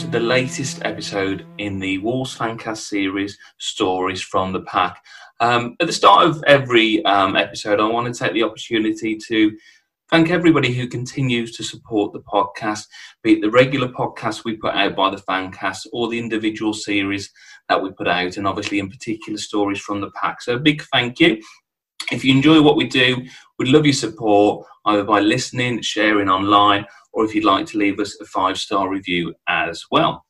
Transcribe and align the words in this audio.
To 0.00 0.06
the 0.06 0.18
latest 0.18 0.80
episode 0.86 1.44
in 1.58 1.78
the 1.78 1.98
Wolves 1.98 2.34
Fancast 2.34 2.78
series, 2.78 3.36
Stories 3.58 4.22
from 4.22 4.50
the 4.50 4.62
Pack. 4.62 5.04
Um, 5.40 5.76
at 5.78 5.88
the 5.88 5.92
start 5.92 6.26
of 6.26 6.42
every 6.46 7.04
um, 7.04 7.36
episode, 7.36 7.80
I 7.80 7.86
want 7.86 8.10
to 8.10 8.18
take 8.18 8.32
the 8.32 8.42
opportunity 8.42 9.18
to 9.28 9.54
thank 10.08 10.30
everybody 10.30 10.72
who 10.72 10.86
continues 10.86 11.54
to 11.56 11.62
support 11.62 12.14
the 12.14 12.20
podcast, 12.20 12.86
be 13.22 13.34
it 13.34 13.40
the 13.42 13.50
regular 13.50 13.88
podcast 13.88 14.42
we 14.42 14.56
put 14.56 14.74
out 14.74 14.96
by 14.96 15.10
the 15.10 15.20
Fancast 15.28 15.86
or 15.92 16.08
the 16.08 16.18
individual 16.18 16.72
series 16.72 17.30
that 17.68 17.82
we 17.82 17.90
put 17.92 18.08
out, 18.08 18.38
and 18.38 18.46
obviously 18.46 18.78
in 18.78 18.88
particular 18.88 19.38
stories 19.38 19.80
from 19.80 20.00
the 20.00 20.10
pack. 20.12 20.40
So 20.40 20.54
a 20.54 20.58
big 20.58 20.82
thank 20.94 21.20
you. 21.20 21.42
If 22.10 22.24
you 22.24 22.34
enjoy 22.34 22.62
what 22.62 22.76
we 22.76 22.86
do, 22.86 23.22
we'd 23.58 23.68
love 23.68 23.84
your 23.84 23.92
support 23.92 24.66
either 24.86 25.04
by 25.04 25.20
listening, 25.20 25.82
sharing 25.82 26.30
online, 26.30 26.86
or 27.12 27.24
if 27.24 27.34
you'd 27.34 27.44
like 27.44 27.66
to 27.66 27.78
leave 27.78 27.98
us 27.98 28.18
a 28.20 28.24
five 28.24 28.58
star 28.58 28.88
review 28.88 29.34
as 29.48 29.82
well. 29.90 30.24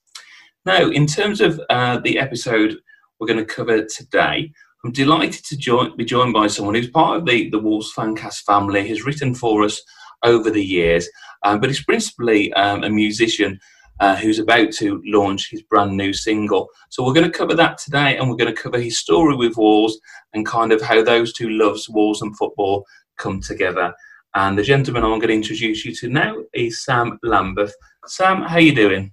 Now, 0.65 0.89
in 0.89 1.07
terms 1.07 1.41
of 1.41 1.61
uh, 1.71 1.99
the 2.01 2.19
episode 2.19 2.77
we're 3.19 3.27
going 3.27 3.45
to 3.45 3.55
cover 3.55 3.85
today, 3.85 4.53
I'm 4.85 4.93
delighted 4.93 5.45
to 5.47 5.57
join, 5.57 5.97
be 5.97 6.05
joined 6.05 6.33
by 6.33 6.47
someone 6.47 6.75
who's 6.75 6.91
part 6.91 7.19
of 7.19 7.27
the, 7.27 7.51
the 7.51 7.59
Wolves 7.59 7.93
Fancast 7.95 8.45
family, 8.45 8.87
has 8.89 9.05
written 9.05 9.35
for 9.35 9.63
us 9.63 9.81
over 10.23 10.51
the 10.51 10.65
years, 10.65 11.09
um, 11.45 11.61
but 11.61 11.71
he's 11.71 11.85
principally 11.85 12.53
um, 12.55 12.83
a 12.83 12.91
musician 12.91 13.59
uh, 14.01 14.17
who's 14.17 14.39
about 14.39 14.73
to 14.73 15.03
launch 15.05 15.51
his 15.51 15.63
brand 15.63 15.97
new 15.97 16.13
single. 16.13 16.69
So 16.89 17.05
we're 17.05 17.13
going 17.13 17.31
to 17.31 17.39
cover 17.39 17.55
that 17.55 17.77
today, 17.79 18.17
and 18.17 18.29
we're 18.29 18.37
going 18.37 18.55
to 18.55 18.63
cover 18.63 18.81
his 18.81 18.99
story 18.99 19.37
with 19.37 19.57
Wolves 19.57 19.99
and 20.33 20.47
kind 20.47 20.73
of 20.73 20.81
how 20.81 21.03
those 21.03 21.33
two 21.35 21.51
loves, 21.51 21.89
Wolves 21.89 22.23
and 22.23 22.37
football, 22.37 22.87
come 23.19 23.41
together. 23.41 23.93
And 24.35 24.57
the 24.57 24.63
gentleman 24.63 25.03
I'm 25.03 25.19
going 25.19 25.29
to 25.29 25.35
introduce 25.35 25.85
you 25.85 25.95
to 25.97 26.09
now 26.09 26.37
is 26.53 26.85
Sam 26.85 27.19
Lambeth. 27.23 27.75
Sam, 28.07 28.43
how 28.43 28.57
are 28.57 28.61
you 28.61 28.75
doing? 28.75 29.13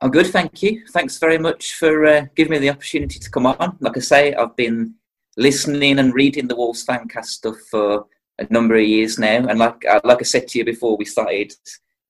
I'm 0.00 0.10
good, 0.10 0.28
thank 0.28 0.62
you. 0.62 0.84
Thanks 0.92 1.18
very 1.18 1.38
much 1.38 1.74
for 1.74 2.06
uh, 2.06 2.26
giving 2.36 2.52
me 2.52 2.58
the 2.58 2.70
opportunity 2.70 3.18
to 3.18 3.30
come 3.30 3.46
on. 3.46 3.76
Like 3.80 3.96
I 3.96 4.00
say, 4.00 4.34
I've 4.34 4.54
been 4.54 4.94
listening 5.36 5.98
and 5.98 6.14
reading 6.14 6.48
the 6.48 6.56
Wolves 6.56 6.86
Fancast 6.86 7.26
stuff 7.26 7.56
for 7.70 8.06
a 8.38 8.46
number 8.50 8.76
of 8.76 8.84
years 8.84 9.18
now, 9.18 9.46
and 9.46 9.58
like 9.58 9.84
uh, 9.84 10.00
like 10.04 10.18
I 10.20 10.24
said 10.24 10.48
to 10.48 10.58
you 10.58 10.64
before 10.64 10.96
we 10.96 11.04
started, 11.04 11.52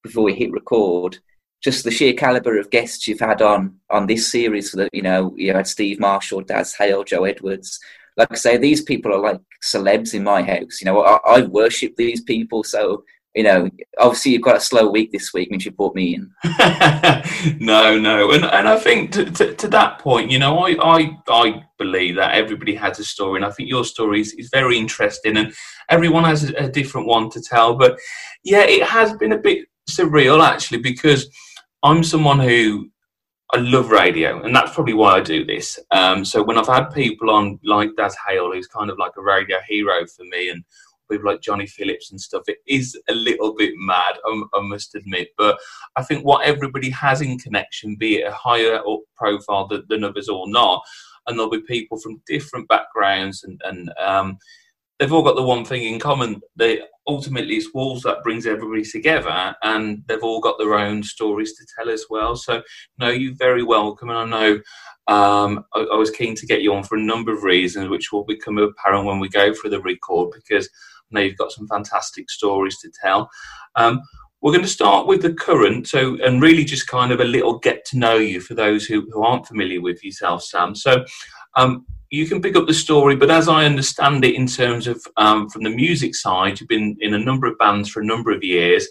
before 0.03 0.25
we 0.25 0.35
hit 0.35 0.53
record, 0.53 1.19
just 1.63 1.85
the 1.85 1.91
sheer 1.91 2.13
caliber 2.13 2.59
of 2.59 2.71
guests 2.71 3.09
you've 3.09 3.21
had 3.21 3.41
on 3.43 3.79
on 3.91 4.07
this 4.07 4.31
series. 4.31 4.73
That 4.73 4.91
you 4.93 5.03
know, 5.03 5.35
you 5.37 5.53
had 5.55 5.67
Steve 5.67 5.99
Marshall, 5.99 6.43
Daz 6.43 6.75
Hale, 6.75 7.05
Joe 7.05 7.25
Edwards, 7.25 7.81
like 8.19 8.33
I 8.33 8.35
say, 8.35 8.57
these 8.57 8.83
people 8.83 9.15
are 9.15 9.21
like 9.21 9.41
celebs 9.65 10.13
in 10.13 10.25
my 10.25 10.43
house. 10.43 10.81
You 10.81 10.87
know, 10.87 11.03
I, 11.03 11.19
I 11.25 11.43
worship 11.43 11.95
these 11.97 12.21
people. 12.21 12.65
So, 12.65 13.05
you 13.37 13.45
know, 13.45 13.71
obviously 13.99 14.33
you've 14.33 14.43
got 14.43 14.57
a 14.57 14.61
slow 14.61 14.91
week 14.91 15.13
this 15.13 15.33
week, 15.33 15.53
means 15.53 15.65
you 15.65 15.71
brought 15.71 15.95
me 15.95 16.17
in. 16.17 16.29
no, 17.61 17.97
no, 17.97 18.33
and 18.33 18.45
and 18.45 18.69
I 18.69 18.77
think 18.77 19.13
to, 19.13 19.25
to, 19.27 19.55
to, 19.55 19.69
that 19.69 20.01
point, 20.01 20.33
you 20.33 20.41
know, 20.41 20.59
I, 20.59 20.75
I 20.83 21.17
I 21.29 21.63
believe 21.79 22.17
that 22.17 22.35
everybody 22.35 22.75
has 22.75 22.99
a 22.99 23.05
story, 23.05 23.37
and 23.37 23.45
I 23.45 23.51
think 23.51 23.69
your 23.69 23.85
story 23.85 24.21
is, 24.21 24.33
is 24.33 24.51
very 24.53 24.77
interesting, 24.77 25.37
and 25.37 25.55
everyone 25.89 26.25
has 26.25 26.51
a, 26.51 26.65
a 26.65 26.69
different 26.69 27.07
one 27.07 27.31
to 27.31 27.41
tell. 27.41 27.77
But 27.77 27.99
yeah, 28.43 28.65
it 28.65 28.83
has 28.83 29.13
been 29.13 29.33
a 29.33 29.39
bit 29.39 29.69
surreal 29.89 30.45
actually 30.45 30.79
because 30.79 31.31
I'm 31.85 32.03
someone 32.03 32.41
who 32.41 32.91
I 33.55 33.59
love 33.59 33.91
radio, 33.91 34.43
and 34.43 34.55
that's 34.55 34.75
probably 34.75 34.93
why 34.93 35.15
I 35.15 35.21
do 35.21 35.45
this. 35.45 35.79
Um, 35.91 36.25
so 36.25 36.43
when 36.43 36.59
I've 36.59 36.67
had 36.67 36.91
people 36.91 37.31
on 37.31 37.59
like 37.65 37.91
Daz 37.97 38.15
Hale, 38.27 38.53
who's 38.53 38.67
kind 38.67 38.91
of 38.91 38.99
like 38.99 39.13
a 39.17 39.23
radio 39.23 39.57
hero 39.67 40.07
for 40.07 40.25
me, 40.25 40.51
and 40.51 40.63
people 41.11 41.31
like 41.31 41.41
Johnny 41.41 41.67
Phillips 41.67 42.11
and 42.11 42.21
stuff, 42.21 42.43
it 42.47 42.59
is 42.67 42.99
a 43.09 43.15
little 43.15 43.55
bit 43.55 43.73
mad, 43.77 44.17
I, 44.27 44.43
I 44.55 44.61
must 44.61 44.95
admit. 44.95 45.29
But 45.39 45.59
I 45.97 46.03
think 46.03 46.25
what 46.25 46.47
everybody 46.47 46.91
has 46.91 47.23
in 47.23 47.39
connection, 47.39 47.97
be 47.97 48.17
it 48.17 48.27
a 48.27 48.33
higher 48.33 48.77
up 48.77 49.01
profile 49.17 49.67
than, 49.67 49.85
than 49.89 50.05
others 50.05 50.29
or 50.29 50.49
not, 50.49 50.83
and 51.27 51.39
there'll 51.39 51.51
be 51.51 51.63
people 51.63 51.99
from 51.99 52.21
different 52.27 52.69
backgrounds 52.69 53.45
and, 53.45 53.61
and 53.65 53.91
um, 53.99 54.39
they've 54.99 55.13
all 55.13 55.23
got 55.23 55.37
the 55.37 55.43
one 55.43 55.65
thing 55.65 55.83
in 55.85 56.01
common. 56.01 56.41
They 56.57 56.81
ultimately 57.09 57.57
it's 57.57 57.73
Wolves 57.75 58.03
that 58.03 58.23
brings 58.23 58.47
everybody 58.47 58.85
together, 58.85 59.57
and 59.63 60.03
they've 60.07 60.23
all 60.23 60.41
got 60.41 60.59
their 60.59 60.75
own 60.75 61.03
stories 61.03 61.55
to 61.55 61.67
tell 61.77 61.91
as 61.91 62.05
well. 62.11 62.37
So, 62.37 62.63
no, 62.99 63.09
you're 63.09 63.35
very 63.35 63.63
welcome, 63.63 64.11
and 64.11 64.19
I 64.19 64.25
know. 64.25 64.55
Um, 65.09 65.65
I, 65.75 65.81
I, 65.81 65.97
was 65.97 66.11
keen 66.11 66.35
to 66.35 66.47
get 66.47 66.61
you 66.61 66.75
on 66.75 66.85
for 66.85 66.97
a 66.97 67.01
number 67.01 67.33
of 67.33 67.43
reasons, 67.43 67.89
which 67.89 68.13
will 68.13 68.27
become 68.27 68.59
apparent 68.59 69.07
when 69.07 69.19
we 69.19 69.31
go 69.31 69.55
through 69.55 69.71
the 69.71 69.81
record, 69.81 70.35
because 70.35 70.69
I 70.69 71.07
know 71.15 71.21
you've 71.23 71.39
got 71.39 71.51
some 71.51 71.67
fantastic 71.67 72.29
stories 72.29 72.79
to 72.81 72.93
tell. 73.03 73.31
Um, 73.75 74.03
we're 74.43 74.53
going 74.53 74.65
to 74.65 74.69
start 74.69 75.07
with 75.07 75.23
the 75.23 75.33
current, 75.33 75.89
so 75.89 76.19
and 76.23 76.43
really 76.43 76.65
just 76.65 76.89
kind 76.89 77.11
of 77.11 77.21
a 77.21 77.25
little 77.25 77.59
get 77.59 77.87
to 77.87 77.99
know 77.99 78.17
you 78.17 78.41
for 78.41 78.55
those 78.55 78.85
who, 78.85 79.09
who 79.11 79.23
aren't 79.23 79.47
familiar 79.47 79.81
with 79.81 80.05
yourself, 80.05 80.45
Sam. 80.45 80.75
So, 80.75 81.05
um, 81.57 81.87
you 82.11 82.27
can 82.27 82.41
pick 82.41 82.57
up 82.57 82.67
the 82.67 82.75
story, 82.75 83.17
but 83.17 83.31
as 83.31 83.49
I 83.49 83.65
understand 83.65 84.25
it, 84.25 84.35
in 84.35 84.47
terms 84.47 84.87
of 84.87 85.05
um, 85.17 85.49
from 85.49 85.63
the 85.63 85.71
music 85.71 86.15
side, 86.15 86.61
you've 86.61 86.69
been 86.69 86.97
in 87.01 87.15
a 87.15 87.19
number 87.19 87.47
of 87.47 87.59
bands 87.59 87.89
for 87.89 88.01
a 88.01 88.07
number 88.07 88.31
of 88.31 88.43
years, 88.43 88.89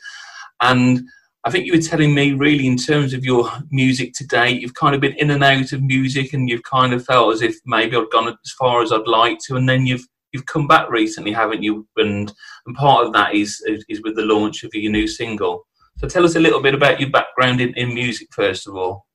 and 0.61 1.01
I 1.43 1.49
think 1.49 1.65
you 1.65 1.73
were 1.73 1.79
telling 1.79 2.13
me 2.13 2.33
really 2.33 2.67
in 2.67 2.77
terms 2.77 3.13
of 3.13 3.23
your 3.23 3.49
music 3.71 4.13
today, 4.13 4.49
you've 4.49 4.73
kind 4.73 4.93
of 4.93 5.01
been 5.01 5.13
in 5.13 5.31
and 5.31 5.43
out 5.43 5.71
of 5.71 5.81
music, 5.81 6.33
and 6.33 6.49
you've 6.49 6.63
kind 6.63 6.93
of 6.93 7.05
felt 7.05 7.33
as 7.33 7.41
if 7.41 7.55
maybe 7.65 7.95
I've 7.95 8.11
gone 8.11 8.27
as 8.27 8.51
far 8.59 8.81
as 8.81 8.91
I'd 8.91 9.07
like 9.07 9.39
to, 9.47 9.55
and 9.55 9.67
then 9.67 9.85
you've 9.85 10.05
you've 10.33 10.45
come 10.45 10.67
back 10.67 10.89
recently, 10.89 11.31
haven't 11.31 11.63
you? 11.63 11.87
And 11.97 12.31
and 12.65 12.75
part 12.75 13.05
of 13.05 13.13
that 13.13 13.33
is 13.33 13.63
is 13.87 14.01
with 14.03 14.15
the 14.15 14.25
launch 14.25 14.63
of 14.63 14.73
your 14.73 14.91
new 14.91 15.07
single. 15.07 15.65
So 15.97 16.07
tell 16.07 16.25
us 16.25 16.35
a 16.35 16.39
little 16.39 16.61
bit 16.61 16.75
about 16.75 16.99
your 16.99 17.09
background 17.09 17.59
in, 17.59 17.73
in 17.73 17.93
music, 17.93 18.27
first 18.31 18.67
of 18.67 18.75
all. 18.75 19.07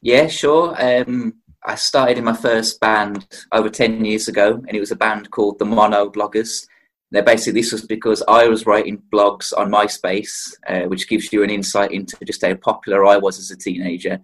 Yeah, 0.00 0.28
sure. 0.28 0.76
Um, 0.78 1.34
I 1.66 1.74
started 1.74 2.16
in 2.16 2.24
my 2.24 2.32
first 2.32 2.80
band 2.80 3.26
over 3.50 3.68
10 3.68 4.04
years 4.04 4.28
ago, 4.28 4.54
and 4.54 4.74
it 4.74 4.80
was 4.80 4.92
a 4.92 4.96
band 4.96 5.30
called 5.32 5.58
the 5.58 5.64
Mono 5.64 6.08
Bloggers. 6.08 6.66
Now, 7.12 7.22
basically, 7.22 7.60
this 7.60 7.72
was 7.72 7.84
because 7.84 8.22
I 8.28 8.48
was 8.48 8.66
writing 8.66 9.02
blogs 9.12 9.52
on 9.56 9.70
MySpace, 9.70 10.52
uh, 10.68 10.88
which 10.88 11.08
gives 11.08 11.32
you 11.32 11.42
an 11.42 11.50
insight 11.50 11.92
into 11.92 12.16
just 12.24 12.44
how 12.44 12.54
popular 12.54 13.06
I 13.06 13.16
was 13.16 13.38
as 13.38 13.50
a 13.50 13.56
teenager. 13.56 14.20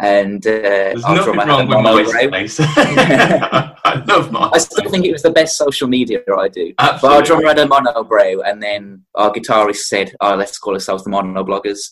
And 0.00 0.46
uh, 0.46 0.50
There's 0.50 1.02
nothing 1.02 1.36
wrong 1.36 1.68
with 1.68 2.08
MySpace. 2.08 2.60
I 2.76 3.94
love 4.06 4.30
MySpace. 4.30 4.50
I 4.54 4.58
still 4.58 4.90
think 4.90 5.06
it 5.06 5.12
was 5.12 5.22
the 5.22 5.30
best 5.30 5.56
social 5.56 5.88
media 5.88 6.20
I 6.38 6.48
do. 6.48 6.74
Absolutely. 6.78 7.08
But 7.08 7.16
our 7.16 7.22
drummer 7.22 7.48
had 7.48 7.58
a 7.58 7.66
mono 7.66 8.04
brow, 8.04 8.40
and 8.44 8.62
then 8.62 9.04
our 9.14 9.32
guitarist 9.32 9.84
said, 9.84 10.12
"Oh, 10.20 10.34
let's 10.34 10.58
call 10.58 10.74
ourselves 10.74 11.04
the 11.04 11.10
Mono 11.10 11.42
Bloggers." 11.44 11.90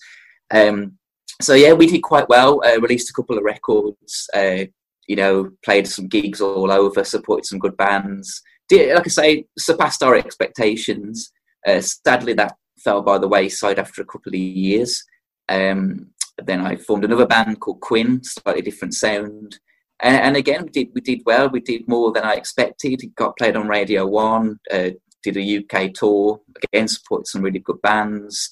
Um, 0.51 0.99
so 1.41 1.55
yeah, 1.55 1.73
we 1.73 1.87
did 1.87 2.03
quite 2.03 2.29
well. 2.29 2.63
Uh, 2.65 2.81
released 2.81 3.11
a 3.11 3.15
couple 3.15 3.39
of 3.39 3.45
records, 3.45 4.29
uh, 4.35 4.65
you 5.09 5.17
know, 5.17 5.51
played 5.65 5.87
some 5.87 6.09
gigs 6.09 6.41
all 6.41 6.71
over, 6.71 7.05
supported 7.05 7.47
some 7.47 7.59
good 7.59 7.77
bands. 7.77 8.43
Did, 8.69 8.95
like 8.95 9.07
I 9.07 9.11
say, 9.11 9.47
surpassed 9.59 10.03
our 10.03 10.15
expectations. 10.15 11.33
Uh, 11.67 11.81
sadly, 11.81 12.33
that 12.35 12.57
fell 12.79 13.03
by 13.03 13.19
the 13.19 13.29
wayside 13.29 13.79
after 13.79 14.03
a 14.03 14.07
couple 14.07 14.33
of 14.33 14.39
years. 14.39 15.05
Um, 15.49 16.11
then 16.43 16.61
I 16.61 16.77
formed 16.77 17.05
another 17.05 17.27
band 17.27 17.61
called 17.61 17.81
Quinn, 17.81 18.23
slightly 18.23 18.63
different 18.63 18.95
sound. 18.95 19.59
And, 20.01 20.17
and, 20.17 20.37
again, 20.37 20.65
we 20.65 20.71
did, 20.71 20.89
we 20.95 21.01
did 21.01 21.21
well. 21.25 21.49
We 21.49 21.61
did 21.61 21.87
more 21.87 22.13
than 22.13 22.25
I 22.25 22.35
expected. 22.35 23.03
It 23.03 23.15
got 23.15 23.37
played 23.37 23.57
on 23.57 23.69
Radio 23.69 24.07
1, 24.07 24.59
uh, 24.73 24.91
did 25.23 25.37
a 25.37 25.59
UK 25.59 25.93
tour, 25.95 26.41
again, 26.63 26.89
supported 26.89 27.27
some 27.27 27.43
really 27.43 27.61
good 27.61 27.81
bands. 27.83 28.51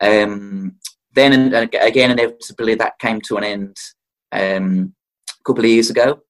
Um, 0.00 0.76
then 1.14 1.54
again, 1.54 2.10
inevitably, 2.10 2.74
that 2.76 2.98
came 2.98 3.20
to 3.22 3.36
an 3.36 3.44
end 3.44 3.76
um, 4.32 4.94
couple 5.44 5.64
of 5.64 5.70
years 5.70 5.90
ago. 5.90 6.20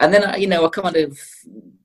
And 0.00 0.12
then, 0.12 0.40
you 0.40 0.46
know, 0.46 0.66
I 0.66 0.68
kind 0.68 0.96
of 0.96 1.18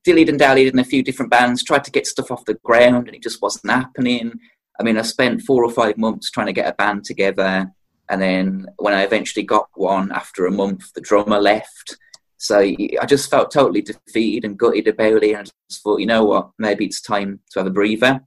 dillied 0.05 0.29
and 0.29 0.39
dallied 0.39 0.73
in 0.73 0.79
a 0.79 0.83
few 0.83 1.03
different 1.03 1.31
bands, 1.31 1.63
tried 1.63 1.83
to 1.85 1.91
get 1.91 2.07
stuff 2.07 2.31
off 2.31 2.45
the 2.45 2.55
ground, 2.63 3.07
and 3.07 3.15
it 3.15 3.23
just 3.23 3.41
wasn't 3.41 3.71
happening. 3.71 4.33
I 4.79 4.83
mean, 4.83 4.97
I 4.97 5.03
spent 5.03 5.43
four 5.43 5.63
or 5.63 5.71
five 5.71 5.97
months 5.97 6.31
trying 6.31 6.47
to 6.47 6.53
get 6.53 6.67
a 6.67 6.73
band 6.73 7.05
together. 7.05 7.71
And 8.09 8.21
then 8.21 8.65
when 8.77 8.93
I 8.93 9.03
eventually 9.03 9.43
got 9.43 9.69
one 9.75 10.11
after 10.11 10.45
a 10.45 10.51
month, 10.51 10.91
the 10.93 11.01
drummer 11.01 11.39
left. 11.39 11.97
So 12.37 12.59
I 12.59 13.05
just 13.07 13.29
felt 13.29 13.51
totally 13.51 13.83
defeated 13.83 14.43
and 14.43 14.57
gutted 14.57 14.87
about 14.87 15.23
it. 15.23 15.35
And 15.35 15.47
I 15.47 15.51
just 15.69 15.83
thought, 15.83 15.99
you 15.99 16.07
know 16.07 16.25
what, 16.25 16.49
maybe 16.57 16.85
it's 16.85 16.99
time 16.99 17.39
to 17.51 17.59
have 17.59 17.67
a 17.67 17.71
breather. 17.71 18.19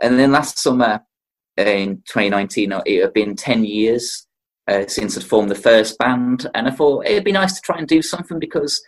And 0.00 0.18
then 0.18 0.32
last 0.32 0.58
summer 0.58 1.00
in 1.56 2.02
2019, 2.08 2.72
it 2.84 3.02
had 3.02 3.12
been 3.12 3.36
10 3.36 3.64
years 3.64 4.26
uh, 4.68 4.86
since 4.86 5.16
I'd 5.16 5.24
formed 5.24 5.50
the 5.50 5.54
first 5.54 5.98
band. 5.98 6.48
And 6.54 6.68
I 6.68 6.70
thought 6.70 7.06
it'd 7.06 7.24
be 7.24 7.32
nice 7.32 7.54
to 7.54 7.60
try 7.60 7.78
and 7.78 7.88
do 7.88 8.02
something 8.02 8.38
because 8.38 8.82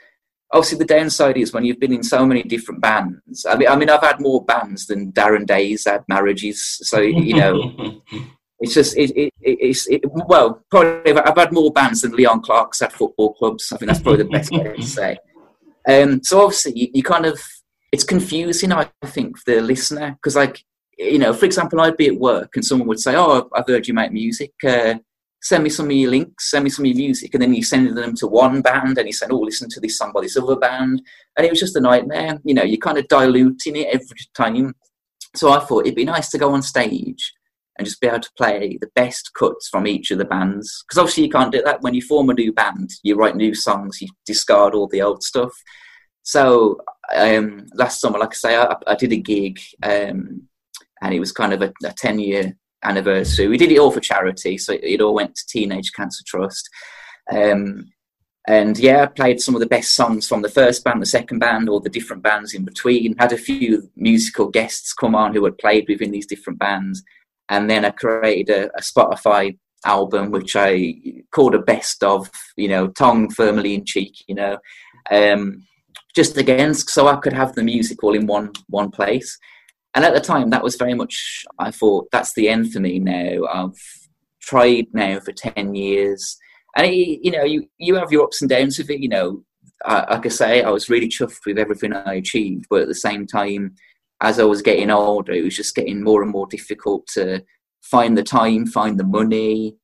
obviously 0.53 0.79
the 0.79 0.85
downside 0.85 1.37
is 1.37 1.53
when 1.53 1.65
you've 1.65 1.81
been 1.81 1.93
in 1.93 2.03
so 2.03 2.25
many 2.25 2.43
different 2.43 2.81
bands. 2.81 3.45
I 3.49 3.57
mean, 3.57 3.69
I 3.69 3.77
mean, 3.77 3.91
I've 3.91 4.03
had 4.03 4.21
more 4.21 4.45
bands 4.45 4.87
than 4.87 5.13
Darren 5.13 5.47
Day's 5.47 5.85
had 5.85 6.05
marriages. 6.09 6.79
So, 6.83 7.01
you 7.01 7.35
know. 7.35 8.03
It's 8.61 8.73
just 8.73 8.97
it, 8.97 9.11
it, 9.15 9.33
it's 9.41 9.87
it, 9.89 10.03
well 10.07 10.65
probably 10.71 11.13
I've 11.13 11.37
had 11.37 11.53
more 11.53 11.73
bands 11.73 12.01
than 12.01 12.13
Leon 12.13 12.41
Clarke's 12.41 12.81
had 12.81 12.93
football 12.93 13.35
clubs. 13.35 13.71
I 13.71 13.77
think 13.77 13.89
that's 13.89 14.01
probably 14.01 14.23
the 14.23 14.31
best 14.31 14.53
way 14.53 14.63
to 14.63 14.83
say. 14.83 15.19
Um, 15.87 16.23
so 16.23 16.41
obviously 16.41 16.73
you, 16.79 16.89
you, 16.95 17.03
kind 17.03 17.27
of 17.27 17.39
it's 17.93 18.05
confusing. 18.05 18.73
I 18.73 18.89
think 19.05 19.37
for 19.39 19.57
the 19.57 19.61
listener 19.61 20.13
because 20.13 20.37
like 20.37 20.65
you 20.97 21.19
know 21.19 21.35
for 21.35 21.45
example 21.45 21.81
I'd 21.81 21.97
be 21.97 22.07
at 22.07 22.17
work 22.19 22.53
and 22.55 22.65
someone 22.65 22.89
would 22.89 23.01
say 23.01 23.15
oh 23.17 23.51
I've 23.55 23.67
heard 23.67 23.87
you 23.87 23.93
make 23.93 24.13
music. 24.13 24.53
Uh, 24.65 24.95
send 25.45 25.63
me 25.63 25.69
some 25.69 25.87
of 25.87 25.93
your 25.93 26.11
links, 26.11 26.51
send 26.51 26.65
me 26.65 26.71
some 26.71 26.87
of 26.87 26.89
your 26.89 26.97
music, 26.97 27.35
and 27.35 27.43
then 27.43 27.53
you 27.53 27.63
send 27.63 27.97
them 27.97 28.17
to 28.17 28.27
one 28.27 28.63
band, 28.63 28.97
and 28.99 29.07
you 29.07 29.13
said, 29.13 29.31
"Oh, 29.31 29.39
listen 29.39 29.69
to 29.71 29.81
this 29.81 29.99
song 29.99 30.11
by 30.13 30.23
this 30.23 30.37
other 30.37 30.57
band," 30.57 31.03
and 31.37 31.47
it 31.47 31.51
was 31.51 31.61
just 31.61 31.77
a 31.77 31.81
nightmare. 31.81 32.41
You 32.45 32.55
know, 32.55 32.65
you're 32.65 32.79
kind 32.79 32.99
of 32.99 33.07
diluting 33.09 33.77
it 33.77 33.89
every 33.93 34.17
time. 34.35 34.75
So 35.37 35.53
I 35.53 35.61
thought 35.61 35.87
it'd 35.87 35.95
be 35.95 36.05
nice 36.05 36.31
to 36.31 36.39
go 36.39 36.53
on 36.55 36.63
stage 36.63 37.33
and 37.77 37.87
just 37.87 38.01
be 38.01 38.07
able 38.07 38.21
to 38.21 38.31
play 38.39 38.79
the 38.81 38.91
best 38.95 39.31
cuts 39.37 39.69
from 39.69 39.87
each 39.87 40.11
of 40.11 40.19
the 40.19 40.25
bands. 40.25 40.85
Because 40.87 40.99
obviously 40.99 41.25
you 41.25 41.31
can't 41.31 41.53
do 41.53 41.63
that 41.63 41.83
when 41.83 41.93
you 41.93 42.03
form 42.03 42.31
a 42.31 42.35
new 42.35 42.53
band. 42.53 42.91
You 43.03 43.17
write 43.17 43.37
new 43.37 43.55
songs, 43.55 44.01
you 44.01 44.09
discard 44.25 44.75
all 44.75 44.87
the 44.87 45.03
old 45.03 45.23
stuff. 45.23 45.53
So 46.23 46.81
um, 47.15 47.67
last 47.75 48.01
summer, 48.01 48.19
like 48.19 48.31
I 48.31 48.35
say, 48.35 48.57
I, 48.57 48.77
I 48.87 48.95
did 48.95 49.13
a 49.13 49.17
gig, 49.17 49.61
um, 49.83 50.49
and 51.03 51.13
it 51.13 51.21
was 51.21 51.33
kind 51.33 51.53
of 51.53 51.63
a, 51.63 51.73
a, 51.85 51.93
ten 51.93 52.19
year 52.19 52.57
anniversary. 52.85 53.49
We 53.49 53.59
did 53.59 53.73
it 53.73 53.79
all 53.79 53.91
for 53.91 54.01
charity, 54.01 54.59
so 54.59 54.77
it, 54.83 55.01
all 55.01 55.15
went 55.15 55.35
to 55.35 55.47
Teenage 55.47 55.93
Cancer 55.93 56.23
Trust. 56.27 56.69
Um, 57.33 57.91
and 58.47 58.79
yeah, 58.79 59.03
I 59.03 59.07
played 59.07 59.41
some 59.41 59.55
of 59.55 59.61
the 59.61 59.67
best 59.67 59.95
songs 59.95 60.29
from 60.29 60.43
the 60.43 60.51
first 60.51 60.85
band, 60.85 61.01
the 61.01 61.07
second 61.07 61.39
band, 61.39 61.69
all 61.69 61.81
the 61.81 61.89
different 61.89 62.23
bands 62.23 62.53
in 62.53 62.65
between. 62.65 63.17
Had 63.17 63.33
a 63.33 63.39
few 63.39 63.91
musical 63.97 64.49
guests 64.49 64.93
come 64.93 65.15
on 65.15 65.35
who 65.35 65.45
had 65.45 65.57
played 65.57 65.87
within 65.89 66.11
these 66.11 66.27
different 66.27 66.59
bands 66.59 67.03
and 67.49 67.69
then 67.69 67.85
I 67.85 67.91
created 67.91 68.51
a, 68.51 68.77
a 68.77 68.81
Spotify 68.81 69.59
album 69.85 70.31
which 70.31 70.57
I 70.57 70.95
called 71.31 71.55
a 71.55 71.59
best 71.59 72.03
of, 72.03 72.31
you 72.57 72.69
know, 72.69 72.89
tongue 72.89 73.31
firmly 73.31 73.75
in 73.75 73.85
cheek, 73.85 74.25
you 74.27 74.35
know, 74.35 74.59
um, 75.11 75.63
just 76.15 76.37
against 76.37 76.91
so 76.91 77.07
I 77.07 77.17
could 77.17 77.33
have 77.33 77.55
the 77.55 77.63
music 77.63 78.03
all 78.03 78.15
in 78.15 78.27
one 78.27 78.53
one 78.69 78.91
place. 78.91 79.39
And 79.95 80.05
at 80.05 80.15
the 80.15 80.21
time, 80.21 80.51
that 80.51 80.65
was 80.65 80.77
very 80.77 80.95
much 80.95 81.45
I 81.59 81.71
thought 81.71 82.09
that's 82.11 82.35
the 82.35 82.49
end 82.49 82.73
for 82.73 82.81
me 82.81 82.99
now. 82.99 83.45
I've 83.53 83.81
tried 84.41 84.87
now 84.93 85.21
for 85.21 85.33
ten 85.33 85.75
years, 85.75 86.37
and 86.77 86.87
it, 86.87 87.21
you 87.23 87.31
know, 87.31 87.45
you 87.45 87.69
you 87.79 87.95
have 87.95 88.11
your 88.11 88.25
ups 88.25 88.43
and 88.43 88.49
downs 88.49 88.79
with 88.79 88.91
it. 88.91 89.01
You 89.01 89.09
know, 89.09 89.45
I, 89.85 90.15
like 90.15 90.27
I 90.27 90.31
say, 90.31 90.63
I 90.63 90.71
was 90.71 90.89
really 90.89 91.09
chuffed 91.09 91.47
with 91.47 91.59
everything 91.59 91.93
I 91.93 92.15
achieved, 92.15 92.67
but 92.69 92.83
at 92.83 92.89
the 92.89 92.95
same 92.95 93.27
time, 93.27 93.75
as 94.21 94.41
I 94.41 94.45
was 94.45 94.63
getting 94.63 94.91
older, 94.91 95.33
it 95.33 95.45
was 95.45 95.57
just 95.57 95.75
getting 95.75 96.03
more 96.03 96.23
and 96.23 96.31
more 96.31 96.47
difficult 96.47 97.07
to 97.15 97.45
find 97.83 98.17
the 98.17 98.23
time, 98.23 98.67
find 98.67 98.99
the 98.99 99.05
money, 99.05 99.77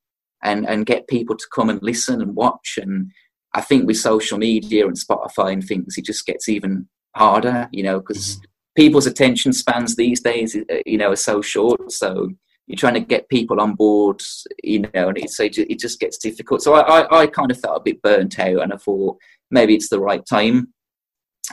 and 0.43 0.67
and 0.67 0.85
get 0.85 1.07
people 1.07 1.37
to 1.37 1.45
come 1.53 1.69
and 1.69 1.81
listen 1.81 2.21
and 2.21 2.35
watch. 2.35 2.77
And 2.81 3.11
I 3.53 3.61
think 3.61 3.87
with 3.87 3.97
social 3.97 4.37
media 4.37 4.85
and 4.87 4.97
Spotify 4.97 5.53
and 5.53 5.63
things, 5.63 5.97
it 5.97 6.05
just 6.05 6.25
gets 6.25 6.49
even 6.49 6.87
harder, 7.15 7.69
you 7.71 7.83
know, 7.83 7.99
because 7.99 8.37
mm-hmm. 8.37 8.45
People's 8.75 9.07
attention 9.07 9.53
spans 9.53 9.95
these 9.95 10.21
days, 10.21 10.55
uh, 10.55 10.75
you 10.85 10.97
know, 10.97 11.11
are 11.11 11.15
so 11.15 11.41
short. 11.41 11.91
So 11.91 12.29
you're 12.67 12.77
trying 12.77 12.93
to 12.93 12.99
get 13.01 13.29
people 13.29 13.59
on 13.59 13.75
board, 13.75 14.21
you 14.63 14.79
know, 14.79 15.09
and 15.09 15.17
it's, 15.17 15.39
it 15.39 15.79
just 15.79 15.99
gets 15.99 16.17
difficult. 16.17 16.61
So 16.61 16.73
I, 16.73 17.01
I, 17.01 17.21
I 17.21 17.27
kind 17.27 17.51
of 17.51 17.59
felt 17.59 17.77
a 17.77 17.83
bit 17.83 18.01
burnt 18.01 18.39
out, 18.39 18.61
and 18.61 18.73
I 18.73 18.77
thought 18.77 19.17
maybe 19.49 19.75
it's 19.75 19.89
the 19.89 19.99
right 19.99 20.25
time. 20.25 20.73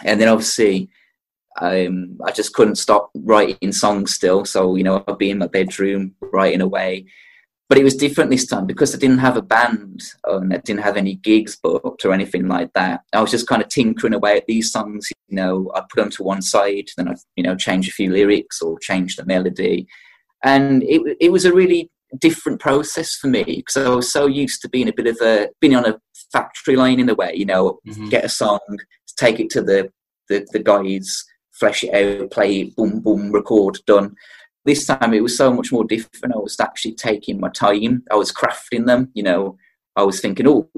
And 0.05 0.20
then 0.20 0.29
obviously 0.29 0.88
um, 1.61 2.19
I 2.25 2.31
just 2.31 2.53
couldn't 2.53 2.76
stop 2.76 3.11
writing 3.15 3.73
songs 3.73 4.15
still. 4.15 4.44
So, 4.44 4.76
you 4.76 4.85
know, 4.85 5.03
I'd 5.09 5.19
be 5.19 5.31
in 5.31 5.38
my 5.38 5.49
bedroom 5.49 6.15
writing 6.20 6.61
away. 6.61 7.06
But 7.69 7.76
it 7.76 7.85
was 7.85 7.97
different 7.97 8.31
this 8.31 8.47
time 8.47 8.67
because 8.67 8.94
I 8.94 8.99
didn't 8.99 9.19
have 9.19 9.37
a 9.37 9.43
band 9.43 10.03
and 10.25 10.55
I 10.55 10.56
didn't 10.56 10.82
have 10.82 10.97
any 10.97 11.17
gigs 11.17 11.56
booked 11.62 12.05
or 12.05 12.15
anything 12.15 12.49
like 12.49 12.73
that. 12.73 13.03
I 13.12 13.20
was 13.20 13.31
just 13.31 13.47
kind 13.47 13.61
of 13.61 13.69
tinkering 13.69 14.15
away 14.15 14.38
at 14.38 14.47
these 14.47 14.73
songs. 14.73 15.09
You 15.29 15.37
know, 15.37 15.70
I'd 15.75 15.88
put 15.91 16.00
them 16.00 16.11
to 16.12 16.23
one 16.23 16.41
side, 16.41 16.88
then 16.97 17.09
I'd, 17.09 17.19
you 17.37 17.43
know, 17.43 17.56
change 17.56 17.87
a 17.87 17.93
few 17.93 18.11
lyrics 18.11 18.62
or 18.62 18.79
change 18.79 19.17
the 19.17 19.26
melody. 19.26 19.87
And 20.43 20.82
it, 20.85 21.19
it 21.20 21.31
was 21.31 21.44
a 21.44 21.53
really 21.53 21.91
different 22.19 22.59
process 22.59 23.15
for 23.17 23.26
me 23.26 23.44
because 23.44 23.76
I 23.76 23.88
was 23.91 24.11
so 24.11 24.26
used 24.26 24.62
to 24.62 24.69
being 24.70 24.88
a 24.88 24.93
bit 24.94 25.06
of 25.06 25.19
a, 25.20 25.49
being 25.61 25.76
on 25.76 25.85
a 25.85 26.00
factory 26.32 26.76
line 26.76 27.00
in 27.00 27.11
a 27.11 27.15
way, 27.15 27.32
you 27.35 27.44
know, 27.44 27.81
mm-hmm. 27.87 28.09
get 28.09 28.25
a 28.25 28.31
song, 28.31 28.61
take 29.19 29.41
it 29.41 29.50
to 29.50 29.62
the, 29.62 29.91
the, 30.31 30.47
the 30.53 30.59
guys, 30.59 31.25
flesh 31.53 31.85
it 31.85 31.93
out, 31.93 32.31
play 32.31 32.61
it, 32.61 32.76
boom, 32.76 33.00
boom, 33.00 33.31
record, 33.31 33.79
done. 33.87 34.15
This 34.69 34.85
time 34.85 35.15
it 35.15 35.23
was 35.23 35.35
so 35.35 35.50
much 35.50 35.73
more 35.73 35.85
different. 35.85 36.35
I 36.35 36.38
was 36.38 36.61
actually 36.61 36.93
taking 36.93 37.41
my 37.41 37.49
time. 37.49 38.03
I 38.11 38.17
was 38.17 38.31
crafting 38.31 38.85
them. 38.85 39.11
You 39.15 39.23
know, 39.23 39.56
I 39.97 40.03
was 40.03 40.20
thinking, 40.20 40.47
oh, 40.47 40.69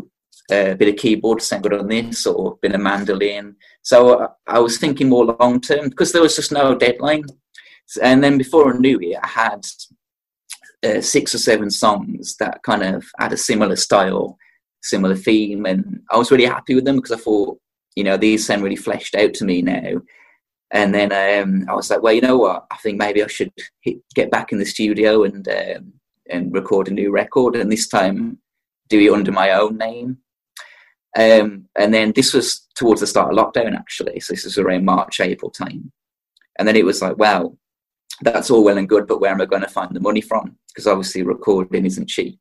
a 0.48 0.74
bit 0.76 0.90
of 0.90 0.96
keyboard 0.96 1.42
sound 1.42 1.64
good 1.64 1.74
on 1.74 1.88
this, 1.88 2.24
or 2.24 2.52
a 2.52 2.56
bit 2.62 2.72
of 2.72 2.80
mandolin. 2.80 3.56
So 3.82 4.28
I 4.46 4.60
was 4.60 4.78
thinking 4.78 5.08
more 5.08 5.24
long 5.24 5.60
term 5.60 5.88
because 5.88 6.12
there 6.12 6.22
was 6.22 6.36
just 6.36 6.52
no 6.52 6.76
deadline. 6.76 7.24
And 8.00 8.22
then 8.22 8.38
before 8.38 8.72
I 8.72 8.78
knew 8.78 9.00
it, 9.00 9.18
I 9.20 9.26
had 9.26 9.66
uh, 10.86 11.00
six 11.00 11.34
or 11.34 11.38
seven 11.38 11.68
songs 11.68 12.36
that 12.38 12.62
kind 12.62 12.84
of 12.84 13.04
had 13.18 13.32
a 13.32 13.36
similar 13.36 13.74
style, 13.74 14.38
similar 14.84 15.16
theme, 15.16 15.66
and 15.66 16.00
I 16.12 16.16
was 16.16 16.30
really 16.30 16.46
happy 16.46 16.76
with 16.76 16.84
them 16.84 16.96
because 16.96 17.12
I 17.12 17.16
thought, 17.16 17.58
you 17.96 18.04
know, 18.04 18.16
these 18.16 18.46
sound 18.46 18.62
really 18.62 18.76
fleshed 18.76 19.16
out 19.16 19.34
to 19.34 19.44
me 19.44 19.62
now. 19.62 20.00
And 20.72 20.94
then 20.94 21.12
um, 21.12 21.66
I 21.68 21.74
was 21.74 21.90
like, 21.90 22.02
well, 22.02 22.12
you 22.12 22.20
know 22.20 22.38
what? 22.38 22.66
I 22.70 22.76
think 22.76 22.98
maybe 22.98 23.22
I 23.22 23.26
should 23.26 23.52
hit, 23.80 23.98
get 24.14 24.30
back 24.30 24.52
in 24.52 24.58
the 24.58 24.66
studio 24.66 25.24
and 25.24 25.46
um, 25.48 25.92
and 26.28 26.54
record 26.54 26.88
a 26.88 26.92
new 26.92 27.10
record, 27.10 27.56
and 27.56 27.72
this 27.72 27.88
time 27.88 28.38
do 28.88 29.00
it 29.00 29.12
under 29.12 29.32
my 29.32 29.52
own 29.52 29.76
name. 29.76 30.18
Um, 31.18 31.66
and 31.76 31.92
then 31.92 32.12
this 32.12 32.32
was 32.32 32.68
towards 32.76 33.00
the 33.00 33.06
start 33.06 33.32
of 33.32 33.38
lockdown, 33.38 33.76
actually. 33.76 34.20
So 34.20 34.32
this 34.32 34.44
was 34.44 34.58
around 34.58 34.84
March, 34.84 35.20
April 35.20 35.50
time. 35.50 35.90
And 36.58 36.68
then 36.68 36.76
it 36.76 36.84
was 36.84 37.02
like, 37.02 37.18
well, 37.18 37.56
that's 38.22 38.50
all 38.50 38.62
well 38.62 38.78
and 38.78 38.88
good, 38.88 39.06
but 39.06 39.20
where 39.20 39.32
am 39.32 39.40
I 39.40 39.46
going 39.46 39.62
to 39.62 39.68
find 39.68 39.94
the 39.94 40.00
money 40.00 40.20
from? 40.20 40.56
Because 40.68 40.86
obviously 40.86 41.22
recording 41.22 41.86
isn't 41.86 42.08
cheap. 42.08 42.38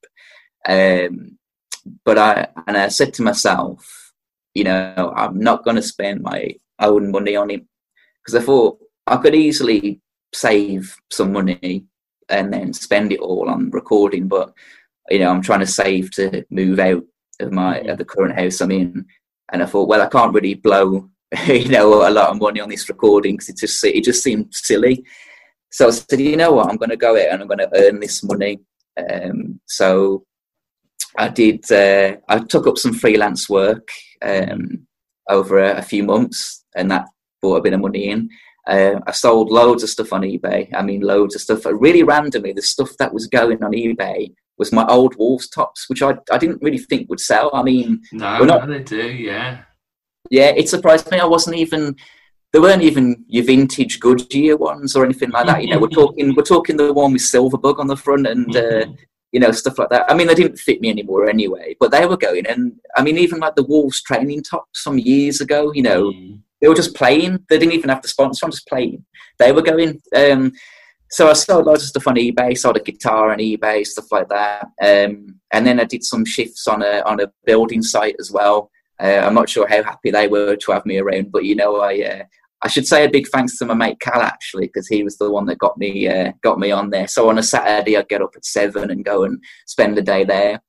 Um, 0.67 1.37
but 2.05 2.17
I 2.17 2.47
and 2.67 2.77
I 2.77 2.89
said 2.89 3.13
to 3.15 3.23
myself, 3.23 4.13
you 4.53 4.65
know, 4.65 5.13
I'm 5.15 5.39
not 5.39 5.63
going 5.63 5.77
to 5.77 5.81
spend 5.81 6.21
my 6.21 6.53
own 6.79 7.11
money 7.11 7.35
on 7.35 7.49
it 7.49 7.65
because 8.29 8.43
I 8.43 8.45
thought 8.45 8.79
I 9.07 9.17
could 9.17 9.35
easily 9.35 10.01
save 10.33 10.95
some 11.11 11.31
money 11.31 11.85
and 12.29 12.53
then 12.53 12.73
spend 12.73 13.11
it 13.11 13.19
all 13.19 13.49
on 13.49 13.71
recording, 13.71 14.27
but 14.27 14.53
you 15.09 15.19
know 15.19 15.31
I'm 15.31 15.41
trying 15.41 15.61
to 15.61 15.67
save 15.67 16.11
to 16.11 16.45
move 16.51 16.79
out 16.79 17.03
of 17.39 17.51
my 17.51 17.79
mm-hmm. 17.79 17.89
of 17.89 17.97
the 17.97 18.05
current 18.05 18.39
house 18.39 18.61
I'm 18.61 18.71
in, 18.71 19.05
and 19.51 19.63
I 19.63 19.65
thought, 19.65 19.87
well, 19.87 20.01
I 20.01 20.07
can't 20.07 20.33
really 20.33 20.53
blow 20.53 21.09
you 21.47 21.69
know 21.69 22.07
a 22.07 22.11
lot 22.11 22.29
of 22.29 22.39
money 22.39 22.59
on 22.59 22.69
this 22.69 22.87
recording 22.87 23.35
because 23.35 23.49
it 23.49 23.57
just 23.57 23.83
it 23.83 24.03
just 24.03 24.23
seemed 24.23 24.53
silly. 24.53 25.03
So 25.71 25.87
I 25.87 25.91
said, 25.91 26.19
you 26.19 26.35
know 26.35 26.53
what, 26.53 26.69
I'm 26.69 26.77
going 26.77 26.89
to 26.89 26.97
go 26.97 27.15
out 27.15 27.31
and 27.31 27.41
I'm 27.41 27.47
going 27.47 27.59
to 27.59 27.69
earn 27.75 27.99
this 27.99 28.23
money. 28.23 28.59
Um, 28.97 29.59
so 29.67 30.23
I 31.17 31.29
did. 31.29 31.71
Uh, 31.71 32.17
I 32.27 32.39
took 32.39 32.67
up 32.67 32.77
some 32.77 32.93
freelance 32.93 33.47
work 33.49 33.87
um, 34.23 34.87
over 35.29 35.59
a, 35.59 35.77
a, 35.77 35.81
few 35.83 36.03
months, 36.03 36.65
and 36.75 36.89
that 36.89 37.05
brought 37.41 37.57
a 37.57 37.61
bit 37.61 37.73
of 37.73 37.81
money 37.81 38.09
in. 38.09 38.29
Uh, 38.67 38.99
I 39.07 39.11
sold 39.11 39.49
loads 39.49 39.83
of 39.83 39.89
stuff 39.89 40.13
on 40.13 40.21
eBay. 40.21 40.69
I 40.73 40.81
mean, 40.81 41.01
loads 41.01 41.35
of 41.35 41.41
stuff. 41.41 41.65
Really 41.65 42.03
randomly, 42.03 42.53
the 42.53 42.61
stuff 42.61 42.91
that 42.99 43.13
was 43.13 43.27
going 43.27 43.63
on 43.63 43.71
eBay 43.71 44.33
was 44.57 44.71
my 44.71 44.85
old 44.85 45.15
Wolves 45.17 45.49
tops, 45.49 45.89
which 45.89 46.01
I, 46.01 46.15
I 46.31 46.37
didn't 46.37 46.61
really 46.61 46.77
think 46.77 47.09
would 47.09 47.19
sell. 47.19 47.49
I 47.53 47.63
mean, 47.63 48.01
no, 48.11 48.43
not, 48.43 48.67
they 48.67 48.83
do, 48.83 49.07
yeah. 49.11 49.61
Yeah, 50.29 50.51
it 50.55 50.69
surprised 50.69 51.09
me. 51.11 51.19
I 51.19 51.25
wasn't 51.25 51.57
even. 51.57 51.95
There 52.51 52.63
weren't 52.63 52.81
even 52.81 53.25
your 53.27 53.43
vintage 53.43 53.99
Goodyear 53.99 54.57
ones 54.57 54.95
or 54.95 55.05
anything 55.05 55.29
like 55.29 55.45
that. 55.45 55.63
You 55.63 55.69
know, 55.69 55.79
we're 55.79 55.87
talking 55.87 56.33
we're 56.35 56.41
talking 56.41 56.77
the 56.77 56.91
one 56.91 57.13
with 57.13 57.21
Silverbug 57.21 57.77
on 57.77 57.85
the 57.85 57.95
front 57.95 58.25
and 58.25 58.55
uh, 58.55 58.87
you 59.31 59.39
know, 59.39 59.51
stuff 59.51 59.77
like 59.77 59.89
that. 59.89 60.09
I 60.09 60.15
mean, 60.15 60.27
they 60.27 60.33
didn't 60.35 60.57
fit 60.57 60.81
me 60.81 60.89
anymore 60.89 61.29
anyway, 61.29 61.75
but 61.79 61.91
they 61.91 62.05
were 62.05 62.17
going. 62.17 62.47
And 62.47 62.73
I 62.95 63.03
mean, 63.03 63.17
even 63.17 63.39
like 63.39 63.55
the 63.55 63.63
Wolves 63.63 64.01
training 64.01 64.43
tops 64.43 64.83
some 64.83 64.97
years 64.97 65.41
ago, 65.41 65.71
you 65.73 65.83
know, 65.83 66.11
mm. 66.11 66.39
They 66.61 66.67
were 66.67 66.75
just 66.75 66.95
playing. 66.95 67.45
They 67.49 67.57
didn't 67.57 67.73
even 67.73 67.89
have 67.89 68.01
the 68.01 68.07
sponsor, 68.07 68.45
I'm 68.45 68.51
just 68.51 68.67
playing. 68.67 69.05
They 69.37 69.51
were 69.51 69.61
going. 69.61 70.01
Um, 70.15 70.53
so 71.11 71.27
I 71.27 71.33
sold 71.33 71.65
loads 71.65 71.83
of 71.83 71.89
stuff 71.89 72.07
on 72.07 72.15
eBay, 72.15 72.55
sold 72.57 72.77
a 72.77 72.81
guitar 72.81 73.31
on 73.31 73.39
eBay, 73.39 73.85
stuff 73.85 74.11
like 74.11 74.29
that. 74.29 74.67
Um, 74.81 75.39
and 75.51 75.65
then 75.65 75.79
I 75.79 75.85
did 75.85 76.03
some 76.03 76.23
shifts 76.23 76.67
on 76.67 76.83
a 76.83 77.01
on 77.05 77.19
a 77.19 77.31
building 77.45 77.81
site 77.81 78.15
as 78.19 78.31
well. 78.31 78.69
Uh, 79.01 79.21
I'm 79.23 79.33
not 79.33 79.49
sure 79.49 79.67
how 79.67 79.81
happy 79.81 80.11
they 80.11 80.27
were 80.27 80.55
to 80.55 80.71
have 80.71 80.85
me 80.85 80.97
around, 80.97 81.31
but 81.31 81.45
you 81.45 81.55
know, 81.55 81.77
I 81.77 82.01
uh, 82.01 82.23
I 82.61 82.67
should 82.67 82.85
say 82.85 83.05
a 83.05 83.09
big 83.09 83.27
thanks 83.29 83.57
to 83.57 83.65
my 83.65 83.73
mate 83.73 83.99
Cal 83.99 84.21
actually, 84.21 84.67
because 84.67 84.87
he 84.87 85.03
was 85.03 85.17
the 85.17 85.31
one 85.31 85.45
that 85.45 85.57
got 85.57 85.77
me 85.77 86.07
uh, 86.07 86.33
got 86.43 86.59
me 86.59 86.71
on 86.71 86.89
there. 86.89 87.07
So 87.07 87.29
on 87.29 87.39
a 87.39 87.43
Saturday, 87.43 87.97
I'd 87.97 88.09
get 88.09 88.21
up 88.21 88.33
at 88.35 88.45
seven 88.45 88.91
and 88.91 89.05
go 89.05 89.23
and 89.23 89.41
spend 89.65 89.97
the 89.97 90.01
day 90.01 90.25
there. 90.25 90.61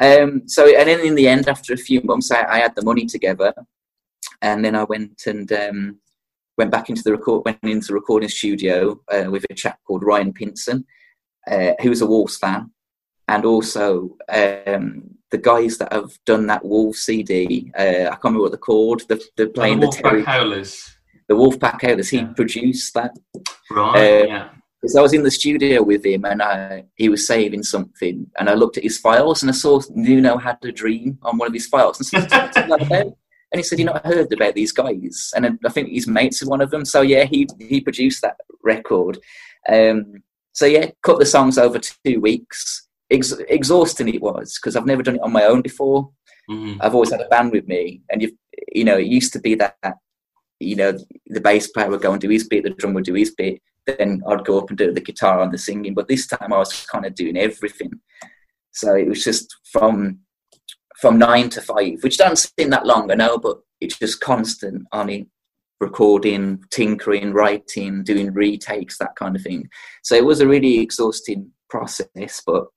Um, 0.00 0.42
so 0.46 0.66
and 0.66 0.88
then 0.88 1.00
in 1.00 1.14
the 1.14 1.28
end, 1.28 1.48
after 1.48 1.72
a 1.72 1.78
few 1.78 2.00
months, 2.02 2.30
I, 2.30 2.44
I 2.44 2.58
had 2.58 2.74
the 2.74 2.84
money 2.84 3.06
together, 3.06 3.52
and 4.44 4.64
then 4.64 4.76
I 4.76 4.84
went 4.84 5.22
and 5.26 5.50
um, 5.52 5.98
went 6.58 6.70
back 6.70 6.90
into 6.90 7.02
the 7.02 7.12
record 7.12 7.42
went 7.44 7.58
into 7.62 7.88
the 7.88 7.94
recording 7.94 8.28
studio 8.28 9.00
uh, 9.12 9.30
with 9.30 9.44
a 9.50 9.54
chap 9.54 9.78
called 9.86 10.04
Ryan 10.04 10.32
Pinson, 10.32 10.84
uh, 11.50 11.72
who 11.80 11.90
was 11.90 12.02
a 12.02 12.06
Wolves 12.06 12.36
fan, 12.36 12.70
and 13.28 13.44
also 13.44 14.16
um, 14.28 15.02
the 15.30 15.38
guys 15.38 15.78
that 15.78 15.92
have 15.92 16.12
done 16.26 16.46
that 16.46 16.64
Wolves 16.64 17.00
CD. 17.00 17.72
Uh, 17.76 18.06
I 18.06 18.10
can't 18.10 18.24
remember 18.24 18.42
what 18.42 18.52
they're 18.52 18.58
called. 18.58 19.02
They're, 19.08 19.18
they're 19.36 19.48
playing 19.48 19.80
the, 19.80 19.86
the 19.86 20.02
Terry. 20.02 20.24
Howlers 20.24 20.94
the 21.28 21.34
Wolfpack 21.34 21.82
Howlers. 21.82 22.10
He 22.10 22.18
yeah. 22.18 22.32
produced 22.34 22.94
that. 22.94 23.16
Right. 23.70 24.22
Uh, 24.22 24.26
yeah. 24.26 24.48
Because 24.80 24.96
I 24.96 25.00
was 25.00 25.14
in 25.14 25.22
the 25.22 25.30
studio 25.30 25.82
with 25.82 26.04
him 26.04 26.26
and 26.26 26.42
I, 26.42 26.84
he 26.96 27.08
was 27.08 27.26
saving 27.26 27.62
something, 27.62 28.26
and 28.38 28.50
I 28.50 28.54
looked 28.54 28.76
at 28.76 28.82
his 28.82 28.98
files 28.98 29.42
and 29.42 29.50
I 29.50 29.54
saw 29.54 29.80
Nuno 29.94 30.36
had 30.36 30.58
a 30.62 30.70
dream 30.70 31.18
on 31.22 31.38
one 31.38 31.48
of 31.48 31.54
his 31.54 31.66
files. 31.66 31.98
And, 31.98 32.06
said, 32.06 33.14
and 33.54 33.60
he 33.60 33.62
said, 33.62 33.78
"You 33.78 33.84
not 33.84 34.04
heard 34.04 34.32
about 34.32 34.56
these 34.56 34.72
guys?" 34.72 35.32
And 35.36 35.60
I 35.64 35.68
think 35.68 35.90
his 35.90 36.08
mates 36.08 36.42
are 36.42 36.48
one 36.48 36.60
of 36.60 36.72
them. 36.72 36.84
So 36.84 37.02
yeah, 37.02 37.22
he 37.22 37.46
he 37.60 37.80
produced 37.80 38.20
that 38.22 38.34
record. 38.64 39.20
Um, 39.68 40.24
so 40.50 40.66
yeah, 40.66 40.90
cut 41.02 41.20
the 41.20 41.24
songs 41.24 41.56
over 41.56 41.78
two 41.78 42.20
weeks. 42.20 42.88
Ex- 43.12 43.38
exhausting 43.48 44.08
it 44.08 44.20
was 44.20 44.58
because 44.58 44.74
I've 44.74 44.86
never 44.86 45.04
done 45.04 45.14
it 45.14 45.22
on 45.22 45.30
my 45.30 45.44
own 45.44 45.62
before. 45.62 46.10
Mm-hmm. 46.50 46.82
I've 46.82 46.94
always 46.94 47.12
had 47.12 47.20
a 47.20 47.28
band 47.28 47.52
with 47.52 47.68
me, 47.68 48.02
and 48.10 48.20
you 48.20 48.36
you 48.72 48.82
know 48.82 48.98
it 48.98 49.06
used 49.06 49.32
to 49.34 49.38
be 49.38 49.54
that, 49.54 49.76
you 50.58 50.74
know, 50.74 50.98
the 51.28 51.40
bass 51.40 51.68
player 51.68 51.88
would 51.90 52.02
go 52.02 52.10
and 52.10 52.20
do 52.20 52.30
his 52.30 52.48
bit, 52.48 52.64
the 52.64 52.70
drummer 52.70 52.96
would 52.96 53.04
do 53.04 53.14
his 53.14 53.30
bit, 53.30 53.62
then 53.86 54.20
I'd 54.26 54.44
go 54.44 54.58
up 54.58 54.68
and 54.68 54.76
do 54.76 54.92
the 54.92 55.00
guitar 55.00 55.42
and 55.42 55.52
the 55.52 55.58
singing. 55.58 55.94
But 55.94 56.08
this 56.08 56.26
time 56.26 56.52
I 56.52 56.58
was 56.58 56.84
kind 56.86 57.06
of 57.06 57.14
doing 57.14 57.36
everything. 57.36 57.92
So 58.72 58.96
it 58.96 59.06
was 59.06 59.22
just 59.22 59.54
from 59.70 60.18
from 61.04 61.18
nine 61.18 61.50
to 61.50 61.60
five, 61.60 62.02
which 62.02 62.16
doesn't 62.16 62.50
seem 62.58 62.70
that 62.70 62.86
long, 62.86 63.10
I 63.10 63.14
know, 63.14 63.36
but 63.36 63.58
it's 63.78 63.98
just 63.98 64.22
constant 64.22 64.86
on 64.90 65.10
it, 65.10 65.26
recording, 65.78 66.64
tinkering, 66.70 67.34
writing, 67.34 68.02
doing 68.02 68.32
retakes, 68.32 68.96
that 68.96 69.14
kind 69.14 69.36
of 69.36 69.42
thing. 69.42 69.68
So 70.02 70.14
it 70.14 70.24
was 70.24 70.40
a 70.40 70.48
really 70.48 70.78
exhausting 70.80 71.50
process, 71.68 72.42
but 72.46 72.68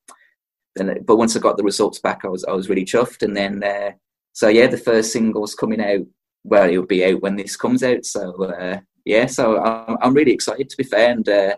then, 0.76 1.06
but 1.06 1.16
once 1.16 1.38
I 1.38 1.40
got 1.40 1.56
the 1.56 1.64
results 1.64 2.00
back, 2.00 2.26
I 2.26 2.28
was 2.28 2.44
I 2.44 2.52
was 2.52 2.68
really 2.68 2.84
chuffed. 2.84 3.24
And 3.24 3.34
then, 3.34 3.64
uh, 3.64 3.92
so 4.34 4.50
yeah, 4.50 4.68
the 4.68 4.78
first 4.78 5.14
single's 5.14 5.56
coming 5.56 5.80
out 5.80 6.06
well, 6.44 6.70
it'll 6.70 6.86
be 6.86 7.06
out 7.06 7.22
when 7.22 7.38
this 7.38 7.56
comes 7.56 7.82
out. 7.82 8.04
So 8.04 8.44
uh, 8.44 8.80
yeah, 9.06 9.28
so 9.28 9.64
I'm, 9.64 9.96
I'm 10.02 10.14
really 10.14 10.34
excited 10.34 10.70
to 10.70 10.76
be 10.76 10.84
fair, 10.84 11.12
and 11.12 11.30
uh, 11.30 11.56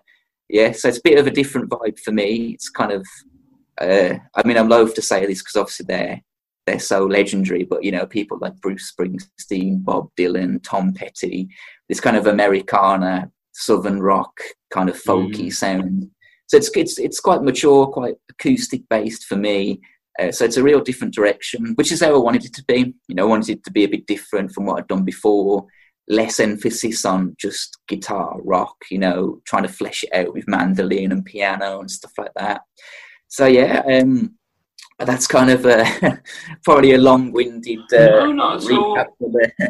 yeah, 0.49 0.71
so 0.73 0.87
it's 0.89 0.99
a 0.99 1.03
bit 1.03 1.17
of 1.17 1.25
a 1.25 1.31
different 1.31 1.71
vibe 1.71 1.97
for 1.97 2.11
me. 2.11 2.51
It's 2.53 2.69
kind 2.69 2.91
of, 2.91 3.07
uh, 3.81 4.19
I 4.35 4.47
mean, 4.47 4.55
I'm 4.55 4.69
loath 4.69 4.93
to 4.93 5.01
say 5.01 5.25
this 5.25 5.39
because 5.39 5.55
obviously 5.55 5.87
they're 5.87 6.21
they're 6.69 6.79
so 6.79 7.05
legendary, 7.05 7.63
but 7.63 7.83
you 7.83 7.91
know, 7.91 8.05
people 8.05 8.37
like 8.39 8.61
Bruce 8.61 8.93
Springsteen, 8.93 9.83
Bob 9.83 10.09
Dylan, 10.17 10.61
Tom 10.63 10.93
Petty, 10.93 11.49
this 11.87 11.99
kind 11.99 12.15
of 12.15 12.27
Americana, 12.27 13.31
southern 13.53 14.01
rock 14.01 14.39
kind 14.71 14.89
of 14.89 15.01
folky 15.01 15.47
mm. 15.47 15.53
sound. 15.53 16.09
So 16.47 16.57
it's 16.57 16.69
it's 16.75 16.99
it's 16.99 17.19
quite 17.19 17.41
mature, 17.41 17.87
quite 17.87 18.15
acoustic 18.29 18.87
based 18.89 19.25
for 19.25 19.35
me. 19.35 19.81
Uh, 20.19 20.31
so 20.31 20.45
it's 20.45 20.57
a 20.57 20.63
real 20.63 20.81
different 20.81 21.13
direction, 21.13 21.73
which 21.75 21.91
is 21.91 22.01
how 22.01 22.13
I 22.13 22.17
wanted 22.17 22.45
it 22.45 22.53
to 22.55 22.63
be. 22.65 22.93
You 23.07 23.15
know, 23.15 23.25
I 23.25 23.29
wanted 23.29 23.57
it 23.57 23.63
to 23.65 23.71
be 23.71 23.83
a 23.83 23.89
bit 23.89 24.05
different 24.05 24.51
from 24.51 24.65
what 24.65 24.79
I'd 24.79 24.87
done 24.87 25.03
before. 25.03 25.65
Less 26.07 26.39
emphasis 26.39 27.05
on 27.05 27.35
just 27.39 27.77
guitar, 27.87 28.37
rock. 28.43 28.75
You 28.91 28.99
know, 28.99 29.41
trying 29.45 29.63
to 29.63 29.69
flesh 29.69 30.03
it 30.03 30.13
out 30.13 30.33
with 30.33 30.47
mandolin 30.47 31.11
and 31.11 31.25
piano 31.25 31.79
and 31.79 31.89
stuff 31.89 32.11
like 32.17 32.33
that. 32.35 32.61
So 33.27 33.45
yeah, 33.45 33.83
um, 33.87 34.38
that's 35.05 35.27
kind 35.27 35.49
of 35.49 35.65
a, 35.65 36.21
probably 36.63 36.93
a 36.93 36.97
long-winded 36.97 37.93
uh, 37.93 38.25
no, 38.25 38.31
not 38.31 38.59
recap. 38.61 39.07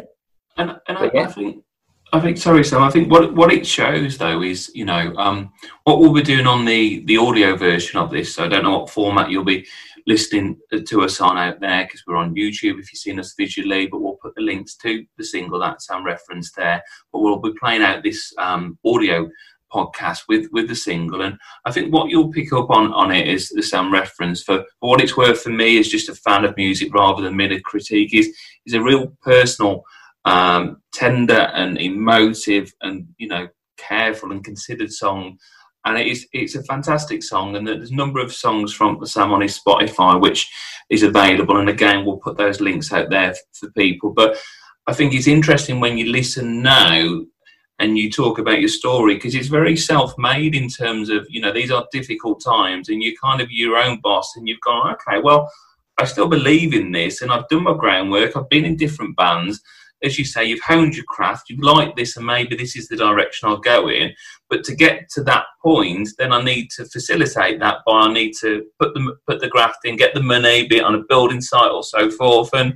and 0.56 0.76
and 0.88 0.98
I, 0.98 1.10
yeah. 1.14 1.22
I 1.22 1.26
think 1.26 1.64
I 2.12 2.20
think 2.20 2.38
sorry, 2.38 2.64
Sam. 2.64 2.82
I 2.82 2.90
think 2.90 3.10
what 3.10 3.34
what 3.34 3.52
it 3.52 3.66
shows 3.66 4.18
though 4.18 4.42
is 4.42 4.70
you 4.74 4.84
know 4.84 5.14
um, 5.16 5.52
what 5.84 6.00
we'll 6.00 6.12
be 6.12 6.22
doing 6.22 6.46
on 6.46 6.64
the 6.64 7.04
the 7.04 7.16
audio 7.16 7.56
version 7.56 8.00
of 8.00 8.10
this. 8.10 8.34
So 8.34 8.44
I 8.44 8.48
don't 8.48 8.64
know 8.64 8.80
what 8.80 8.90
format 8.90 9.30
you'll 9.30 9.44
be 9.44 9.66
listening 10.06 10.58
to 10.86 11.02
us 11.02 11.20
on 11.20 11.38
out 11.38 11.60
there 11.60 11.84
because 11.84 12.02
we're 12.06 12.16
on 12.16 12.34
YouTube 12.34 12.80
if 12.80 12.92
you've 12.92 12.98
seen 12.98 13.20
us 13.20 13.34
visually, 13.38 13.86
but 13.86 14.00
we'll 14.00 14.18
put 14.20 14.34
the 14.34 14.42
links 14.42 14.74
to 14.76 15.04
the 15.18 15.24
single 15.24 15.60
that 15.60 15.82
Sam 15.82 16.04
referenced 16.04 16.56
there. 16.56 16.82
But 17.12 17.20
we'll 17.20 17.38
be 17.38 17.54
playing 17.60 17.82
out 17.82 18.02
this 18.02 18.32
um, 18.38 18.78
audio 18.84 19.28
podcast 19.72 20.20
with 20.28 20.48
with 20.52 20.68
the 20.68 20.74
single. 20.74 21.22
And 21.22 21.38
i 21.64 21.72
think 21.72 21.92
what 21.92 22.10
you'll 22.10 22.32
pick 22.32 22.52
up 22.52 22.70
on 22.70 22.92
on 22.92 23.10
it 23.12 23.28
is 23.28 23.48
the 23.48 23.62
sam 23.62 23.92
reference 23.92 24.42
for, 24.42 24.64
for 24.80 24.90
what 24.90 25.00
it's 25.00 25.16
worth 25.16 25.42
for 25.42 25.50
me 25.50 25.78
as 25.78 25.88
just 25.88 26.08
a 26.08 26.14
fan 26.14 26.44
of 26.44 26.56
music 26.56 26.94
rather 26.94 27.22
than 27.22 27.36
mere 27.36 27.60
critique. 27.60 28.14
Is 28.14 28.34
is 28.66 28.74
a 28.74 28.82
real 28.82 29.08
personal 29.22 29.84
um, 30.24 30.82
tender 30.92 31.50
and 31.54 31.78
emotive 31.78 32.72
and 32.82 33.06
you 33.18 33.28
know 33.28 33.48
careful 33.76 34.32
and 34.32 34.44
considered 34.44 34.92
song. 34.92 35.38
And 35.86 35.98
it 35.98 36.06
is 36.06 36.26
it's 36.32 36.56
a 36.56 36.64
fantastic 36.64 37.22
song. 37.22 37.56
And 37.56 37.66
there's 37.66 37.90
a 37.90 37.94
number 37.94 38.20
of 38.20 38.32
songs 38.32 38.72
from 38.74 39.04
sam 39.06 39.32
on 39.32 39.40
his 39.40 39.58
spotify 39.58 40.20
which 40.20 40.50
is 40.90 41.02
available. 41.02 41.58
And 41.58 41.68
again 41.68 42.04
we'll 42.04 42.18
put 42.18 42.36
those 42.36 42.60
links 42.60 42.92
out 42.92 43.10
there 43.10 43.34
for 43.52 43.70
people. 43.70 44.12
But 44.12 44.38
i 44.86 44.92
think 44.92 45.14
it's 45.14 45.26
interesting 45.26 45.78
when 45.78 45.98
you 45.98 46.06
listen 46.10 46.62
now 46.62 47.20
and 47.80 47.96
you 47.98 48.10
talk 48.10 48.38
about 48.38 48.60
your 48.60 48.68
story 48.68 49.14
because 49.14 49.34
it's 49.34 49.48
very 49.48 49.76
self-made 49.76 50.54
in 50.54 50.68
terms 50.68 51.08
of 51.08 51.26
you 51.28 51.40
know 51.40 51.52
these 51.52 51.72
are 51.72 51.86
difficult 51.90 52.40
times 52.44 52.88
and 52.88 53.02
you're 53.02 53.14
kind 53.20 53.40
of 53.40 53.50
your 53.50 53.76
own 53.76 53.98
boss 54.00 54.36
and 54.36 54.46
you've 54.46 54.60
gone 54.60 54.94
okay 54.94 55.18
well 55.20 55.50
i 55.98 56.04
still 56.04 56.28
believe 56.28 56.72
in 56.74 56.92
this 56.92 57.22
and 57.22 57.32
i've 57.32 57.48
done 57.48 57.64
my 57.64 57.74
groundwork. 57.74 58.36
I've 58.36 58.48
been 58.48 58.64
in 58.64 58.76
different 58.76 59.16
bands. 59.16 59.60
As 60.02 60.18
you 60.18 60.24
say, 60.24 60.46
you've 60.46 60.62
honed 60.62 60.96
your 60.96 61.04
craft, 61.04 61.50
you 61.50 61.58
like 61.60 61.94
this, 61.94 62.16
and 62.16 62.24
maybe 62.24 62.56
this 62.56 62.74
is 62.74 62.88
the 62.88 62.96
direction 62.96 63.50
I'll 63.50 63.58
go 63.58 63.90
in. 63.90 64.14
But 64.48 64.64
to 64.64 64.74
get 64.74 65.10
to 65.10 65.22
that 65.24 65.44
point, 65.62 66.08
then 66.16 66.32
I 66.32 66.42
need 66.42 66.70
to 66.76 66.86
facilitate 66.86 67.60
that 67.60 67.80
by 67.84 67.92
I 67.92 68.12
need 68.12 68.32
to 68.40 68.64
put 68.78 68.94
the 68.94 69.14
put 69.26 69.40
the 69.40 69.48
graft 69.48 69.84
in, 69.84 69.96
get 69.96 70.14
the 70.14 70.22
money, 70.22 70.66
be 70.66 70.78
it 70.78 70.84
on 70.84 70.94
a 70.94 71.04
building 71.06 71.42
site 71.42 71.70
or 71.70 71.82
so 71.82 72.10
forth, 72.10 72.48
and 72.54 72.72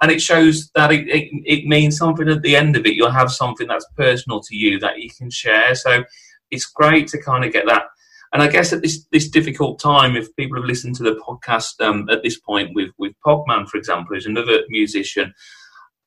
and 0.00 0.10
it 0.10 0.20
shows 0.20 0.70
that 0.74 0.92
it, 0.92 1.08
it, 1.08 1.30
it 1.44 1.66
means 1.66 1.98
something 1.98 2.28
at 2.28 2.42
the 2.42 2.56
end 2.56 2.76
of 2.76 2.86
it. 2.86 2.94
You'll 2.94 3.10
have 3.10 3.30
something 3.30 3.66
that's 3.68 3.86
personal 3.96 4.40
to 4.40 4.56
you 4.56 4.78
that 4.80 4.98
you 4.98 5.10
can 5.16 5.30
share. 5.30 5.74
So 5.74 6.04
it's 6.50 6.66
great 6.66 7.08
to 7.08 7.22
kind 7.22 7.44
of 7.44 7.52
get 7.52 7.66
that. 7.66 7.84
And 8.32 8.42
I 8.42 8.48
guess 8.48 8.72
at 8.72 8.80
this 8.80 9.06
this 9.10 9.28
difficult 9.28 9.80
time, 9.80 10.14
if 10.16 10.34
people 10.36 10.56
have 10.56 10.64
listened 10.64 10.94
to 10.96 11.02
the 11.02 11.20
podcast 11.26 11.80
um, 11.80 12.08
at 12.10 12.22
this 12.22 12.38
point 12.38 12.70
with 12.74 12.90
with 12.98 13.12
Pogman, 13.26 13.68
for 13.68 13.76
example, 13.76 14.14
who's 14.14 14.26
another 14.26 14.60
musician 14.68 15.34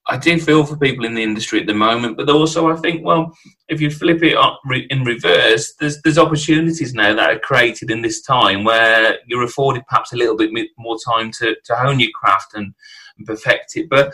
I 0.08 0.18
do 0.18 0.38
feel 0.38 0.66
for 0.66 0.76
people 0.76 1.06
in 1.06 1.14
the 1.14 1.24
industry 1.24 1.62
at 1.62 1.68
the 1.68 1.74
moment, 1.74 2.18
but 2.18 2.30
also 2.30 2.70
I 2.70 2.76
think, 2.76 3.06
well, 3.06 3.34
if 3.70 3.80
you 3.80 3.90
flip 3.90 4.22
it 4.22 4.36
up 4.36 4.60
in 4.90 5.04
reverse, 5.04 5.74
there's 5.80 6.02
there's 6.02 6.18
opportunities 6.18 6.94
now 6.94 7.16
that 7.16 7.30
are 7.30 7.40
created 7.40 7.90
in 7.90 8.02
this 8.02 8.22
time 8.22 8.66
where 8.66 9.18
you're 9.28 9.44
afforded 9.44 9.84
perhaps 9.88 10.12
a 10.12 10.18
little 10.18 10.36
bit 10.36 10.52
more 10.78 10.98
time 11.08 11.32
to, 11.40 11.56
to 11.64 11.76
hone 11.76 12.02
your 12.02 12.12
craft 12.12 12.54
and, 12.54 12.74
and 13.18 13.28
perfect 13.28 13.76
it. 13.76 13.90
But 13.90 14.14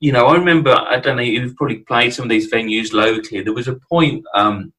you 0.00 0.12
know, 0.12 0.26
I 0.26 0.34
remember 0.34 0.74
I 0.74 0.98
don't 0.98 1.16
know 1.16 1.22
you've 1.22 1.56
probably 1.56 1.78
played 1.78 2.14
some 2.14 2.24
of 2.24 2.30
these 2.30 2.50
venues 2.50 2.92
locally. 2.92 3.42
There 3.42 3.52
was 3.52 3.68
a 3.68 3.76
point 3.88 4.24
um, 4.34 4.72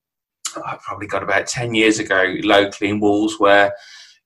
I 0.66 0.78
probably 0.86 1.08
got 1.08 1.24
about 1.24 1.48
ten 1.48 1.74
years 1.76 2.00
ago 2.00 2.36
locally 2.44 2.90
in 2.90 3.00
Walls 3.00 3.40
where 3.40 3.74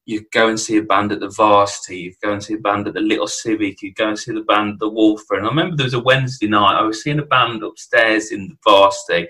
you 0.05 0.23
go 0.31 0.49
and 0.49 0.59
see 0.59 0.77
a 0.77 0.83
band 0.83 1.11
at 1.11 1.19
the 1.19 1.29
Varsity, 1.29 1.97
you 1.97 2.13
go 2.21 2.31
and 2.33 2.43
see 2.43 2.53
a 2.53 2.59
band 2.59 2.87
at 2.87 2.93
the 2.93 3.01
Little 3.01 3.27
Civic, 3.27 3.81
you 3.81 3.91
go 3.93 4.09
and 4.09 4.19
see 4.19 4.33
the 4.33 4.41
band 4.41 4.73
at 4.73 4.79
the 4.79 4.89
Wolfer. 4.89 5.35
And 5.35 5.45
I 5.45 5.49
remember 5.49 5.75
there 5.75 5.85
was 5.85 5.95
a 5.95 5.99
Wednesday 5.99 6.47
night, 6.47 6.77
I 6.77 6.83
was 6.83 7.01
seeing 7.01 7.19
a 7.19 7.25
band 7.25 7.63
upstairs 7.63 8.31
in 8.31 8.49
the 8.49 8.55
Varsity. 8.63 9.27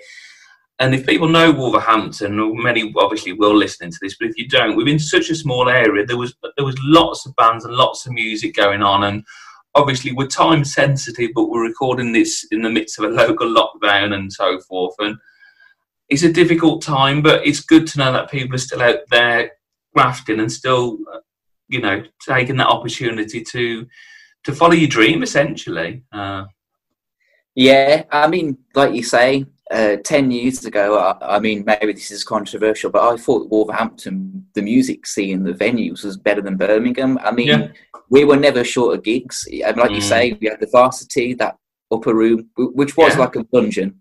And 0.80 0.94
if 0.94 1.06
people 1.06 1.30
know 1.30 1.54
Wolverhampton, 1.54 2.62
many 2.62 2.94
obviously 2.98 3.32
will 3.32 3.56
listen 3.56 3.90
to 3.90 3.98
this, 4.02 4.18
but 4.18 4.28
if 4.28 4.38
you 4.38 4.50
don't, 4.50 4.76
within 4.76 5.00
such 5.00 5.30
a 5.30 5.36
small 5.36 5.70
area, 5.70 6.06
there 6.06 6.18
was 6.18 6.36
there 6.58 6.66
was 6.66 6.76
lots 6.82 7.26
of 7.26 7.34
bands 7.38 7.64
and 7.64 7.74
lots 7.74 8.06
of 8.06 8.12
music 8.12 8.54
going 8.54 8.82
on, 8.82 9.06
and 9.06 9.24
obviously 9.76 10.12
we're 10.12 10.28
time 10.28 10.64
sensitive, 10.64 11.32
but 11.36 11.50
we're 11.50 11.68
recording 11.68 12.12
this 12.12 12.48
in 12.52 12.62
the 12.62 12.70
midst 12.70 12.98
of 12.98 13.06
a 13.06 13.08
local 13.14 13.48
lockdown 13.48 14.14
and 14.14 14.32
so 14.32 14.60
forth. 14.62 14.96
And 15.00 15.18
it's 16.10 16.24
a 16.24 16.34
difficult 16.34 16.82
time, 16.82 17.22
but 17.22 17.46
it's 17.46 17.62
good 17.62 17.88
to 17.88 18.00
know 18.00 18.12
that 18.12 18.32
people 18.32 18.56
are 18.56 18.60
still 18.60 18.82
out 18.82 19.00
there 19.10 19.52
grafting 19.94 20.40
and 20.40 20.52
still 20.52 20.98
you 21.68 21.82
know 21.82 22.04
taking 22.28 22.58
that 22.58 22.68
opportunity 22.68 23.42
to 23.42 23.88
to 24.44 24.54
follow 24.54 24.74
your 24.74 24.90
dream 24.90 25.24
essentially. 25.24 26.04
Uh, 26.12 26.46
yeah, 27.56 28.04
I 28.12 28.28
mean, 28.28 28.58
like 28.76 28.94
you 28.94 29.04
say, 29.04 29.46
uh, 29.72 29.98
10 30.04 30.32
years 30.32 30.64
ago, 30.66 30.98
I, 30.98 31.38
I, 31.38 31.40
mean, 31.40 31.64
maybe 31.66 31.94
this 31.94 32.12
is 32.12 32.24
controversial, 32.24 32.92
but 32.92 33.02
I 33.02 33.18
thought 33.18 33.50
Wolverhampton, 33.50 34.46
the 34.54 34.62
music 34.62 35.08
scene, 35.08 35.44
the 35.44 35.54
venues 35.54 36.04
was 36.04 36.18
better 36.18 36.42
than 36.42 36.58
Birmingham. 36.58 37.18
I 37.24 37.32
mean, 37.32 37.48
yeah. 37.48 37.68
we 38.10 38.26
were 38.26 38.38
never 38.38 38.64
short 38.64 38.96
of 38.96 39.04
gigs. 39.04 39.48
And 39.66 39.78
like 39.78 39.90
mm. 39.90 39.96
you 39.96 40.02
say, 40.02 40.38
we 40.40 40.48
had 40.48 40.60
the 40.60 40.70
varsity, 40.72 41.34
that 41.36 41.58
upper 41.92 42.14
room, 42.14 42.48
which 42.58 42.96
was 42.96 43.14
yeah. 43.14 43.20
like 43.20 43.36
a 43.36 43.44
dungeon, 43.46 44.00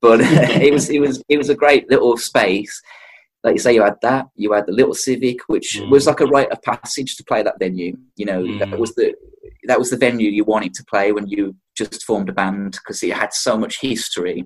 but 0.00 0.20
it 0.22 0.72
was, 0.72 0.90
it 0.90 1.00
was, 1.00 1.22
it 1.28 1.38
was 1.38 1.48
a 1.48 1.54
great 1.54 1.88
little 1.88 2.16
space. 2.16 2.82
Like 3.44 3.54
you 3.54 3.60
say, 3.60 3.74
you 3.74 3.84
had 3.84 4.00
that, 4.02 4.26
you 4.34 4.52
had 4.52 4.66
the 4.66 4.72
little 4.72 4.94
Civic, 4.94 5.38
which 5.46 5.78
mm. 5.78 5.88
was 5.90 6.08
like 6.08 6.20
a 6.20 6.26
rite 6.26 6.50
of 6.50 6.60
passage 6.62 7.16
to 7.16 7.24
play 7.24 7.44
that 7.44 7.60
venue. 7.60 7.96
You 8.16 8.26
know, 8.26 8.42
mm. 8.42 8.58
that 8.58 8.76
was 8.76 8.96
the, 8.96 9.14
that 9.68 9.78
was 9.78 9.90
the 9.90 9.96
venue 9.96 10.28
you 10.28 10.42
wanted 10.42 10.74
to 10.74 10.84
play 10.84 11.12
when 11.12 11.28
you 11.28 11.54
just 11.76 12.02
formed 12.02 12.28
a 12.28 12.32
band 12.32 12.72
because 12.72 13.00
it 13.04 13.12
had 13.12 13.32
so 13.32 13.56
much 13.56 13.80
history. 13.80 14.44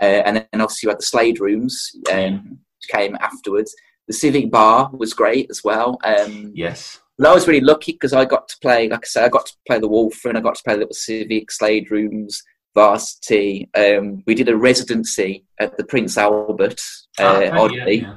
Uh, 0.00 0.22
and 0.24 0.36
then 0.36 0.60
obviously 0.60 0.86
you 0.86 0.90
had 0.90 0.98
the 0.98 1.04
Slade 1.04 1.40
rooms, 1.40 1.90
um, 2.12 2.58
came 2.88 3.16
afterwards. 3.20 3.74
The 4.06 4.14
Civic 4.14 4.50
Bar 4.50 4.90
was 4.92 5.12
great 5.12 5.48
as 5.50 5.62
well. 5.64 5.98
Um, 6.04 6.52
yes. 6.54 7.00
But 7.18 7.28
I 7.28 7.34
was 7.34 7.48
really 7.48 7.60
lucky 7.60 7.92
because 7.92 8.12
I 8.12 8.24
got 8.24 8.48
to 8.48 8.56
play, 8.62 8.88
like 8.88 9.00
I 9.04 9.06
said, 9.06 9.24
I 9.24 9.28
got 9.28 9.46
to 9.46 9.56
play 9.66 9.80
the 9.80 9.88
Wolf 9.88 10.24
and 10.24 10.38
I 10.38 10.40
got 10.40 10.54
to 10.54 10.62
play 10.62 10.76
Little 10.76 10.94
Civic, 10.94 11.50
Slade 11.50 11.90
rooms, 11.90 12.42
Varsity. 12.74 13.68
Um, 13.74 14.22
we 14.26 14.34
did 14.34 14.48
a 14.48 14.56
residency 14.56 15.44
at 15.58 15.76
the 15.76 15.84
Prince 15.84 16.16
Albert, 16.16 16.80
uh, 17.18 17.50
oh, 17.52 17.64
oddly. 17.64 18.02
Yeah, 18.02 18.16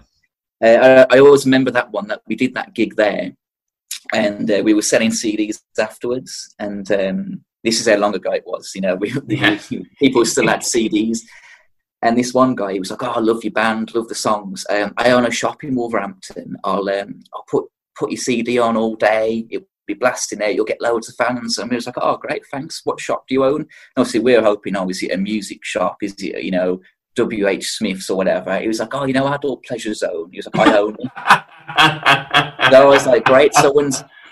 yeah. 0.62 0.70
Uh, 0.70 1.06
I, 1.10 1.16
I, 1.16 1.20
always 1.20 1.46
remember 1.46 1.72
that 1.72 1.92
one 1.92 2.08
that 2.10 2.22
we 2.28 2.36
did 2.36 2.54
that 2.54 2.76
gig 2.76 2.96
there, 2.96 3.32
and 4.14 4.52
uh, 4.52 4.62
we 4.64 4.76
were 4.76 4.84
selling 4.84 5.10
CDs 5.10 5.60
afterwards. 5.80 6.54
And 6.60 6.90
um, 6.92 7.44
this 7.64 7.80
is 7.80 7.88
how 7.88 7.96
long 7.96 8.14
ago 8.14 8.32
it 8.34 8.44
was. 8.46 8.72
You 8.76 8.82
know, 8.82 8.96
we, 8.96 9.12
yeah. 9.28 9.58
people 9.98 10.24
still 10.26 10.48
had 10.48 10.60
CDs, 10.60 11.22
and 12.02 12.18
this 12.18 12.34
one 12.34 12.56
guy, 12.56 12.74
he 12.74 12.80
was 12.80 12.92
like, 12.92 13.04
"Oh, 13.04 13.12
I 13.12 13.20
love 13.20 13.44
your 13.44 13.54
band, 13.54 13.94
love 13.94 14.08
the 14.08 14.16
songs. 14.16 14.66
Um, 14.70 14.94
I 14.98 15.12
own 15.12 15.26
a 15.26 15.32
shop 15.32 15.64
in 15.64 15.76
Wolverhampton. 15.76 16.56
I'll 16.64 16.90
um, 16.90 17.22
I'll 17.34 17.46
put 17.50 17.66
put 17.96 18.12
your 18.12 18.18
CD 18.18 18.58
on 18.58 18.76
all 18.76 18.96
day. 18.96 19.46
It'll 19.50 19.68
be 19.86 19.94
blasting 19.94 20.40
there. 20.40 20.50
You'll 20.50 20.66
get 20.66 20.82
loads 20.82 21.10
of 21.10 21.16
fans." 21.16 21.58
And 21.58 21.70
we 21.70 21.76
was 21.76 21.86
like, 21.86 21.98
"Oh, 22.02 22.18
great, 22.18 22.44
thanks. 22.48 22.82
What 22.86 23.00
shop 23.00 23.28
do 23.28 23.36
you 23.36 23.46
own?" 23.46 23.62
And 23.62 23.68
obviously, 23.98 24.22
we 24.22 24.36
are 24.36 24.44
hoping, 24.44 24.76
oh, 24.76 24.90
is 24.90 25.04
it 25.04 25.12
a 25.12 25.18
music 25.18 25.64
shop? 25.64 25.98
Is 26.02 26.16
it 26.20 26.44
you 26.44 26.52
know 26.52 26.82
W. 27.16 27.48
H. 27.48 27.68
Smith's 27.70 28.10
or 28.10 28.18
whatever? 28.18 28.60
He 28.60 28.68
was 28.68 28.80
like, 28.80 28.96
"Oh, 28.96 29.06
you 29.06 29.14
know, 29.14 29.32
Adult 29.32 29.64
Pleasure 29.64 29.94
Zone." 29.94 30.30
He 30.32 30.40
was 30.40 30.48
like, 30.54 30.68
"I 30.68 30.78
own 30.78 30.96
it." 31.00 31.12
so 32.72 32.82
I 32.82 32.86
was 32.86 33.06
like, 33.06 33.26
"Great." 33.26 33.54
So 33.54 33.72
when 33.72 33.92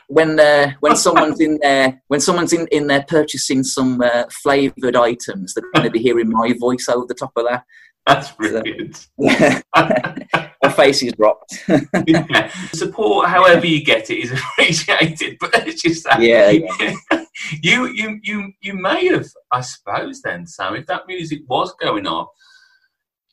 when 0.10 0.40
uh, 0.40 0.74
when 0.80 0.96
someone's 0.96 1.40
in 1.40 1.60
there 1.62 2.02
when 2.08 2.20
someone's 2.20 2.52
in, 2.52 2.68
in 2.72 2.88
there 2.88 3.06
purchasing 3.08 3.64
some 3.64 4.02
uh, 4.02 4.24
flavored 4.44 4.96
items, 4.96 5.54
they're 5.54 5.72
going 5.74 5.86
to 5.86 5.92
be 5.92 6.00
hearing 6.00 6.30
my 6.30 6.54
voice 6.60 6.90
over 6.90 7.06
the 7.08 7.14
top 7.14 7.32
of 7.36 7.46
that. 7.48 7.64
That's 8.06 8.32
brilliant. 8.32 9.08
So. 9.72 10.44
My 10.62 10.72
face 10.72 11.02
is 11.04 11.14
dropped. 11.14 11.64
yeah. 12.06 12.52
Support, 12.74 13.30
however 13.30 13.66
you 13.66 13.82
get 13.84 14.10
it, 14.10 14.18
is 14.18 14.32
appreciated. 14.60 15.38
But 15.40 15.66
it's 15.66 15.82
just 15.82 16.04
that. 16.04 16.22
Yeah, 16.22 16.50
yeah. 16.50 16.96
you, 17.64 17.86
you, 17.88 18.20
you, 18.22 18.52
you 18.60 18.74
may 18.74 19.08
have, 19.08 19.26
I 19.54 19.62
suppose, 19.62 20.22
then, 20.22 20.46
Sam, 20.46 20.76
if 20.76 20.86
that 20.88 21.08
music 21.08 21.44
was 21.48 21.74
going 21.82 22.06
on, 22.08 22.28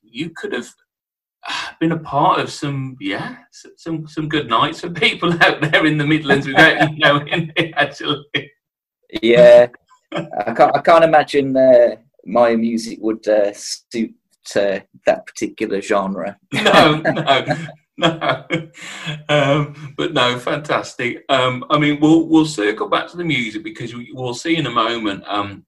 you 0.03 0.31
could 0.37 0.53
have 0.53 0.69
been 1.81 1.93
a 1.93 1.99
part 1.99 2.41
of 2.41 2.51
some 2.51 2.97
yeah 3.01 3.37
some 3.77 4.07
some 4.07 4.29
good 4.29 4.49
nights 4.49 4.81
for 4.81 4.91
people 4.91 5.33
out 5.43 5.61
there 5.61 5.87
in 5.87 5.99
the 5.99 6.07
Midlands 6.07 6.47
without 6.47 6.91
you 6.91 6.99
knowing 6.99 7.53
it 7.57 7.73
actually. 7.77 8.25
Yeah, 9.23 9.69
I 10.13 10.53
can't 10.55 10.77
I 10.77 10.81
can't 10.81 11.05
imagine 11.05 11.57
uh, 11.57 11.97
my 12.25 12.57
music 12.57 12.99
would 13.01 13.27
uh, 13.29 13.53
suit 13.53 14.15
uh, 14.55 14.81
that 15.07 15.27
particular 15.27 15.81
genre. 15.81 16.39
no, 16.53 17.01
no. 17.01 17.45
No, 17.99 18.47
um, 19.31 19.95
but 19.97 20.13
no, 20.13 20.39
fantastic. 20.39 21.25
Um, 21.31 21.65
I 21.71 21.79
mean, 21.79 21.99
we'll 21.99 22.29
we'll 22.29 22.45
circle 22.45 22.91
back 22.91 23.09
to 23.09 23.17
the 23.17 23.25
music 23.25 23.65
because 23.65 23.95
we'll 24.13 24.35
see 24.35 24.57
in 24.57 24.67
a 24.67 24.71
moment 24.71 25.25
um, 25.27 25.65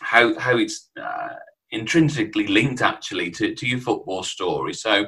how 0.00 0.38
how 0.38 0.56
it's 0.56 0.90
uh, 1.00 1.30
intrinsically 1.74 2.46
linked 2.46 2.82
actually 2.82 3.30
to, 3.32 3.54
to 3.54 3.66
your 3.66 3.80
football 3.80 4.22
story. 4.22 4.72
So, 4.74 5.06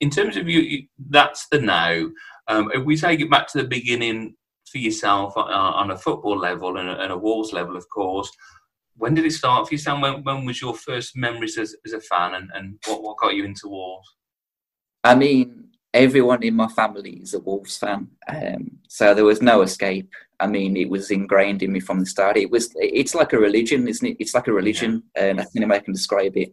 in 0.00 0.10
terms 0.10 0.36
of 0.36 0.48
you, 0.48 0.86
that's 1.10 1.46
the 1.48 1.60
now. 1.60 2.08
Um, 2.48 2.70
if 2.74 2.84
we 2.84 2.96
take 2.96 3.20
it 3.20 3.30
back 3.30 3.46
to 3.48 3.58
the 3.58 3.68
beginning 3.68 4.34
for 4.70 4.78
yourself 4.78 5.36
uh, 5.36 5.40
on 5.40 5.92
a 5.92 5.98
football 5.98 6.36
level 6.38 6.76
and 6.76 6.88
a, 6.88 7.00
and 7.00 7.12
a 7.12 7.18
Wolves 7.18 7.52
level, 7.52 7.76
of 7.76 7.88
course, 7.88 8.30
when 8.96 9.14
did 9.14 9.24
it 9.24 9.32
start 9.32 9.68
for 9.68 9.74
you, 9.74 9.78
Sam? 9.78 10.00
When, 10.00 10.22
when 10.24 10.44
was 10.44 10.60
your 10.60 10.74
first 10.74 11.16
memories 11.16 11.56
as, 11.56 11.74
as 11.86 11.92
a 11.92 12.00
fan 12.00 12.34
and, 12.34 12.50
and 12.54 12.78
what, 12.86 13.02
what 13.02 13.18
got 13.18 13.34
you 13.34 13.44
into 13.44 13.68
Wolves? 13.68 14.08
I 15.04 15.14
mean, 15.14 15.68
everyone 15.94 16.42
in 16.42 16.54
my 16.54 16.68
family 16.68 17.20
is 17.22 17.34
a 17.34 17.40
Wolves 17.40 17.76
fan, 17.76 18.08
um, 18.28 18.70
so 18.88 19.14
there 19.14 19.24
was 19.24 19.42
no 19.42 19.62
escape. 19.62 20.10
I 20.40 20.46
mean, 20.46 20.76
it 20.76 20.88
was 20.88 21.10
ingrained 21.10 21.62
in 21.62 21.72
me 21.72 21.80
from 21.80 22.00
the 22.00 22.06
start. 22.06 22.36
It 22.36 22.50
was, 22.50 22.72
it's 22.76 23.14
like 23.14 23.32
a 23.32 23.38
religion, 23.38 23.86
isn't 23.86 24.06
it? 24.06 24.16
It's 24.18 24.34
like 24.34 24.48
a 24.48 24.52
religion, 24.52 25.02
yeah. 25.16 25.24
and 25.26 25.40
I 25.40 25.44
think 25.44 25.70
I 25.70 25.78
can 25.78 25.94
describe 25.94 26.36
it. 26.36 26.52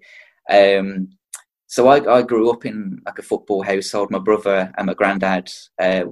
Um, 0.50 1.10
so 1.68 1.88
I, 1.88 2.18
I, 2.18 2.22
grew 2.24 2.50
up 2.50 2.66
in 2.66 3.00
like 3.06 3.20
a 3.20 3.24
football 3.24 3.62
household. 3.62 4.10
My 4.10 4.18
brother 4.18 4.72
and 4.76 4.88
my 4.88 4.96
granddad 4.96 5.52
uh, 5.80 6.06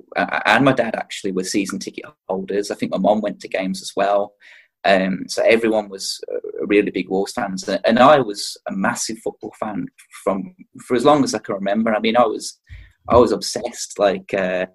and 0.45 0.63
my 0.63 0.73
dad 0.73 0.95
actually 0.95 1.31
were 1.31 1.43
season 1.43 1.79
ticket 1.79 2.05
holders. 2.29 2.69
I 2.69 2.75
think 2.75 2.91
my 2.91 2.99
mom 2.99 3.21
went 3.21 3.39
to 3.39 3.47
games 3.47 3.81
as 3.81 3.91
well. 3.95 4.35
Um, 4.85 5.23
so 5.27 5.41
everyone 5.43 5.89
was 5.89 6.21
really 6.61 6.91
big 6.91 7.09
Wolves 7.09 7.33
fans, 7.33 7.67
and 7.67 7.97
I 7.99 8.19
was 8.19 8.55
a 8.67 8.71
massive 8.71 9.17
football 9.23 9.53
fan 9.59 9.87
from 10.23 10.55
for 10.85 10.95
as 10.95 11.03
long 11.03 11.23
as 11.23 11.33
I 11.33 11.39
can 11.39 11.55
remember. 11.55 11.93
I 11.93 11.99
mean, 11.99 12.17
I 12.17 12.25
was 12.25 12.59
I 13.09 13.17
was 13.17 13.31
obsessed. 13.31 13.99
Like 13.99 14.33
uh, 14.33 14.67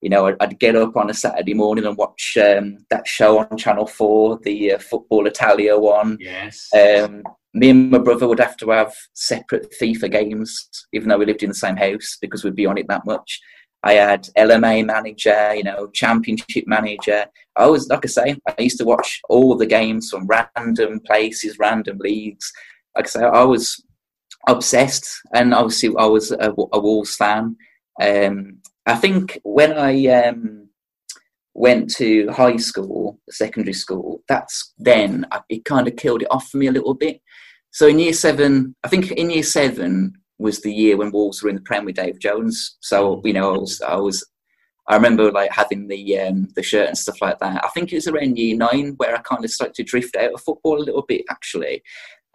you 0.00 0.10
know, 0.10 0.26
I'd, 0.26 0.36
I'd, 0.40 0.58
get 0.58 0.76
up 0.76 0.96
on 0.96 1.08
a 1.08 1.14
Saturday 1.14 1.54
morning 1.54 1.86
and 1.86 1.96
watch 1.96 2.36
um, 2.36 2.84
that 2.90 3.08
show 3.08 3.38
on 3.38 3.56
Channel 3.56 3.86
Four, 3.86 4.38
the 4.42 4.74
uh, 4.74 4.78
Football 4.78 5.26
Italia 5.26 5.78
one. 5.78 6.18
Yes. 6.20 6.68
Um, 6.74 7.22
me 7.54 7.70
and 7.70 7.90
my 7.90 7.98
brother 7.98 8.28
would 8.28 8.40
have 8.40 8.56
to 8.58 8.70
have 8.70 8.94
separate 9.14 9.72
FIFA 9.80 10.10
games, 10.10 10.68
even 10.92 11.08
though 11.08 11.16
we 11.16 11.24
lived 11.24 11.42
in 11.42 11.48
the 11.48 11.54
same 11.54 11.76
house, 11.76 12.18
because 12.20 12.44
we'd 12.44 12.54
be 12.54 12.66
on 12.66 12.76
it 12.76 12.86
that 12.88 13.06
much. 13.06 13.40
I 13.82 13.94
had 13.94 14.28
LMA 14.36 14.84
manager, 14.84 15.54
you 15.54 15.62
know, 15.62 15.88
championship 15.88 16.66
manager. 16.66 17.26
I 17.56 17.66
was, 17.66 17.88
like 17.88 18.04
I 18.04 18.08
say, 18.08 18.36
I 18.46 18.62
used 18.62 18.78
to 18.78 18.84
watch 18.84 19.20
all 19.28 19.56
the 19.56 19.66
games 19.66 20.10
from 20.10 20.26
random 20.26 21.00
places, 21.00 21.58
random 21.58 21.98
leagues. 21.98 22.50
Like 22.96 23.06
I 23.06 23.08
say, 23.08 23.24
I 23.24 23.44
was 23.44 23.82
obsessed, 24.48 25.08
and 25.32 25.54
obviously 25.54 25.94
I 25.98 26.06
was 26.06 26.30
a, 26.30 26.52
a 26.72 26.80
Wolves 26.80 27.16
fan. 27.16 27.56
Um, 28.00 28.58
I 28.86 28.96
think 28.96 29.40
when 29.44 29.72
I 29.72 30.06
um, 30.06 30.68
went 31.54 31.90
to 31.94 32.28
high 32.28 32.56
school, 32.56 33.18
secondary 33.30 33.72
school, 33.72 34.22
that's 34.28 34.74
then 34.78 35.26
it 35.48 35.64
kind 35.64 35.88
of 35.88 35.96
killed 35.96 36.22
it 36.22 36.30
off 36.30 36.48
for 36.48 36.58
me 36.58 36.66
a 36.66 36.72
little 36.72 36.94
bit. 36.94 37.20
So 37.70 37.86
in 37.86 37.98
year 37.98 38.12
seven, 38.12 38.74
I 38.84 38.88
think 38.88 39.10
in 39.12 39.30
year 39.30 39.42
seven 39.42 40.12
was 40.38 40.60
the 40.60 40.72
year 40.72 40.96
when 40.96 41.12
Wolves 41.12 41.42
were 41.42 41.48
in 41.48 41.56
the 41.56 41.62
Prem 41.62 41.84
with 41.84 41.96
Dave 41.96 42.18
Jones. 42.18 42.76
So 42.80 43.20
you 43.24 43.32
know, 43.32 43.54
I 43.54 43.58
was, 43.58 43.80
I 43.80 43.96
was, 43.96 44.24
I 44.88 44.96
remember 44.96 45.30
like 45.30 45.50
having 45.52 45.88
the 45.88 46.20
um, 46.20 46.48
the 46.56 46.62
shirt 46.62 46.88
and 46.88 46.98
stuff 46.98 47.22
like 47.22 47.38
that. 47.38 47.64
I 47.64 47.68
think 47.68 47.92
it 47.92 47.96
was 47.96 48.08
around 48.08 48.36
year 48.36 48.56
nine 48.56 48.94
where 48.96 49.16
I 49.16 49.20
kind 49.22 49.44
of 49.44 49.50
started 49.50 49.74
to 49.76 49.84
drift 49.84 50.16
out 50.16 50.34
of 50.34 50.40
football 50.40 50.78
a 50.78 50.84
little 50.84 51.04
bit, 51.06 51.22
actually. 51.30 51.82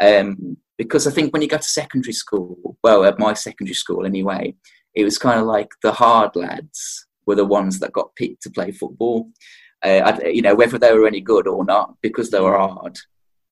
Um, 0.01 0.57
because 0.77 1.05
I 1.07 1.11
think 1.11 1.33
when 1.33 1.41
you 1.41 1.49
go 1.49 1.57
to 1.57 1.63
secondary 1.63 2.13
school, 2.13 2.77
well, 2.83 3.03
at 3.03 3.19
my 3.19 3.33
secondary 3.33 3.75
school 3.75 4.05
anyway, 4.05 4.55
it 4.99 5.05
was 5.05 5.17
kind 5.17 5.39
of 5.39 5.45
like 5.45 5.69
the 5.81 5.93
hard 5.93 6.35
lads 6.35 7.07
were 7.25 7.35
the 7.35 7.45
ones 7.45 7.79
that 7.79 7.93
got 7.93 8.15
picked 8.15 8.43
to 8.43 8.49
play 8.49 8.71
football. 8.71 9.29
Uh, 9.81 10.19
you 10.25 10.41
know, 10.41 10.55
whether 10.55 10.77
they 10.77 10.91
were 10.91 11.07
any 11.07 11.21
good 11.21 11.47
or 11.47 11.63
not, 11.63 11.95
because 12.01 12.29
they 12.29 12.39
were 12.39 12.57
hard. 12.57 12.97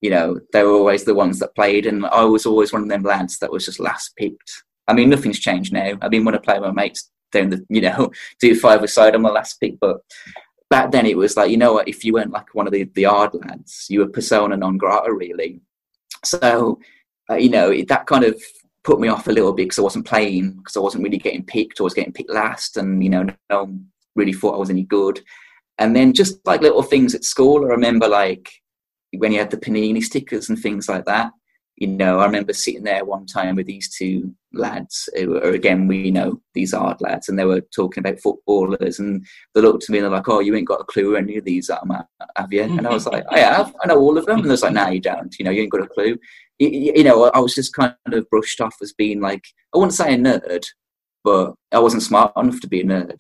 You 0.02 0.10
know, 0.10 0.40
they 0.52 0.64
were 0.64 0.74
always 0.74 1.06
the 1.06 1.16
ones 1.16 1.40
that 1.40 1.56
played, 1.56 1.86
and 1.86 2.06
I 2.06 2.26
was 2.26 2.46
always 2.46 2.74
one 2.74 2.84
of 2.84 2.90
them 2.90 3.04
lads 3.04 3.40
that 3.40 3.52
was 3.52 3.66
just 3.66 3.80
last 3.80 4.16
picked. 4.18 4.64
I 4.88 4.94
mean, 4.94 5.10
nothing's 5.10 5.40
changed 5.40 5.72
now. 5.72 5.98
I 6.02 6.10
mean, 6.10 6.26
when 6.26 6.36
I 6.36 6.40
play 6.40 6.60
with 6.60 6.68
my 6.68 6.84
mates 6.84 7.10
down 7.32 7.50
the, 7.50 7.66
you 7.70 7.82
know, 7.82 8.12
do 8.40 8.54
five 8.56 8.84
aside, 8.84 9.16
I'm 9.16 9.26
a 9.26 9.32
last 9.32 9.60
pick, 9.60 9.80
but 9.80 10.02
back 10.70 10.92
then 10.92 11.06
it 11.06 11.18
was 11.18 11.38
like, 11.38 11.50
you 11.50 11.58
know 11.58 11.74
what, 11.74 11.88
if 11.88 12.04
you 12.04 12.14
weren't 12.14 12.32
like 12.32 12.54
one 12.54 12.68
of 12.68 12.74
the, 12.74 12.84
the 12.94 13.04
hard 13.04 13.34
lads, 13.34 13.86
you 13.90 14.00
were 14.02 14.08
persona 14.08 14.58
non 14.58 14.78
grata, 14.78 15.14
really. 15.14 15.62
So, 16.26 16.80
uh, 17.30 17.36
you 17.36 17.50
know, 17.50 17.74
that 17.88 18.06
kind 18.06 18.26
of 18.26 18.42
put 18.88 19.02
me 19.02 19.10
off 19.10 19.28
a 19.28 19.32
little 19.32 19.52
bit 19.52 19.66
because 19.66 19.80
I 19.80 19.84
wasn't 19.84 20.08
playing 20.08 20.54
because 20.54 20.78
I 20.78 20.80
wasn't 20.80 21.04
really 21.04 21.18
getting 21.18 21.44
picked. 21.44 21.82
I 21.82 21.84
was 21.84 21.94
getting 21.94 22.14
picked 22.14 22.32
last, 22.32 22.78
and 22.78 23.04
you 23.04 23.10
know, 23.10 23.24
no 23.50 23.64
one 23.66 23.86
really 24.16 24.34
thought 24.34 24.56
I 24.56 24.58
was 24.58 24.70
any 24.70 24.84
good. 24.84 25.20
And 25.78 25.94
then 25.94 26.14
just 26.14 26.40
like 26.48 26.62
little 26.62 26.82
things 26.82 27.14
at 27.14 27.26
school, 27.26 27.66
I 27.66 27.68
remember 27.68 28.08
like 28.08 28.50
when 29.18 29.34
you 29.34 29.40
had 29.40 29.52
the 29.52 29.58
panini 29.58 30.02
stickers 30.02 30.50
and 30.50 30.58
things 30.58 30.88
like 30.88 31.06
that. 31.06 31.32
you 31.78 31.88
know, 31.88 32.20
I 32.20 32.26
remember 32.26 32.54
sitting 32.54 32.84
there 32.84 33.06
one 33.06 33.28
time 33.28 33.56
with 33.56 33.68
these 33.68 33.88
two 33.96 34.34
lads, 34.52 35.08
uh, 35.16 35.22
who 35.22 35.38
are, 35.38 35.52
again, 35.52 35.88
we 35.88 36.10
know 36.10 36.42
these 36.56 36.74
art 36.74 37.02
lads, 37.02 37.30
and 37.30 37.38
they 37.38 37.46
were 37.46 37.62
talking 37.62 38.02
about 38.02 38.20
footballers, 38.20 38.98
and 38.98 39.24
they 39.54 39.62
looked 39.62 39.84
at 39.84 39.90
me 39.90 40.00
and 40.00 40.06
they're 40.06 40.12
like, 40.12 40.28
"Oh, 40.28 40.40
you 40.40 40.56
ain't 40.56 40.68
got 40.68 40.82
a 40.82 40.86
clue 40.86 41.16
any 41.16 41.38
of 41.38 41.46
these 41.46 41.70
are, 41.70 42.08
have 42.36 42.52
you?" 42.52 42.64
And 42.64 42.88
I 42.88 42.90
was 42.92 43.06
like, 43.06 43.26
"I 43.30 43.40
have, 43.40 43.76
I 43.84 43.88
know 43.88 44.00
all 44.00 44.18
of 44.18 44.26
them." 44.26 44.40
And 44.40 44.50
they're 44.50 44.58
like, 44.58 44.74
"No, 44.74 44.90
you 44.90 45.00
don't. 45.00 45.38
You 45.38 45.46
know, 45.46 45.52
you 45.52 45.62
ain't 45.62 45.72
got 45.72 45.84
a 45.84 45.88
clue." 45.88 46.18
You, 46.60 46.94
you 46.96 47.04
know, 47.04 47.26
I 47.34 47.40
was 47.40 47.54
just 47.54 47.74
kind 47.74 47.94
of 48.08 48.30
brushed 48.30 48.62
off 48.62 48.76
as 48.82 48.94
being 48.94 49.22
like, 49.22 49.46
I 49.74 49.78
wouldn't 49.78 49.94
say 49.94 50.14
a 50.14 50.18
nerd, 50.18 50.66
but 51.24 51.54
I 51.72 51.80
wasn't 51.80 52.04
smart 52.04 52.34
enough 52.38 52.62
to 52.62 52.68
be 52.68 52.82
a 52.82 52.86
nerd. 52.86 53.20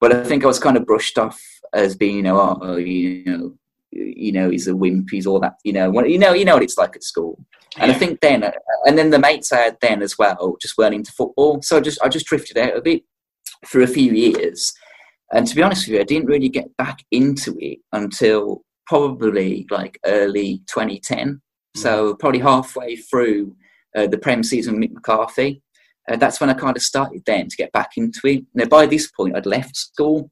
But 0.00 0.14
I 0.14 0.24
think 0.24 0.44
I 0.44 0.46
was 0.46 0.58
kind 0.58 0.76
of 0.76 0.86
brushed 0.86 1.18
off 1.18 1.40
as 1.72 1.96
being, 1.96 2.16
you 2.16 2.22
know, 2.22 2.58
oh, 2.62 2.76
you 2.76 3.24
know, 3.24 3.54
you 3.90 4.32
know, 4.32 4.50
he's 4.50 4.68
a 4.68 4.76
wimp, 4.76 5.08
he's 5.10 5.26
all 5.26 5.40
that, 5.40 5.54
you 5.64 5.72
know, 5.72 5.90
you 6.04 6.18
know, 6.18 6.32
you 6.32 6.44
know 6.44 6.54
what 6.54 6.62
it's 6.62 6.78
like 6.78 6.94
at 6.94 7.02
school. 7.02 7.38
And 7.78 7.90
yeah. 7.90 7.96
I 7.96 7.98
think 7.98 8.20
then, 8.20 8.44
and 8.84 8.98
then 8.98 9.10
the 9.10 9.18
mates 9.18 9.52
I 9.52 9.58
had 9.58 9.78
then 9.80 10.02
as 10.02 10.16
well, 10.18 10.56
just 10.60 10.78
weren't 10.78 10.94
into 10.94 11.12
football. 11.12 11.62
So 11.62 11.78
I 11.78 11.80
just, 11.80 12.00
I 12.02 12.08
just 12.08 12.26
drifted 12.26 12.58
out 12.58 12.76
of 12.76 12.86
it 12.86 13.02
for 13.66 13.80
a 13.80 13.86
few 13.86 14.12
years. 14.12 14.72
And 15.32 15.46
to 15.46 15.54
be 15.54 15.62
honest 15.62 15.86
with 15.86 15.94
you, 15.94 16.00
I 16.00 16.04
didn't 16.04 16.28
really 16.28 16.48
get 16.48 16.74
back 16.76 17.04
into 17.10 17.56
it 17.60 17.78
until 17.92 18.62
probably 18.86 19.66
like 19.70 19.98
early 20.06 20.62
2010. 20.66 21.40
So 21.74 22.14
probably 22.14 22.40
halfway 22.40 22.96
through 22.96 23.54
uh, 23.96 24.06
the 24.06 24.18
Prem 24.18 24.42
season 24.42 24.74
with 24.74 24.90
Mick 24.90 24.94
McCarthy. 24.94 25.62
Uh, 26.08 26.16
that's 26.16 26.40
when 26.40 26.50
I 26.50 26.54
kind 26.54 26.76
of 26.76 26.82
started 26.82 27.22
then 27.26 27.48
to 27.48 27.56
get 27.56 27.72
back 27.72 27.90
into 27.96 28.20
it. 28.24 28.44
Now 28.54 28.64
by 28.64 28.86
this 28.86 29.10
point, 29.10 29.36
I'd 29.36 29.46
left 29.46 29.76
school 29.76 30.30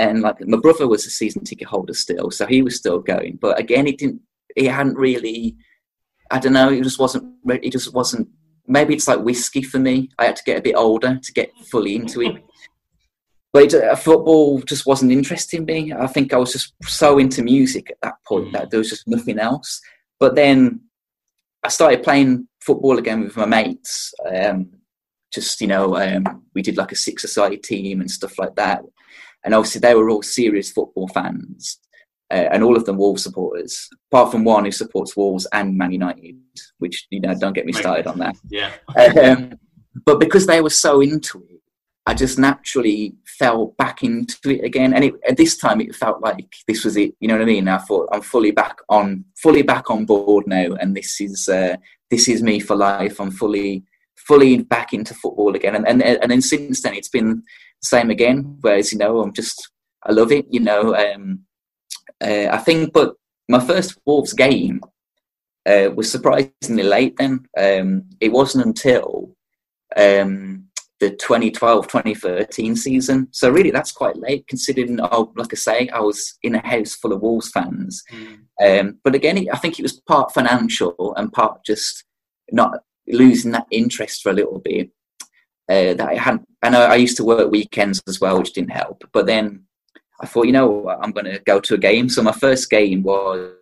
and 0.00 0.22
like 0.22 0.40
my 0.46 0.58
brother 0.58 0.88
was 0.88 1.06
a 1.06 1.10
season 1.10 1.44
ticket 1.44 1.68
holder 1.68 1.94
still, 1.94 2.30
so 2.30 2.46
he 2.46 2.62
was 2.62 2.76
still 2.76 3.00
going. 3.00 3.38
But 3.40 3.58
again, 3.58 3.86
he 3.86 3.92
didn't. 3.92 4.22
He 4.56 4.66
hadn't 4.66 4.96
really. 4.96 5.56
I 6.30 6.38
don't 6.38 6.52
know. 6.52 6.70
It 6.70 6.82
just 6.82 6.98
wasn't. 6.98 7.34
It 7.46 7.70
just 7.70 7.92
wasn't. 7.92 8.28
Maybe 8.66 8.94
it's 8.94 9.08
like 9.08 9.20
whiskey 9.20 9.62
for 9.62 9.78
me. 9.78 10.08
I 10.18 10.26
had 10.26 10.36
to 10.36 10.44
get 10.44 10.58
a 10.58 10.62
bit 10.62 10.76
older 10.76 11.18
to 11.22 11.32
get 11.32 11.52
fully 11.70 11.96
into 11.96 12.22
it. 12.22 12.42
But 13.52 13.74
it, 13.74 13.84
uh, 13.84 13.96
football 13.96 14.60
just 14.60 14.86
wasn't 14.86 15.12
interesting 15.12 15.64
me. 15.64 15.92
I 15.92 16.06
think 16.06 16.32
I 16.32 16.38
was 16.38 16.52
just 16.52 16.72
so 16.84 17.18
into 17.18 17.42
music 17.42 17.90
at 17.90 17.98
that 18.02 18.14
point 18.26 18.52
that 18.52 18.70
there 18.70 18.78
was 18.78 18.90
just 18.90 19.08
nothing 19.08 19.38
else. 19.38 19.80
But 20.20 20.36
then 20.36 20.82
I 21.64 21.68
started 21.68 22.04
playing 22.04 22.46
football 22.62 22.98
again 22.98 23.22
with 23.22 23.36
my 23.36 23.46
mates. 23.46 24.14
Um, 24.30 24.70
just 25.32 25.60
you 25.60 25.66
know, 25.66 25.96
um, 25.96 26.44
we 26.54 26.62
did 26.62 26.76
like 26.76 26.92
a 26.92 26.96
six-a-side 26.96 27.62
team 27.62 28.00
and 28.00 28.10
stuff 28.10 28.38
like 28.38 28.54
that 28.56 28.82
and 29.44 29.54
obviously 29.54 29.80
they 29.80 29.94
were 29.94 30.10
all 30.10 30.22
serious 30.22 30.70
football 30.70 31.08
fans, 31.08 31.78
uh, 32.30 32.48
and 32.52 32.62
all 32.62 32.76
of 32.76 32.84
them 32.84 32.96
Wolves 32.96 33.22
supporters, 33.22 33.88
apart 34.10 34.30
from 34.30 34.44
one 34.44 34.64
who 34.64 34.72
supports 34.72 35.16
Wolves 35.16 35.46
and 35.52 35.76
Man 35.76 35.92
United, 35.92 36.36
which 36.78 37.06
you 37.10 37.20
know 37.20 37.34
don't 37.34 37.54
get 37.54 37.66
me 37.66 37.72
started 37.72 38.06
on 38.06 38.18
that. 38.18 38.36
Yeah. 38.48 38.72
um, 38.96 39.54
but 40.04 40.20
because 40.20 40.46
they 40.46 40.60
were 40.60 40.70
so 40.70 41.00
into 41.00 41.44
it, 41.48 41.49
I 42.10 42.14
just 42.14 42.40
naturally 42.40 43.14
fell 43.38 43.66
back 43.78 44.02
into 44.02 44.50
it 44.50 44.64
again, 44.64 44.94
and 44.94 45.04
it, 45.04 45.14
at 45.28 45.36
this 45.36 45.56
time 45.56 45.80
it 45.80 45.94
felt 45.94 46.20
like 46.20 46.56
this 46.66 46.84
was 46.84 46.96
it. 46.96 47.14
You 47.20 47.28
know 47.28 47.34
what 47.34 47.42
I 47.42 47.44
mean? 47.44 47.68
I 47.68 47.78
thought 47.78 48.08
I'm 48.10 48.20
fully 48.20 48.50
back 48.50 48.78
on, 48.88 49.24
fully 49.40 49.62
back 49.62 49.90
on 49.90 50.06
board 50.06 50.48
now, 50.48 50.74
and 50.80 50.96
this 50.96 51.20
is 51.20 51.48
uh, 51.48 51.76
this 52.10 52.28
is 52.28 52.42
me 52.42 52.58
for 52.58 52.74
life. 52.74 53.20
I'm 53.20 53.30
fully 53.30 53.84
fully 54.16 54.58
back 54.58 54.92
into 54.92 55.14
football 55.14 55.54
again, 55.54 55.76
and 55.76 55.86
and 55.86 56.02
and 56.02 56.32
then 56.32 56.42
since 56.42 56.82
then 56.82 56.94
it's 56.94 57.08
been 57.08 57.36
the 57.36 57.86
same 57.86 58.10
again. 58.10 58.58
Whereas 58.60 58.90
you 58.90 58.98
know, 58.98 59.20
I'm 59.20 59.32
just 59.32 59.70
I 60.02 60.10
love 60.10 60.32
it. 60.32 60.46
You 60.50 60.60
know, 60.60 60.96
um, 60.96 61.44
uh, 62.20 62.48
I 62.50 62.58
think, 62.58 62.92
but 62.92 63.14
my 63.48 63.60
first 63.60 63.96
Wolves 64.04 64.32
game 64.32 64.80
uh, 65.64 65.90
was 65.94 66.10
surprisingly 66.10 66.82
late. 66.82 67.16
Then 67.18 67.46
um, 67.56 68.02
it 68.20 68.32
wasn't 68.32 68.66
until 68.66 69.36
um, 69.96 70.69
the 71.00 71.10
2012-2013 71.12 72.76
season. 72.76 73.28
So 73.32 73.50
really, 73.50 73.70
that's 73.70 73.90
quite 73.90 74.16
late 74.16 74.46
considering. 74.46 75.00
Oh, 75.00 75.32
like 75.34 75.52
I 75.52 75.56
say, 75.56 75.88
I 75.88 76.00
was 76.00 76.38
in 76.42 76.54
a 76.54 76.66
house 76.66 76.94
full 76.94 77.12
of 77.12 77.22
Wolves 77.22 77.50
fans. 77.50 78.04
Mm. 78.12 78.80
Um, 78.80 78.98
but 79.02 79.14
again, 79.14 79.46
I 79.52 79.56
think 79.56 79.78
it 79.78 79.82
was 79.82 80.00
part 80.00 80.32
financial 80.32 81.14
and 81.16 81.32
part 81.32 81.64
just 81.64 82.04
not 82.52 82.80
losing 83.08 83.52
that 83.52 83.66
interest 83.70 84.22
for 84.22 84.30
a 84.30 84.34
little 84.34 84.58
bit 84.58 84.90
uh, 85.70 85.94
that 85.94 86.08
I 86.08 86.14
hadn't. 86.16 86.46
And 86.62 86.76
I, 86.76 86.92
I 86.92 86.96
used 86.96 87.16
to 87.16 87.24
work 87.24 87.50
weekends 87.50 88.02
as 88.06 88.20
well, 88.20 88.38
which 88.38 88.52
didn't 88.52 88.72
help. 88.72 89.02
But 89.12 89.26
then 89.26 89.64
I 90.20 90.26
thought, 90.26 90.46
you 90.46 90.52
know, 90.52 90.88
I'm 90.88 91.12
going 91.12 91.26
to 91.26 91.38
go 91.46 91.60
to 91.60 91.74
a 91.74 91.78
game. 91.78 92.10
So 92.10 92.22
my 92.22 92.32
first 92.32 92.68
game 92.68 93.02
was 93.02 93.52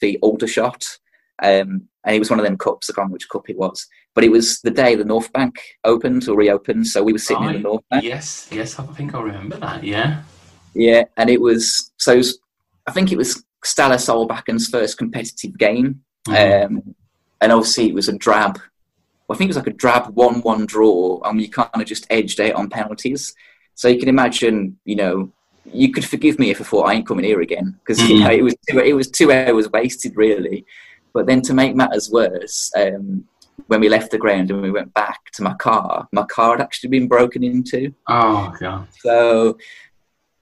the 0.00 0.18
Aldershot. 0.22 0.82
Um, 1.42 1.89
and 2.04 2.14
it 2.14 2.18
was 2.18 2.30
one 2.30 2.38
of 2.38 2.44
them 2.44 2.58
cups. 2.58 2.88
I 2.88 2.92
can't 2.92 2.98
remember 2.98 3.14
which 3.14 3.28
cup 3.28 3.48
it 3.48 3.58
was, 3.58 3.86
but 4.14 4.24
it 4.24 4.30
was 4.30 4.60
the 4.60 4.70
day 4.70 4.94
the 4.94 5.04
North 5.04 5.32
Bank 5.32 5.60
opened 5.84 6.28
or 6.28 6.36
reopened. 6.36 6.86
So 6.86 7.02
we 7.02 7.12
were 7.12 7.18
sitting 7.18 7.44
in 7.44 7.52
the 7.54 7.58
North 7.58 7.82
Bank. 7.90 8.04
Yes, 8.04 8.48
yes, 8.50 8.78
I 8.78 8.84
think 8.84 9.14
I 9.14 9.20
remember 9.20 9.56
that. 9.58 9.84
Yeah, 9.84 10.22
yeah, 10.74 11.04
and 11.16 11.30
it 11.30 11.40
was 11.40 11.92
so. 11.98 12.14
It 12.14 12.18
was, 12.18 12.38
I 12.86 12.92
think 12.92 13.12
it 13.12 13.18
was 13.18 13.44
Ståle 13.64 13.96
Solbakken's 13.96 14.68
first 14.68 14.98
competitive 14.98 15.58
game, 15.58 16.02
mm-hmm. 16.26 16.76
um, 16.76 16.94
and 17.40 17.52
obviously 17.52 17.88
it 17.88 17.94
was 17.94 18.08
a 18.08 18.16
drab 18.16 18.58
I 19.30 19.36
think 19.36 19.48
it 19.48 19.54
was 19.54 19.56
like 19.56 19.68
a 19.68 19.76
drab 19.76 20.08
one-one 20.16 20.66
draw, 20.66 21.20
and 21.24 21.38
we 21.38 21.48
kind 21.48 21.68
of 21.74 21.84
just 21.84 22.06
edged 22.10 22.40
it 22.40 22.54
on 22.54 22.68
penalties. 22.68 23.34
So 23.74 23.88
you 23.88 23.98
can 23.98 24.08
imagine, 24.08 24.78
you 24.84 24.96
know, 24.96 25.32
you 25.72 25.92
could 25.92 26.04
forgive 26.04 26.38
me 26.38 26.50
if 26.50 26.60
I 26.60 26.64
thought 26.64 26.88
I 26.88 26.94
ain't 26.94 27.06
coming 27.06 27.24
here 27.24 27.40
again 27.40 27.78
because 27.78 27.98
mm-hmm. 27.98 28.12
you 28.12 28.24
know 28.24 28.30
it 28.30 28.42
was 28.42 28.54
two, 28.68 28.80
it 28.80 28.92
was 28.92 29.08
two 29.08 29.30
hours 29.30 29.70
wasted 29.70 30.16
really. 30.16 30.66
But 31.12 31.26
then 31.26 31.42
to 31.42 31.54
make 31.54 31.74
matters 31.74 32.10
worse, 32.10 32.70
um, 32.76 33.24
when 33.66 33.80
we 33.80 33.88
left 33.88 34.10
the 34.10 34.18
ground 34.18 34.50
and 34.50 34.62
we 34.62 34.70
went 34.70 34.92
back 34.94 35.30
to 35.32 35.42
my 35.42 35.54
car, 35.54 36.08
my 36.12 36.24
car 36.24 36.52
had 36.56 36.60
actually 36.60 36.90
been 36.90 37.08
broken 37.08 37.44
into. 37.44 37.92
Oh 38.08 38.54
god! 38.58 38.88
So 38.98 39.58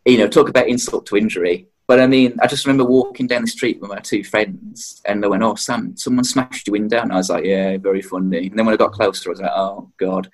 you 0.05 0.19
know, 0.19 0.29
talk 0.29 0.49
about 0.49 0.69
insult 0.69 1.07
to 1.07 1.17
injury. 1.17 1.67
But 1.87 2.01
I 2.01 2.07
mean, 2.07 2.37
I 2.43 2.47
just 2.47 2.67
remember 2.67 2.85
walking 2.85 3.27
down 3.27 3.43
the 3.43 3.49
street 3.49 3.81
with 3.81 3.91
my 3.91 3.99
two 3.99 4.23
friends, 4.23 5.01
and 5.07 5.23
they 5.23 5.29
went, 5.29 5.43
"Oh, 5.43 5.55
Sam, 5.55 5.97
someone 5.97 6.25
smashed 6.25 6.67
your 6.67 6.73
window." 6.73 7.01
And 7.01 7.13
I 7.13 7.17
was 7.17 7.31
like, 7.31 7.45
"Yeah, 7.45 7.79
very 7.79 8.03
funny." 8.03 8.49
And 8.49 8.59
then 8.59 8.67
when 8.67 8.75
I 8.75 8.79
got 8.79 8.93
closer, 8.93 9.31
I 9.31 9.33
was 9.33 9.41
like, 9.41 9.51
"Oh 9.55 9.91
God." 9.99 10.31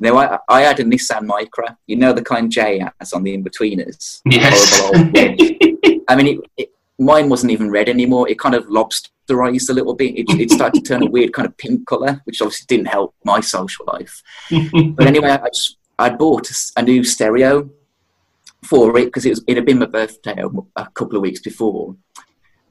Now 0.00 0.16
I, 0.16 0.38
I 0.48 0.62
had 0.62 0.80
a 0.80 0.84
Nissan 0.84 1.28
Micra, 1.28 1.76
you 1.86 1.94
know 1.94 2.12
the 2.12 2.24
kind 2.24 2.50
Jay 2.50 2.84
has 2.98 3.12
on 3.12 3.22
the 3.22 3.34
in-betweeners. 3.34 4.20
Yes. 4.24 4.80
I 6.08 6.16
mean, 6.16 6.26
it, 6.26 6.40
it, 6.56 6.72
mine 7.04 7.28
wasn't 7.28 7.52
even 7.52 7.70
red 7.70 7.88
anymore. 7.88 8.28
It 8.28 8.38
kind 8.38 8.54
of 8.54 8.66
lobsterized 8.66 9.70
a 9.70 9.72
little 9.72 9.94
bit. 9.94 10.18
It, 10.18 10.26
it 10.40 10.50
started 10.50 10.82
to 10.82 10.88
turn 10.88 11.02
a 11.02 11.10
weird 11.10 11.32
kind 11.32 11.46
of 11.46 11.56
pink 11.56 11.86
color, 11.86 12.20
which 12.24 12.40
obviously 12.40 12.66
didn't 12.68 12.88
help 12.88 13.14
my 13.24 13.40
social 13.40 13.84
life. 13.86 14.22
but 14.50 15.06
anyway, 15.06 15.30
I 15.30 15.48
just 15.48 15.76
I 15.98 16.10
bought 16.10 16.50
a, 16.76 16.82
new 16.82 17.04
stereo 17.04 17.70
for 18.64 18.96
it 18.98 19.06
because 19.06 19.26
it 19.26 19.30
was 19.30 19.44
it 19.46 19.56
had 19.56 19.66
been 19.66 19.78
my 19.78 19.86
birthday 19.86 20.42
a, 20.76 20.86
couple 20.90 21.16
of 21.16 21.22
weeks 21.22 21.40
before. 21.40 21.96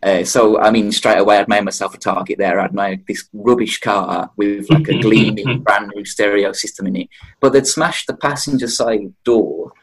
Uh, 0.03 0.23
so 0.23 0.59
I 0.59 0.71
mean, 0.71 0.91
straight 0.91 1.19
away 1.19 1.37
I'd 1.37 1.47
made 1.47 1.63
myself 1.63 1.93
a 1.93 1.97
target 1.97 2.39
there. 2.39 2.59
I'd 2.59 2.73
made 2.73 3.05
this 3.07 3.29
rubbish 3.33 3.79
car 3.79 4.31
with 4.35 4.69
like 4.69 4.87
a 4.87 4.99
gleaming 4.99 5.59
brand 5.63 5.91
new 5.95 6.03
stereo 6.05 6.51
system 6.53 6.87
in 6.87 6.95
it, 6.95 7.09
but 7.39 7.53
they'd 7.53 7.67
smashed 7.67 8.07
the 8.07 8.17
passenger 8.17 8.67
side 8.67 9.13
door 9.23 9.73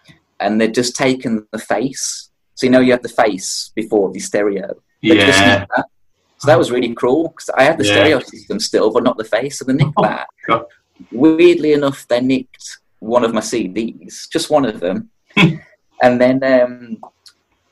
and 0.41 0.61
they'd 0.61 0.75
just 0.75 0.97
taken 0.97 1.47
the 1.53 1.59
face. 1.59 2.31
So 2.59 2.66
you 2.66 2.73
know 2.73 2.81
you 2.81 2.90
have 2.90 3.05
the 3.05 3.09
face 3.09 3.71
before 3.77 4.11
the 4.11 4.18
stereo. 4.18 4.75
Yeah. 5.01 5.64
That. 5.77 5.87
So 6.38 6.49
that 6.49 6.59
was 6.59 6.73
really 6.73 6.92
cruel 6.92 7.29
because 7.29 7.51
I 7.51 7.62
had 7.62 7.79
the 7.79 7.87
yeah. 7.87 7.92
stereo 7.92 8.18
system 8.18 8.59
still, 8.59 8.92
but 8.92 9.05
not 9.05 9.16
the 9.16 9.23
face. 9.23 9.61
So 9.61 9.64
they 9.64 9.75
nicked 9.75 9.92
oh, 9.97 10.03
that. 10.03 10.27
God. 10.44 10.64
Weirdly 11.12 11.73
enough, 11.73 12.09
they 12.09 12.21
nicked 12.21 12.79
one 12.99 13.25
of 13.25 13.33
my 13.33 13.40
CDs, 13.40 14.29
just 14.29 14.51
one 14.51 14.64
of 14.64 14.81
them. 14.81 15.11
And 16.01 16.21
then 16.21 16.44
um, 16.44 16.99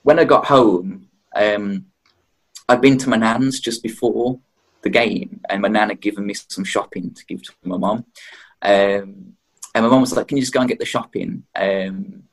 when 0.03 0.19
I 0.19 0.25
got 0.25 0.47
home, 0.47 1.09
um, 1.35 1.87
I'd 2.69 2.81
been 2.81 2.99
to 2.99 3.09
my 3.09 3.17
nan's 3.17 3.61
just 3.61 3.81
before 3.81 4.41
the 4.83 4.91
game, 4.91 5.41
and 5.49 5.63
my 5.63 5.69
nan 5.69 5.91
had 5.91 6.01
given 6.01 6.27
me 6.27 6.35
some 6.35 6.65
shopping 6.65 7.15
to 7.15 7.27
give 7.27 7.41
to 7.45 7.53
my 7.63 7.77
mum. 7.77 8.05
Um, 8.63 9.37
and 9.73 9.85
my 9.85 9.89
mum 9.89 10.01
was 10.01 10.13
like, 10.13 10.27
"Can 10.27 10.39
you 10.39 10.43
just 10.43 10.53
go 10.53 10.59
and 10.59 10.69
get 10.69 10.81
the 10.81 10.85
shopping?" 10.85 11.45
Um, 11.55 12.25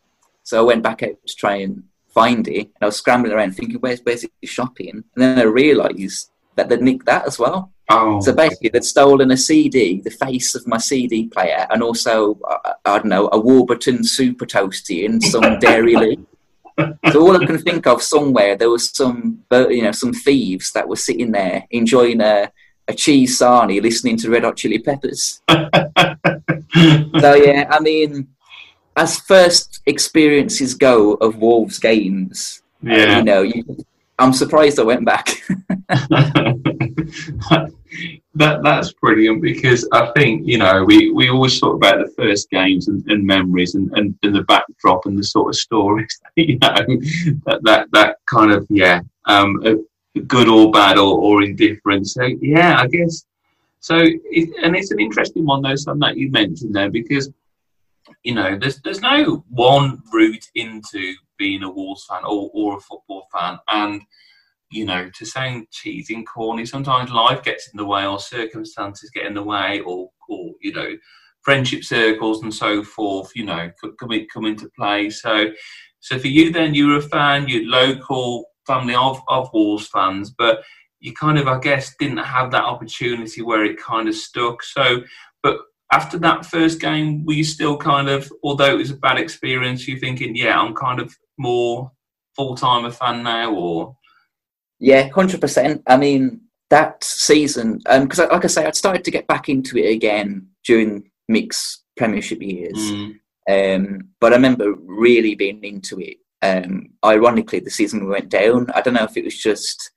so 0.41 0.59
I 0.59 0.63
went 0.63 0.81
back 0.81 1.03
out 1.03 1.15
to 1.27 1.35
try 1.35 1.57
and 1.57 1.83
find 2.13 2.47
it, 2.47 2.67
and 2.67 2.82
I 2.82 2.86
was 2.86 2.97
scrambling 2.97 3.34
around 3.34 3.56
thinking, 3.56 3.78
"Where's 3.78 3.99
where's 4.04 4.23
it 4.23 4.32
shopping?" 4.43 4.89
And 4.89 5.04
then 5.15 5.39
I 5.39 5.43
realised 5.43 6.32
that 6.56 6.69
they'd 6.69 6.82
nicked 6.82 7.06
that 7.06 7.26
as 7.28 7.39
well. 7.39 7.71
Oh. 7.89 8.21
So 8.21 8.34
basically, 8.34 8.69
they'd 8.69 8.84
stolen 8.84 9.32
a 9.32 9.38
CD, 9.38 10.02
the 10.02 10.10
face 10.10 10.56
of 10.56 10.67
my 10.67 10.78
CD 10.78 11.28
player, 11.28 11.67
and 11.69 11.84
also, 11.84 12.39
uh, 12.47 12.73
I 12.86 12.97
don't 12.97 13.06
know, 13.06 13.30
a 13.32 13.39
Warburton 13.39 14.04
Super 14.04 14.45
Toasty 14.45 15.06
and 15.06 15.21
some 15.21 15.60
Dairy 15.60 16.17
So 17.12 17.21
all 17.21 17.41
I 17.41 17.45
can 17.45 17.60
think 17.60 17.86
of 17.86 18.02
somewhere, 18.02 18.56
there 18.56 18.69
was 18.69 18.89
some, 18.89 19.43
you 19.52 19.84
know, 19.84 19.91
some 19.91 20.13
thieves 20.13 20.71
that 20.71 20.88
were 20.88 20.95
sitting 20.95 21.32
there 21.32 21.65
enjoying 21.71 22.21
a, 22.21 22.52
a 22.88 22.93
cheese 22.93 23.39
sarnie, 23.39 23.82
listening 23.82 24.17
to 24.17 24.30
Red 24.30 24.43
Hot 24.43 24.56
Chili 24.56 24.80
Peppers. 24.80 25.41
so 25.49 27.34
yeah, 27.36 27.67
I 27.69 27.80
mean, 27.82 28.28
as 28.95 29.19
first 29.19 29.82
experiences 29.86 30.73
go 30.73 31.13
of 31.15 31.38
Wolves 31.38 31.79
games, 31.79 32.62
yeah. 32.82 33.15
Uh, 33.15 33.17
you 33.17 33.23
know, 33.23 33.41
you, 33.41 33.86
I'm 34.19 34.34
surprised 34.34 34.79
I 34.79 34.84
went 34.84 35.06
back. 35.06 35.41
that 38.36 38.62
that's 38.63 38.93
brilliant 38.93 39.41
because 39.41 39.88
I 39.91 40.12
think 40.15 40.45
you 40.45 40.58
know 40.58 40.84
we, 40.84 41.12
we 41.12 41.29
always 41.29 41.60
talk 41.60 41.75
about 41.75 41.99
the 41.99 42.12
first 42.12 42.49
games 42.49 42.88
and, 42.88 43.06
and 43.10 43.25
memories 43.25 43.75
and, 43.75 43.91
and, 43.93 44.17
and, 44.23 44.36
the 44.36 44.43
backdrop 44.43 45.06
and 45.06 45.17
the 45.17 45.23
sort 45.23 45.49
of 45.49 45.56
stories 45.56 46.19
you 46.36 46.58
know 46.60 46.75
that 47.45 47.60
that, 47.63 47.88
that 47.91 48.17
kind 48.25 48.51
of 48.51 48.65
yeah 48.69 49.01
um, 49.25 49.62
good 50.27 50.47
or 50.47 50.71
bad 50.71 50.97
or, 50.97 51.17
or 51.17 51.43
indifferent. 51.43 52.08
So 52.08 52.23
yeah, 52.41 52.79
I 52.79 52.88
guess 52.88 53.25
so. 53.79 53.97
It, 53.97 54.49
and 54.63 54.75
it's 54.75 54.91
an 54.91 54.99
interesting 54.99 55.45
one 55.45 55.62
though, 55.62 55.75
something 55.75 56.08
that 56.08 56.17
you 56.17 56.29
mentioned 56.32 56.75
there 56.75 56.89
because 56.89 57.29
you 58.23 58.33
know 58.33 58.57
there's 58.57 58.81
there's 58.81 59.01
no 59.01 59.43
one 59.49 60.01
route 60.12 60.45
into 60.55 61.13
being 61.38 61.63
a 61.63 61.69
Wolves 61.69 62.05
fan 62.09 62.23
or, 62.23 62.49
or 62.53 62.77
a 62.77 62.81
football 62.81 63.27
fan 63.33 63.57
and 63.69 64.01
you 64.73 64.86
know, 64.86 65.09
to 65.15 65.25
sound 65.25 65.67
cheesy 65.71 66.15
and 66.15 66.27
corny, 66.27 66.65
sometimes 66.65 67.12
life 67.12 67.43
gets 67.43 67.69
in 67.71 67.77
the 67.77 67.86
way 67.86 68.05
or 68.05 68.19
circumstances 68.19 69.12
get 69.12 69.25
in 69.25 69.36
the 69.36 69.43
way 69.43 69.79
or, 69.81 70.09
or 70.27 70.51
you 70.62 70.73
know, 70.73 70.89
friendship 71.41 71.83
circles 71.83 72.41
and 72.41 72.53
so 72.53 72.83
forth, 72.83 73.31
you 73.36 73.45
know, 73.45 73.69
come, 73.99 74.09
come 74.33 74.45
into 74.45 74.69
play. 74.77 75.09
So, 75.09 75.51
so 75.99 76.17
for 76.17 76.27
you 76.27 76.51
then, 76.51 76.73
you 76.73 76.88
were 76.88 76.97
a 76.97 77.01
fan, 77.01 77.47
you're 77.47 77.69
local 77.69 78.45
family 78.65 78.95
of, 78.95 79.21
of 79.27 79.49
Wolves 79.53 79.88
fans, 79.88 80.31
but 80.31 80.63
you 80.99 81.13
kind 81.13 81.38
of, 81.38 81.47
I 81.47 81.59
guess, 81.59 81.93
didn't 81.99 82.17
have 82.17 82.49
that 82.51 82.63
opportunity 82.63 83.41
where 83.41 83.63
it 83.63 83.77
kind 83.77 84.07
of 84.07 84.15
stuck. 84.15 84.63
So, 84.63 85.01
but 85.43 85.59
after 85.93 86.17
that 86.17 86.43
first 86.45 86.82
game, 86.82 87.23
were 87.23 87.34
you 87.34 87.43
still 87.43 87.77
kind 87.77 88.10
of, 88.10 88.32
although 88.43 88.73
it 88.73 88.77
was 88.77 88.89
a 88.89 88.95
bad 88.95 89.19
experience, 89.19 89.88
you 89.88 89.99
thinking, 89.99 90.36
yeah, 90.36 90.60
I'm 90.60 90.73
kind 90.73 90.99
of 90.99 91.15
more 91.38 91.91
full 92.36 92.56
time 92.56 92.86
a 92.86 92.91
fan 92.91 93.21
now, 93.21 93.53
or 93.53 93.95
yeah, 94.79 95.08
hundred 95.10 95.39
percent. 95.39 95.84
I 95.86 95.97
mean, 95.97 96.41
that 96.71 97.03
season, 97.03 97.77
because 97.77 98.19
um, 98.19 98.29
like 98.29 98.43
I 98.43 98.47
say, 98.47 98.65
I'd 98.65 98.75
started 98.75 99.03
to 99.03 99.12
get 99.12 99.27
back 99.27 99.49
into 99.49 99.77
it 99.77 99.91
again 99.91 100.47
during 100.65 101.12
Mick's 101.27 101.84
Premiership 101.95 102.41
years. 102.41 102.73
Mm. 102.77 103.19
Um, 103.47 104.10
but 104.19 104.34
I 104.34 104.38
remember 104.38 104.73
really 104.73 105.36
being 105.36 105.63
into 105.63 105.99
it. 105.99 106.17
Um, 106.41 106.89
ironically, 107.06 107.60
the 107.60 107.69
season 107.69 108.03
we 108.03 108.10
went 108.10 108.29
down, 108.29 108.67
I 108.73 108.82
don't 108.82 108.95
know 108.95 109.03
if 109.03 109.15
it 109.15 109.25
was 109.25 109.38
just 109.38 109.91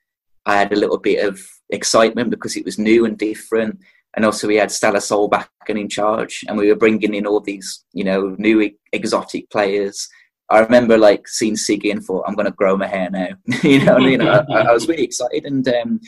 I 0.44 0.56
had 0.58 0.72
a 0.72 0.76
little 0.76 0.98
bit 0.98 1.26
of 1.26 1.40
excitement 1.70 2.30
because 2.30 2.54
it 2.54 2.66
was 2.66 2.78
new 2.78 3.06
and 3.06 3.16
different, 3.16 3.80
and 4.16 4.24
also 4.24 4.48
we 4.48 4.56
had 4.56 4.72
Stella 4.72 5.00
Sol 5.00 5.28
back 5.28 5.50
and 5.68 5.78
in 5.78 5.88
charge, 5.88 6.44
and 6.48 6.58
we 6.58 6.68
were 6.68 6.76
bringing 6.76 7.14
in 7.14 7.26
all 7.26 7.40
these, 7.40 7.84
you 7.92 8.02
know, 8.02 8.34
new 8.38 8.70
exotic 8.92 9.48
players 9.50 10.08
I 10.48 10.60
remember 10.60 10.96
like 10.96 11.26
seeing 11.26 11.54
Siggy 11.54 11.90
and 11.90 12.04
thought, 12.04 12.24
I'm 12.26 12.34
going 12.34 12.46
to 12.46 12.52
grow 12.52 12.76
my 12.76 12.86
hair 12.86 13.10
now. 13.10 13.28
you 13.62 13.84
know, 13.84 13.96
I 13.96 13.98
mean, 13.98 14.22
I, 14.22 14.38
I, 14.48 14.72
was 14.72 14.86
really 14.86 15.02
excited, 15.02 15.44
and 15.44 15.66
um, 15.68 16.00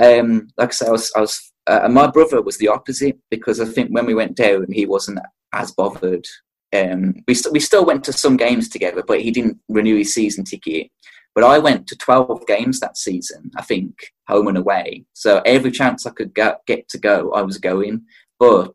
um, 0.00 0.48
like 0.56 0.68
I 0.68 0.72
said, 0.72 0.88
I 0.88 0.92
was, 0.92 1.12
I 1.16 1.20
was 1.20 1.52
uh, 1.66 1.88
my 1.88 2.06
brother 2.06 2.40
was 2.40 2.58
the 2.58 2.68
opposite 2.68 3.18
because 3.30 3.60
I 3.60 3.64
think 3.64 3.90
when 3.90 4.06
we 4.06 4.14
went 4.14 4.36
down, 4.36 4.66
he 4.70 4.86
wasn't 4.86 5.18
as 5.52 5.72
bothered. 5.72 6.26
Um, 6.74 7.14
we 7.26 7.34
st- 7.34 7.52
we 7.52 7.60
still 7.60 7.84
went 7.84 8.04
to 8.04 8.12
some 8.12 8.36
games 8.36 8.68
together, 8.68 9.02
but 9.06 9.20
he 9.20 9.30
didn't 9.30 9.58
renew 9.68 9.96
his 9.96 10.14
season 10.14 10.44
ticket. 10.44 10.90
But 11.38 11.46
I 11.46 11.60
went 11.60 11.86
to 11.86 11.96
12 11.96 12.48
games 12.48 12.80
that 12.80 12.98
season, 12.98 13.52
I 13.56 13.62
think, 13.62 13.94
home 14.26 14.48
and 14.48 14.58
away. 14.58 15.04
So 15.12 15.40
every 15.46 15.70
chance 15.70 16.04
I 16.04 16.10
could 16.10 16.34
get, 16.34 16.66
get 16.66 16.88
to 16.88 16.98
go, 16.98 17.30
I 17.30 17.42
was 17.42 17.58
going. 17.58 18.06
But 18.40 18.74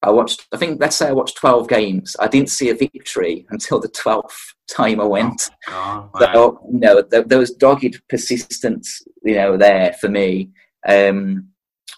I 0.00 0.10
watched, 0.10 0.46
I 0.52 0.56
think, 0.56 0.80
let's 0.80 0.94
say 0.94 1.08
I 1.08 1.12
watched 1.12 1.38
12 1.38 1.68
games. 1.68 2.14
I 2.20 2.28
didn't 2.28 2.50
see 2.50 2.68
a 2.68 2.76
victory 2.76 3.44
until 3.50 3.80
the 3.80 3.88
12th 3.88 4.54
time 4.70 5.00
I 5.00 5.04
went. 5.04 5.50
Oh, 5.66 6.08
wow. 6.14 6.32
So, 6.32 6.60
you 6.72 6.78
know, 6.78 7.02
there, 7.02 7.24
there, 7.24 7.40
was 7.40 7.50
dogged 7.50 8.00
persistence, 8.08 9.02
you 9.24 9.34
know, 9.34 9.56
there 9.56 9.92
for 10.00 10.08
me. 10.08 10.50
Um, 10.86 11.48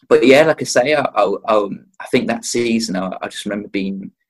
but 0.08 0.26
yeah, 0.26 0.44
like 0.44 0.62
I 0.62 0.64
say, 0.64 0.94
I, 0.94 1.02
I, 1.02 1.68
I 2.00 2.06
think 2.10 2.28
that 2.28 2.46
season, 2.46 2.96
I, 2.96 3.14
I, 3.20 3.28
just 3.28 3.44
remember 3.44 3.68
being, 3.68 4.10
I 4.10 4.21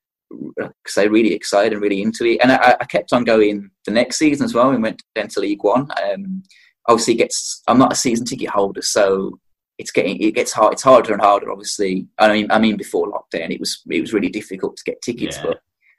say, 0.87 1.09
really 1.09 1.35
excited 1.35 1.73
and 1.73 1.83
really 1.83 2.03
into 2.03 2.25
it. 2.25 2.41
And 2.43 2.53
I, 2.53 2.77
I, 2.81 2.85
kept 2.85 3.13
on 3.13 3.25
going 3.25 3.71
the 3.87 3.93
next 3.93 4.19
season 4.19 4.45
as 4.45 4.55
well. 4.55 4.71
We 4.71 4.79
went 4.79 5.03
down 5.15 5.29
to 5.29 5.41
League 5.41 5.63
One. 5.63 5.89
Um, 6.03 6.43
obviously, 6.89 7.15
gets, 7.15 7.63
I'm 7.69 7.79
not 7.79 7.93
a 7.93 7.97
season 7.97 8.27
ticket 8.27 8.51
holder, 8.51 8.83
so 8.83 9.39
it's 9.79 9.91
getting 9.91 10.21
it 10.21 10.35
gets 10.35 10.53
hard. 10.53 10.75
It's 10.75 10.83
harder 10.83 11.13
and 11.13 11.23
harder. 11.23 11.51
Obviously, 11.51 12.07
I 12.19 12.33
mean, 12.33 12.51
I 12.51 12.59
mean, 12.59 12.77
before 12.77 13.11
lockdown, 13.11 13.51
it 13.51 13.61
was 13.61 13.83
it 13.91 14.01
was 14.01 14.13
really 14.13 14.29
difficult 14.29 14.77
to 14.77 14.85
get 14.85 15.03
tickets. 15.03 15.39
Yeah. 15.39 15.55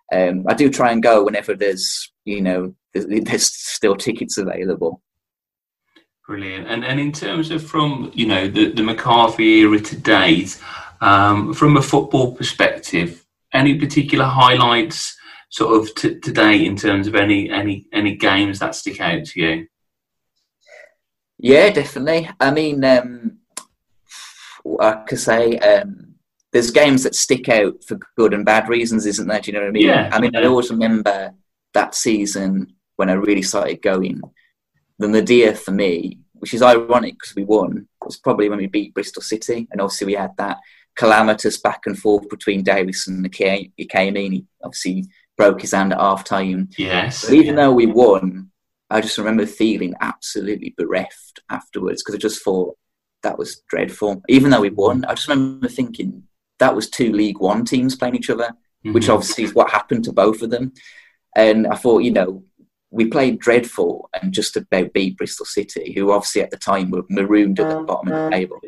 But 0.10 0.30
um, 0.30 0.46
I 0.48 0.54
do 0.54 0.70
try 0.70 0.92
and 0.92 1.04
go 1.04 1.24
whenever 1.24 1.56
there's 1.56 2.12
you 2.26 2.42
know 2.42 2.76
there's, 2.94 3.06
there's 3.08 3.52
still 3.52 3.96
tickets 3.96 4.38
available. 4.38 5.02
Brilliant. 6.28 6.68
And 6.68 6.86
and 6.86 7.00
in 7.00 7.12
terms 7.12 7.52
of 7.52 7.64
from 7.64 8.12
you 8.14 8.26
know 8.26 8.48
the 8.48 8.72
the 8.72 8.84
McCarthy 8.84 9.60
era 9.60 9.80
to 9.80 9.96
date, 9.98 10.62
um, 11.02 11.54
from 11.54 11.76
a 11.78 11.82
football 11.82 12.36
perspective, 12.36 13.23
any 13.54 13.78
particular 13.80 14.26
highlights 14.26 15.16
sort 15.50 15.80
of 15.80 15.94
t- 15.96 16.20
today 16.20 16.66
in 16.66 16.76
terms 16.76 17.08
of 17.08 17.16
any 17.16 17.50
any 17.50 17.88
any 17.94 18.16
games 18.16 18.60
that 18.60 18.76
stick 18.76 19.00
out 19.00 19.26
to 19.26 19.40
you? 19.40 19.68
Yeah, 21.38 21.70
definitely. 21.72 22.30
I 22.40 22.52
mean, 22.52 22.84
um, 22.84 23.40
I 24.80 25.04
could 25.08 25.20
say 25.20 25.58
um, 25.60 26.16
there's 26.52 26.72
games 26.72 27.04
that 27.04 27.16
stick 27.16 27.50
out 27.50 27.84
for 27.84 28.00
good 28.16 28.34
and 28.34 28.46
bad 28.46 28.70
reasons, 28.70 29.06
isn't 29.06 29.28
there? 29.28 29.42
Do 29.42 29.52
you 29.52 29.58
know 29.58 29.64
what 29.64 29.70
I 29.70 29.72
mean? 29.72 29.88
Yeah. 29.88 30.10
I 30.12 30.22
mean, 30.22 30.36
I 30.36 30.46
always 30.46 30.72
remember 30.72 31.34
that 31.74 31.96
season 31.96 32.74
when 32.96 33.10
I 33.10 33.14
really 33.14 33.42
started 33.42 33.82
going. 33.82 34.22
The 35.00 35.08
nadir 35.08 35.56
for 35.56 35.72
me, 35.72 36.20
which 36.34 36.54
is 36.54 36.62
ironic 36.62 37.16
because 37.16 37.36
we 37.36 37.44
won, 37.44 37.88
was 38.06 38.18
probably 38.18 38.48
when 38.48 38.60
we 38.60 38.68
beat 38.68 38.94
Bristol 38.94 39.22
City, 39.22 39.68
and 39.72 39.82
obviously 39.82 40.08
we 40.08 40.14
had 40.14 40.38
that 40.38 40.60
calamitous 40.96 41.58
back 41.60 41.82
and 41.86 41.98
forth 41.98 42.30
between 42.30 42.64
Davis 42.64 43.08
and 43.08 43.30
Ikeme. 43.30 44.32
He 44.32 44.46
obviously 44.64 45.06
broke 45.38 45.62
his 45.62 45.72
hand 45.72 45.94
at 45.94 46.00
half 46.00 46.24
time. 46.24 46.70
Yes. 46.78 47.26
But 47.26 47.34
even 47.34 47.56
though 47.56 47.74
we 47.74 47.86
won, 47.86 48.52
I 48.90 49.02
just 49.02 49.18
remember 49.18 49.46
feeling 49.46 49.96
absolutely 50.02 50.76
bereft 50.78 51.42
afterwards 51.50 52.04
because 52.04 52.16
I 52.16 52.20
just 52.20 52.44
thought 52.44 52.78
that 53.24 53.38
was 53.38 53.62
dreadful. 53.68 54.22
Even 54.30 54.52
though 54.52 54.62
we 54.62 54.70
won, 54.70 55.06
I 55.06 55.16
just 55.16 55.28
remember 55.28 55.68
thinking 55.68 56.24
that 56.60 56.76
was 56.76 56.90
two 56.90 57.12
League 57.12 57.40
One 57.40 57.66
teams 57.66 57.96
playing 57.96 58.16
each 58.16 58.30
other, 58.30 58.50
mm-hmm. 58.50 58.94
which 58.94 59.10
obviously 59.10 59.46
is 59.46 59.56
what 59.56 59.72
happened 59.72 60.04
to 60.06 60.14
both 60.14 60.42
of 60.42 60.52
them. 60.52 60.74
And 61.36 61.66
I 61.68 61.76
thought, 61.76 62.04
you 62.04 62.12
know, 62.12 62.44
we 62.92 63.08
played 63.08 63.40
dreadful 63.40 64.10
and 64.14 64.32
just 64.32 64.56
about 64.56 64.94
beat 64.94 65.18
Bristol 65.18 65.48
City, 65.48 65.94
who 65.94 66.12
obviously 66.12 66.44
at 66.44 66.52
the 66.52 66.58
time 66.58 66.92
were 66.92 67.04
marooned 67.10 67.60
at 67.60 67.70
the 67.70 67.82
bottom 67.82 68.10
of 68.10 68.14
the 68.14 68.20
mm-hmm. 68.20 68.32
table. 68.32 68.62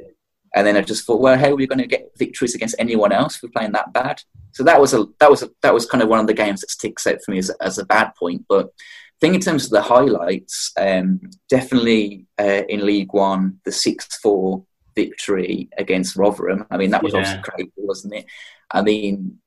And 0.56 0.66
then 0.66 0.78
I 0.78 0.82
just 0.82 1.06
thought, 1.06 1.22
well, 1.22 1.38
how 1.38 1.50
are 1.50 1.56
we 1.56 1.68
going 1.68 1.80
to 1.80 1.88
get 1.88 2.12
victories 2.18 2.56
against 2.56 2.76
anyone 2.80 3.12
else 3.12 3.36
if 3.36 3.44
we're 3.44 3.50
playing 3.50 3.74
that 3.74 3.92
bad? 3.92 4.22
So 4.54 4.64
that 4.64 4.80
was 4.80 4.94
a 4.94 5.06
that 5.20 5.30
was 5.30 5.44
a, 5.44 5.50
that 5.62 5.74
was 5.74 5.86
kind 5.86 6.02
of 6.02 6.08
one 6.08 6.20
of 6.20 6.28
the 6.28 6.34
games 6.34 6.62
that 6.62 6.72
sticks 6.72 7.06
out 7.06 7.22
for 7.24 7.32
me 7.32 7.40
as, 7.40 7.50
as 7.62 7.78
a 7.78 7.86
bad 7.86 8.14
point. 8.16 8.46
But 8.48 8.68
I 8.68 9.20
think 9.20 9.36
in 9.36 9.42
terms 9.42 9.66
of 9.66 9.72
the 9.72 9.82
highlights, 9.82 10.72
um, 10.78 11.20
definitely 11.50 12.26
uh, 12.40 12.64
in 12.70 12.86
League 12.86 13.14
One, 13.14 13.60
the 13.66 13.72
6 13.72 14.20
4 14.22 14.64
victory 14.96 15.70
against 15.78 16.16
Rotherham. 16.16 16.66
I 16.72 16.78
mean, 16.78 16.92
that 16.92 17.04
was 17.04 17.14
yeah. 17.14 17.20
obviously 17.20 17.44
crazy, 17.44 17.72
wasn't 17.78 18.16
it? 18.16 18.26
I 18.72 18.82
mean, 18.82 19.40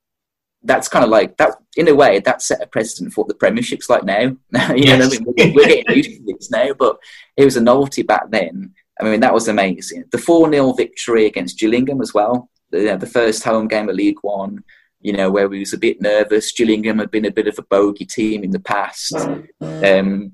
that's 0.63 0.87
kind 0.87 1.05
of 1.05 1.09
like 1.09 1.37
that 1.37 1.55
in 1.77 1.87
a 1.87 1.95
way 1.95 2.19
that 2.19 2.41
set 2.41 2.61
a 2.61 2.67
precedent 2.67 3.13
for 3.13 3.21
what 3.21 3.27
the 3.29 3.33
premiership's 3.33 3.89
like 3.89 4.03
now 4.03 4.19
you 4.23 4.37
yes. 4.75 4.99
know 4.99 5.05
I 5.05 5.09
mean? 5.09 5.23
we're, 5.25 5.53
we're, 5.53 5.67
getting 5.67 5.95
used 5.95 6.11
to 6.11 6.33
this 6.37 6.51
now 6.51 6.73
but 6.77 6.97
it 7.37 7.45
was 7.45 7.55
a 7.55 7.61
novelty 7.61 8.03
back 8.03 8.29
then 8.29 8.73
i 8.99 9.03
mean 9.03 9.19
that 9.19 9.33
was 9.33 9.47
amazing 9.47 10.03
the 10.11 10.17
4-0 10.17 10.75
victory 10.77 11.25
against 11.25 11.59
gillingham 11.59 12.01
as 12.01 12.13
well 12.13 12.49
the, 12.71 12.95
the 12.99 13.07
first 13.07 13.43
home 13.43 13.67
game 13.67 13.89
of 13.89 13.95
league 13.95 14.19
one 14.21 14.63
you 15.01 15.13
know, 15.13 15.31
where 15.31 15.47
we 15.47 15.59
was 15.59 15.73
a 15.73 15.77
bit 15.77 16.01
nervous. 16.01 16.51
Gillingham 16.51 16.99
had 16.99 17.11
been 17.11 17.25
a 17.25 17.31
bit 17.31 17.47
of 17.47 17.57
a 17.57 17.63
bogey 17.63 18.05
team 18.05 18.43
in 18.43 18.51
the 18.51 18.59
past. 18.59 19.15
Um, 19.61 20.33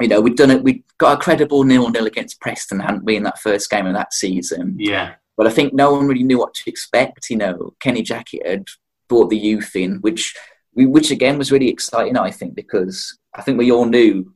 you 0.00 0.08
know, 0.08 0.20
we'd 0.20 0.36
done 0.36 0.50
it. 0.50 0.62
We 0.62 0.84
got 0.98 1.18
a 1.18 1.20
credible 1.20 1.64
nil-nil 1.64 2.06
against 2.06 2.40
Preston, 2.40 2.80
hadn't 2.80 3.04
we, 3.04 3.16
in 3.16 3.22
that 3.22 3.40
first 3.40 3.70
game 3.70 3.86
of 3.86 3.94
that 3.94 4.12
season? 4.12 4.76
Yeah. 4.78 5.14
But 5.36 5.46
I 5.46 5.50
think 5.50 5.72
no 5.72 5.92
one 5.92 6.06
really 6.06 6.22
knew 6.22 6.38
what 6.38 6.54
to 6.54 6.70
expect. 6.70 7.30
You 7.30 7.38
know, 7.38 7.74
Kenny 7.80 8.02
Jackett 8.02 8.46
had 8.46 8.66
brought 9.08 9.30
the 9.30 9.38
youth 9.38 9.74
in, 9.74 9.96
which, 9.96 10.36
which 10.74 11.10
again 11.10 11.38
was 11.38 11.50
really 11.50 11.68
exciting. 11.68 12.16
I 12.18 12.30
think 12.30 12.54
because 12.54 13.18
I 13.34 13.42
think 13.42 13.58
we 13.58 13.72
all 13.72 13.86
knew 13.86 14.34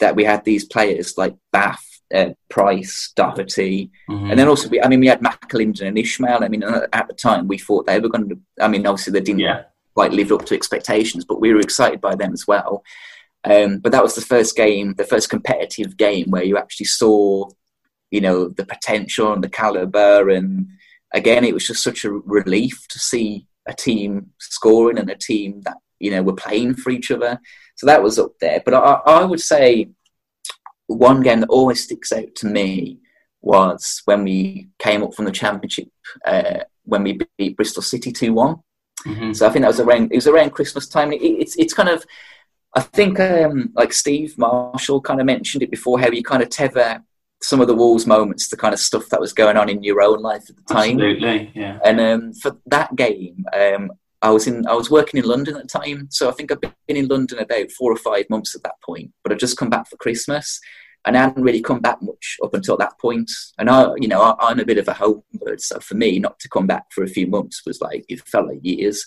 that 0.00 0.16
we 0.16 0.24
had 0.24 0.44
these 0.44 0.64
players 0.64 1.16
like 1.16 1.36
Batth 1.52 1.95
uh, 2.14 2.30
Price, 2.48 3.12
Doherty, 3.16 3.90
mm-hmm. 4.08 4.30
and 4.30 4.38
then 4.38 4.48
also 4.48 4.68
we, 4.68 4.80
I 4.80 4.88
mean 4.88 5.00
we 5.00 5.08
had 5.08 5.20
McAlinden 5.20 5.88
and 5.88 5.98
Ismail. 5.98 6.44
I 6.44 6.48
mean 6.48 6.62
at 6.62 7.08
the 7.08 7.14
time 7.14 7.48
we 7.48 7.58
thought 7.58 7.86
they 7.86 8.00
were 8.00 8.08
going 8.08 8.28
to. 8.28 8.38
I 8.60 8.68
mean 8.68 8.86
obviously 8.86 9.12
they 9.12 9.20
didn't 9.20 9.40
yeah. 9.40 9.64
quite 9.94 10.12
live 10.12 10.32
up 10.32 10.44
to 10.46 10.54
expectations, 10.54 11.24
but 11.24 11.40
we 11.40 11.52
were 11.52 11.60
excited 11.60 12.00
by 12.00 12.14
them 12.14 12.32
as 12.32 12.46
well. 12.46 12.84
Um, 13.44 13.78
but 13.78 13.92
that 13.92 14.02
was 14.02 14.14
the 14.14 14.20
first 14.20 14.56
game, 14.56 14.94
the 14.94 15.04
first 15.04 15.30
competitive 15.30 15.96
game 15.96 16.30
where 16.30 16.42
you 16.42 16.58
actually 16.58 16.86
saw, 16.86 17.48
you 18.10 18.20
know, 18.20 18.48
the 18.48 18.66
potential 18.66 19.32
and 19.32 19.42
the 19.42 19.48
caliber, 19.48 20.30
and 20.30 20.68
again 21.14 21.44
it 21.44 21.54
was 21.54 21.66
just 21.66 21.82
such 21.82 22.04
a 22.04 22.10
relief 22.10 22.86
to 22.88 22.98
see 22.98 23.46
a 23.66 23.74
team 23.74 24.30
scoring 24.38 24.98
and 24.98 25.10
a 25.10 25.16
team 25.16 25.60
that 25.62 25.76
you 25.98 26.10
know 26.10 26.22
were 26.22 26.34
playing 26.34 26.74
for 26.74 26.90
each 26.90 27.10
other. 27.10 27.40
So 27.76 27.86
that 27.86 28.02
was 28.02 28.18
up 28.18 28.32
there. 28.40 28.62
But 28.64 28.74
I, 28.74 29.00
I 29.06 29.24
would 29.24 29.40
say 29.40 29.90
one 30.86 31.20
game 31.20 31.40
that 31.40 31.48
always 31.48 31.82
sticks 31.82 32.12
out 32.12 32.34
to 32.36 32.46
me 32.46 32.98
was 33.40 34.02
when 34.06 34.24
we 34.24 34.68
came 34.78 35.02
up 35.02 35.14
from 35.14 35.24
the 35.24 35.30
championship 35.30 35.88
uh, 36.24 36.60
when 36.84 37.02
we 37.02 37.20
beat 37.38 37.56
Bristol 37.56 37.82
City 37.82 38.12
two 38.12 38.32
one. 38.32 38.56
Mm-hmm. 39.06 39.32
So 39.32 39.46
I 39.46 39.50
think 39.50 39.62
that 39.62 39.68
was 39.68 39.80
around 39.80 40.12
it 40.12 40.16
was 40.16 40.26
around 40.26 40.50
Christmas 40.50 40.88
time. 40.88 41.12
It, 41.12 41.22
it's 41.22 41.56
it's 41.56 41.74
kind 41.74 41.88
of 41.88 42.04
I 42.74 42.80
think 42.80 43.18
um, 43.20 43.70
like 43.74 43.92
Steve 43.92 44.36
Marshall 44.36 45.00
kind 45.00 45.20
of 45.20 45.26
mentioned 45.26 45.62
it 45.62 45.70
before 45.70 45.98
how 45.98 46.10
you 46.10 46.22
kind 46.22 46.42
of 46.42 46.50
tether 46.50 47.02
some 47.42 47.60
of 47.60 47.68
the 47.68 47.74
Wolves 47.74 48.06
moments 48.06 48.48
to 48.48 48.56
kind 48.56 48.74
of 48.74 48.80
stuff 48.80 49.08
that 49.10 49.20
was 49.20 49.32
going 49.32 49.56
on 49.56 49.68
in 49.68 49.82
your 49.82 50.00
own 50.00 50.20
life 50.20 50.48
at 50.48 50.56
the 50.56 50.62
time. 50.62 50.92
Absolutely, 50.92 51.52
yeah. 51.54 51.78
And 51.84 52.00
um, 52.00 52.32
for 52.32 52.56
that 52.66 52.96
game, 52.96 53.44
um, 53.52 53.92
I 54.22 54.30
was 54.30 54.46
in 54.46 54.66
I 54.66 54.74
was 54.74 54.90
working 54.90 55.18
in 55.18 55.28
London 55.28 55.56
at 55.56 55.62
the 55.62 55.78
time, 55.78 56.08
so 56.10 56.28
I 56.28 56.32
think 56.32 56.50
I've 56.50 56.60
been 56.60 56.72
in 56.88 57.08
London 57.08 57.38
about 57.38 57.70
four 57.72 57.92
or 57.92 57.96
five 57.96 58.24
months 58.30 58.54
at 58.54 58.62
that 58.62 58.80
point. 58.84 59.12
But 59.22 59.32
I'd 59.32 59.38
just 59.38 59.56
come 59.58 59.70
back 59.70 59.88
for 59.88 59.96
Christmas, 59.96 60.58
and 61.04 61.16
I 61.16 61.22
hadn't 61.22 61.42
really 61.42 61.60
come 61.60 61.80
back 61.80 61.98
much 62.00 62.36
up 62.42 62.54
until 62.54 62.76
that 62.78 62.98
point. 62.98 63.30
And 63.58 63.68
I, 63.68 63.92
you 63.96 64.08
know, 64.08 64.22
I, 64.22 64.50
am 64.50 64.60
a 64.60 64.64
bit 64.64 64.78
of 64.78 64.88
a 64.88 64.94
homebird, 64.94 65.60
so 65.60 65.80
for 65.80 65.94
me, 65.94 66.18
not 66.18 66.38
to 66.40 66.48
come 66.48 66.66
back 66.66 66.84
for 66.92 67.04
a 67.04 67.08
few 67.08 67.26
months 67.26 67.62
was 67.66 67.80
like 67.80 68.04
it 68.08 68.26
felt 68.26 68.48
like 68.48 68.58
years. 68.62 69.04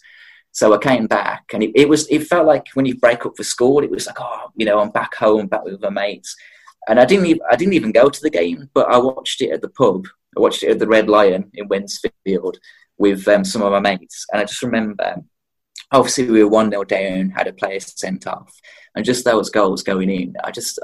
So 0.51 0.73
I 0.73 0.77
came 0.77 1.07
back, 1.07 1.45
and 1.53 1.63
it, 1.63 1.71
it 1.75 1.89
was 1.89 2.07
it 2.09 2.27
felt 2.27 2.47
like 2.47 2.67
when 2.73 2.85
you 2.85 2.97
break 2.97 3.25
up 3.25 3.33
for 3.35 3.43
school, 3.43 3.83
it 3.83 3.91
was 3.91 4.07
like 4.07 4.21
oh, 4.21 4.51
you 4.55 4.65
know, 4.65 4.79
I'm 4.79 4.91
back 4.91 5.15
home, 5.15 5.47
back 5.47 5.63
with 5.63 5.81
my 5.81 5.89
mates. 5.89 6.35
And 6.87 6.99
I 6.99 7.05
didn't 7.05 7.25
even, 7.27 7.41
I 7.51 7.55
didn't 7.55 7.73
even 7.73 7.91
go 7.91 8.09
to 8.09 8.21
the 8.21 8.29
game, 8.29 8.69
but 8.73 8.87
I 8.89 8.97
watched 8.97 9.41
it 9.41 9.51
at 9.51 9.61
the 9.61 9.69
pub. 9.69 10.07
I 10.37 10.39
watched 10.39 10.63
it 10.63 10.71
at 10.71 10.79
the 10.79 10.87
Red 10.87 11.09
Lion 11.09 11.51
in 11.53 11.67
Wednesfield 11.67 12.55
with 12.99 13.27
um, 13.27 13.43
some 13.43 13.63
of 13.63 13.71
my 13.71 13.79
mates, 13.79 14.25
and 14.31 14.41
I 14.41 14.45
just 14.45 14.61
remember. 14.61 15.15
Obviously, 15.91 16.29
we 16.29 16.43
were 16.43 16.49
one 16.49 16.69
0 16.69 16.83
down, 16.83 17.31
had 17.31 17.47
a 17.47 17.53
player 17.53 17.79
sent 17.79 18.27
off, 18.27 18.53
and 18.95 19.03
just 19.03 19.25
those 19.25 19.49
goals 19.49 19.81
going 19.81 20.11
in. 20.11 20.35
I 20.43 20.51
just, 20.51 20.77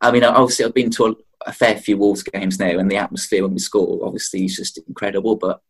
I 0.00 0.12
mean, 0.12 0.22
obviously, 0.22 0.64
I've 0.64 0.74
been 0.74 0.90
to 0.90 1.06
a, 1.06 1.14
a 1.46 1.52
fair 1.52 1.76
few 1.76 1.98
Wolves 1.98 2.22
games 2.22 2.60
now, 2.60 2.78
and 2.78 2.88
the 2.88 2.98
atmosphere 2.98 3.42
when 3.42 3.54
we 3.54 3.58
score, 3.58 3.98
obviously, 4.04 4.44
is 4.44 4.54
just 4.54 4.78
incredible. 4.86 5.34
But 5.34 5.60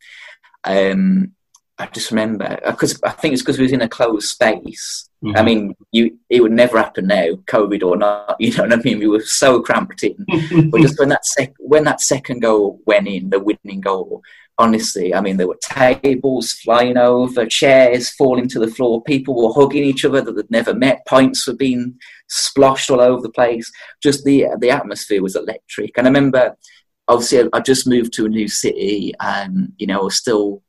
um, 0.64 1.32
I 1.78 1.86
just 1.86 2.10
remember 2.10 2.58
because 2.66 3.00
I 3.04 3.10
think 3.10 3.32
it's 3.32 3.42
because 3.42 3.56
we 3.56 3.64
was 3.64 3.72
in 3.72 3.82
a 3.82 3.88
closed 3.88 4.28
space. 4.28 5.08
Mm-hmm. 5.24 5.36
I 5.36 5.42
mean, 5.42 5.76
you 5.92 6.18
it 6.28 6.40
would 6.40 6.52
never 6.52 6.78
happen 6.78 7.06
now, 7.06 7.26
COVID 7.46 7.82
or 7.84 7.96
not. 7.96 8.36
You 8.40 8.52
know 8.56 8.64
what 8.64 8.72
I 8.72 8.76
mean? 8.76 8.98
We 8.98 9.06
were 9.06 9.20
so 9.20 9.60
cramped 9.62 10.02
in. 10.02 10.16
but 10.70 10.80
just 10.80 10.98
when 10.98 11.08
that 11.10 11.24
sec- 11.24 11.54
when 11.58 11.84
that 11.84 12.00
second 12.00 12.40
goal 12.40 12.80
went 12.84 13.06
in, 13.06 13.30
the 13.30 13.38
winning 13.38 13.80
goal, 13.80 14.22
honestly, 14.58 15.14
I 15.14 15.20
mean, 15.20 15.36
there 15.36 15.48
were 15.48 15.58
tables 15.62 16.52
flying 16.52 16.96
over, 16.96 17.46
chairs 17.46 18.10
falling 18.10 18.48
to 18.48 18.58
the 18.58 18.68
floor, 18.70 19.02
people 19.02 19.34
were 19.34 19.52
hugging 19.52 19.84
each 19.84 20.04
other 20.04 20.20
that 20.20 20.36
they'd 20.36 20.50
never 20.50 20.74
met, 20.74 21.06
pints 21.06 21.46
were 21.46 21.54
being 21.54 21.98
splashed 22.28 22.90
all 22.90 23.00
over 23.00 23.22
the 23.22 23.30
place. 23.30 23.70
Just 24.02 24.24
the 24.24 24.46
the 24.58 24.70
atmosphere 24.70 25.22
was 25.22 25.36
electric. 25.36 25.96
And 25.96 26.06
I 26.06 26.10
remember, 26.10 26.56
obviously, 27.06 27.48
I 27.52 27.60
just 27.60 27.86
moved 27.86 28.12
to 28.14 28.26
a 28.26 28.28
new 28.28 28.48
city, 28.48 29.14
and 29.20 29.72
you 29.78 29.86
know, 29.86 30.00
I 30.00 30.04
was 30.04 30.16
still 30.16 30.62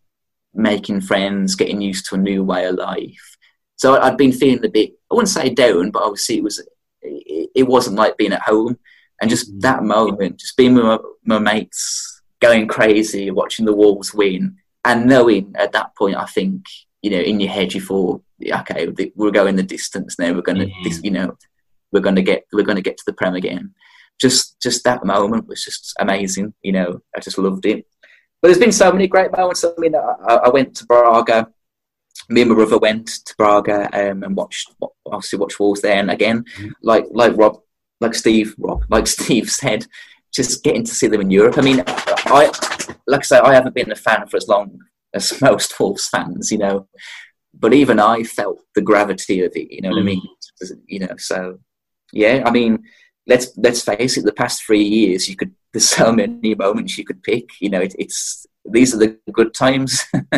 making 0.54 1.02
friends, 1.02 1.56
getting 1.56 1.82
used 1.82 2.08
to 2.08 2.16
a 2.16 2.20
new 2.20 2.44
way 2.44 2.66
of 2.66 2.76
life. 2.76 3.38
So 3.76 4.00
I'd 4.00 4.18
been 4.18 4.34
feeling 4.34 4.64
a 4.66 4.70
bit, 4.70 4.92
I 5.10 5.16
wouldn't 5.16 5.30
say 5.30 5.50
down, 5.50 5.92
but 5.92 6.04
obviously 6.04 6.38
it 6.38 6.44
was, 6.44 6.62
it, 7.02 7.68
wasn't 7.68 7.96
like 7.96 8.18
being 8.18 8.34
at 8.34 8.42
home. 8.42 8.78
And 9.22 9.30
just 9.30 9.54
mm. 9.54 9.62
that 9.62 9.84
moment, 9.84 10.40
just 10.40 10.58
being 10.58 10.76
with 10.76 10.84
my, 10.84 10.98
my 11.24 11.40
mates, 11.40 12.19
going 12.42 12.68
crazy, 12.68 13.32
watching 13.32 13.66
the 13.66 13.76
Wolves 13.76 14.14
win, 14.14 14.58
and 14.86 15.06
knowing 15.06 15.54
at 15.58 15.74
that 15.74 15.96
point, 15.96 16.16
I 16.16 16.26
think, 16.26 16.66
you 17.02 17.12
know, 17.12 17.20
in 17.20 17.40
your 17.40 17.52
head, 17.52 17.74
you 17.74 17.82
thought, 17.82 18.24
okay, 18.42 18.88
we're 19.16 19.32
going 19.32 19.56
the 19.56 19.64
distance 19.64 20.18
now. 20.18 20.34
We're 20.34 20.42
going 20.42 20.60
to, 20.60 20.66
mm-hmm. 20.68 21.06
you 21.06 21.12
know, 21.12 21.38
we're 21.92 22.00
going 22.00 22.16
to 22.16 22.22
get, 22.22 22.46
we're 22.54 22.64
going 22.64 22.78
to 22.78 22.82
get 22.82 22.98
to 22.98 23.04
the 23.06 23.14
Prem 23.14 23.36
again. 23.36 23.74
Just, 24.20 24.62
just 24.62 24.84
that 24.84 25.06
moment 25.06 25.48
was 25.48 25.64
just 25.64 25.94
amazing. 26.00 26.54
You 26.62 26.74
know, 26.74 27.02
I 27.16 27.20
just 27.20 27.38
loved 27.38 27.66
it. 27.66 27.86
But 28.42 28.50
there's 28.50 28.60
been 28.60 28.72
so 28.72 28.92
many 28.92 29.08
great 29.08 29.32
moments. 29.32 29.64
I 29.64 29.72
mean, 29.78 29.96
I, 29.96 30.36
I 30.46 30.50
went 30.50 30.76
to 30.76 30.86
Braga. 30.86 31.50
Me 32.30 32.42
and 32.42 32.50
my 32.50 32.56
brother 32.56 32.78
went 32.78 33.08
to 33.26 33.36
Braga 33.38 33.90
um, 33.94 34.24
and 34.24 34.36
watched, 34.36 34.74
obviously, 35.06 35.40
watched 35.40 35.60
Wolves 35.60 35.82
there. 35.82 36.00
And 36.00 36.12
again, 36.12 36.46
mm-hmm. 36.58 36.70
like 36.82 37.06
like 37.12 37.36
Rob, 37.36 37.60
like 38.02 38.14
Steve, 38.14 38.56
Rob, 38.58 38.84
like 38.90 39.08
Steve 39.18 39.50
said, 39.50 39.86
just 40.34 40.64
getting 40.64 40.84
to 40.84 40.94
see 40.94 41.08
them 41.08 41.22
in 41.22 41.32
Europe. 41.32 41.58
I 41.58 41.62
mean, 41.62 41.84
I 42.32 42.52
like 43.08 43.22
I 43.22 43.24
say, 43.24 43.40
I 43.40 43.54
haven't 43.54 43.76
been 43.76 43.92
a 43.92 43.96
fan 43.96 44.28
for 44.28 44.38
as 44.38 44.48
long 44.48 44.80
as 45.14 45.42
most 45.42 45.80
Wolves 45.80 46.08
fans, 46.08 46.52
you 46.52 46.58
know. 46.58 46.88
But 47.54 47.74
even 47.74 48.00
I 48.00 48.24
felt 48.24 48.60
the 48.76 48.82
gravity 48.82 49.44
of 49.44 49.52
it. 49.56 49.72
You 49.72 49.82
know 49.82 49.90
what 49.90 49.98
mm. 49.98 50.02
I 50.02 50.06
mean? 50.06 50.22
You 50.88 51.00
know, 51.00 51.16
so 51.18 51.60
yeah. 52.14 52.44
I 52.46 52.52
mean, 52.52 52.84
let's 53.28 53.52
let's 53.58 53.82
face 53.82 54.18
it. 54.18 54.26
The 54.26 54.34
past 54.34 54.64
three 54.64 54.84
years, 54.84 55.28
you 55.28 55.36
could 55.36 55.54
there's 55.74 55.90
so 55.90 56.12
many 56.22 56.56
moments 56.56 56.98
you 56.98 57.06
could 57.06 57.24
pick. 57.24 57.50
You 57.60 57.70
know, 57.70 57.82
it, 57.82 57.96
it's 57.98 58.46
these 58.66 58.94
are 58.94 59.00
the 59.00 59.18
good 59.32 59.54
times. 59.54 60.04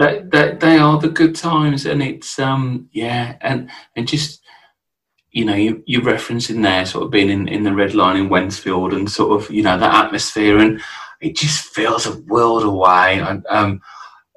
that, 0.00 0.30
that 0.30 0.60
they 0.60 0.78
are 0.78 0.98
the 0.98 1.08
good 1.08 1.34
times, 1.34 1.86
and 1.86 2.02
it's 2.02 2.38
um 2.38 2.88
yeah, 2.92 3.36
and 3.40 3.70
and 3.96 4.08
just 4.08 4.42
you 5.30 5.44
know 5.44 5.54
you 5.54 5.82
you're 5.86 6.02
referencing 6.02 6.62
there 6.62 6.84
sort 6.84 7.04
of 7.04 7.10
being 7.10 7.30
in, 7.30 7.48
in 7.48 7.62
the 7.62 7.74
Red 7.74 7.94
Lion 7.94 8.16
in 8.16 8.28
Wednesfield 8.28 8.94
and 8.94 9.10
sort 9.10 9.40
of 9.40 9.50
you 9.50 9.62
know 9.62 9.78
that 9.78 10.06
atmosphere, 10.06 10.58
and 10.58 10.80
it 11.20 11.36
just 11.36 11.66
feels 11.74 12.06
a 12.06 12.18
world 12.22 12.62
away. 12.64 13.20
And, 13.20 13.44
um, 13.48 13.80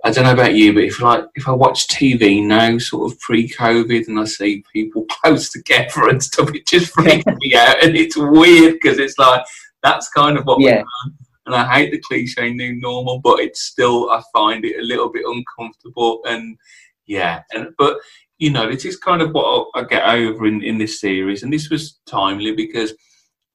I 0.05 0.11
don't 0.11 0.25
know 0.25 0.33
about 0.33 0.55
you, 0.55 0.73
but 0.73 0.83
if 0.83 1.01
like 1.01 1.25
if 1.35 1.47
I 1.47 1.51
watch 1.51 1.87
TV 1.87 2.45
now, 2.45 2.77
sort 2.77 3.09
of 3.09 3.17
pre-COVID, 3.21 4.07
and 4.09 4.19
I 4.19 4.25
see 4.25 4.63
people 4.73 5.05
close 5.23 5.49
together 5.49 6.09
and 6.09 6.21
stuff, 6.21 6.53
it 6.53 6.67
just 6.67 6.93
freaks 6.93 7.25
me 7.25 7.55
out, 7.55 7.81
and 7.81 7.95
it's 7.95 8.17
weird 8.17 8.73
because 8.73 8.99
it's 8.99 9.17
like 9.17 9.45
that's 9.81 10.09
kind 10.09 10.37
of 10.37 10.45
what 10.45 10.59
yeah. 10.59 10.83
we're 11.05 11.13
And 11.45 11.55
I 11.55 11.73
hate 11.73 11.91
the 11.91 11.99
cliche 11.99 12.53
new 12.53 12.75
normal, 12.75 13.19
but 13.19 13.39
it's 13.39 13.61
still 13.61 14.11
I 14.11 14.21
find 14.33 14.65
it 14.65 14.77
a 14.77 14.83
little 14.83 15.09
bit 15.09 15.23
uncomfortable. 15.25 16.21
And 16.25 16.57
yeah, 17.05 17.43
and 17.53 17.69
but 17.77 17.97
you 18.39 18.49
know, 18.49 18.67
it 18.67 18.83
is 18.83 18.97
kind 18.97 19.21
of 19.21 19.31
what 19.31 19.69
I 19.73 19.83
get 19.83 20.05
over 20.05 20.45
in, 20.45 20.61
in 20.63 20.77
this 20.77 20.99
series, 20.99 21.43
and 21.43 21.53
this 21.53 21.69
was 21.69 21.99
timely 22.05 22.53
because 22.53 22.93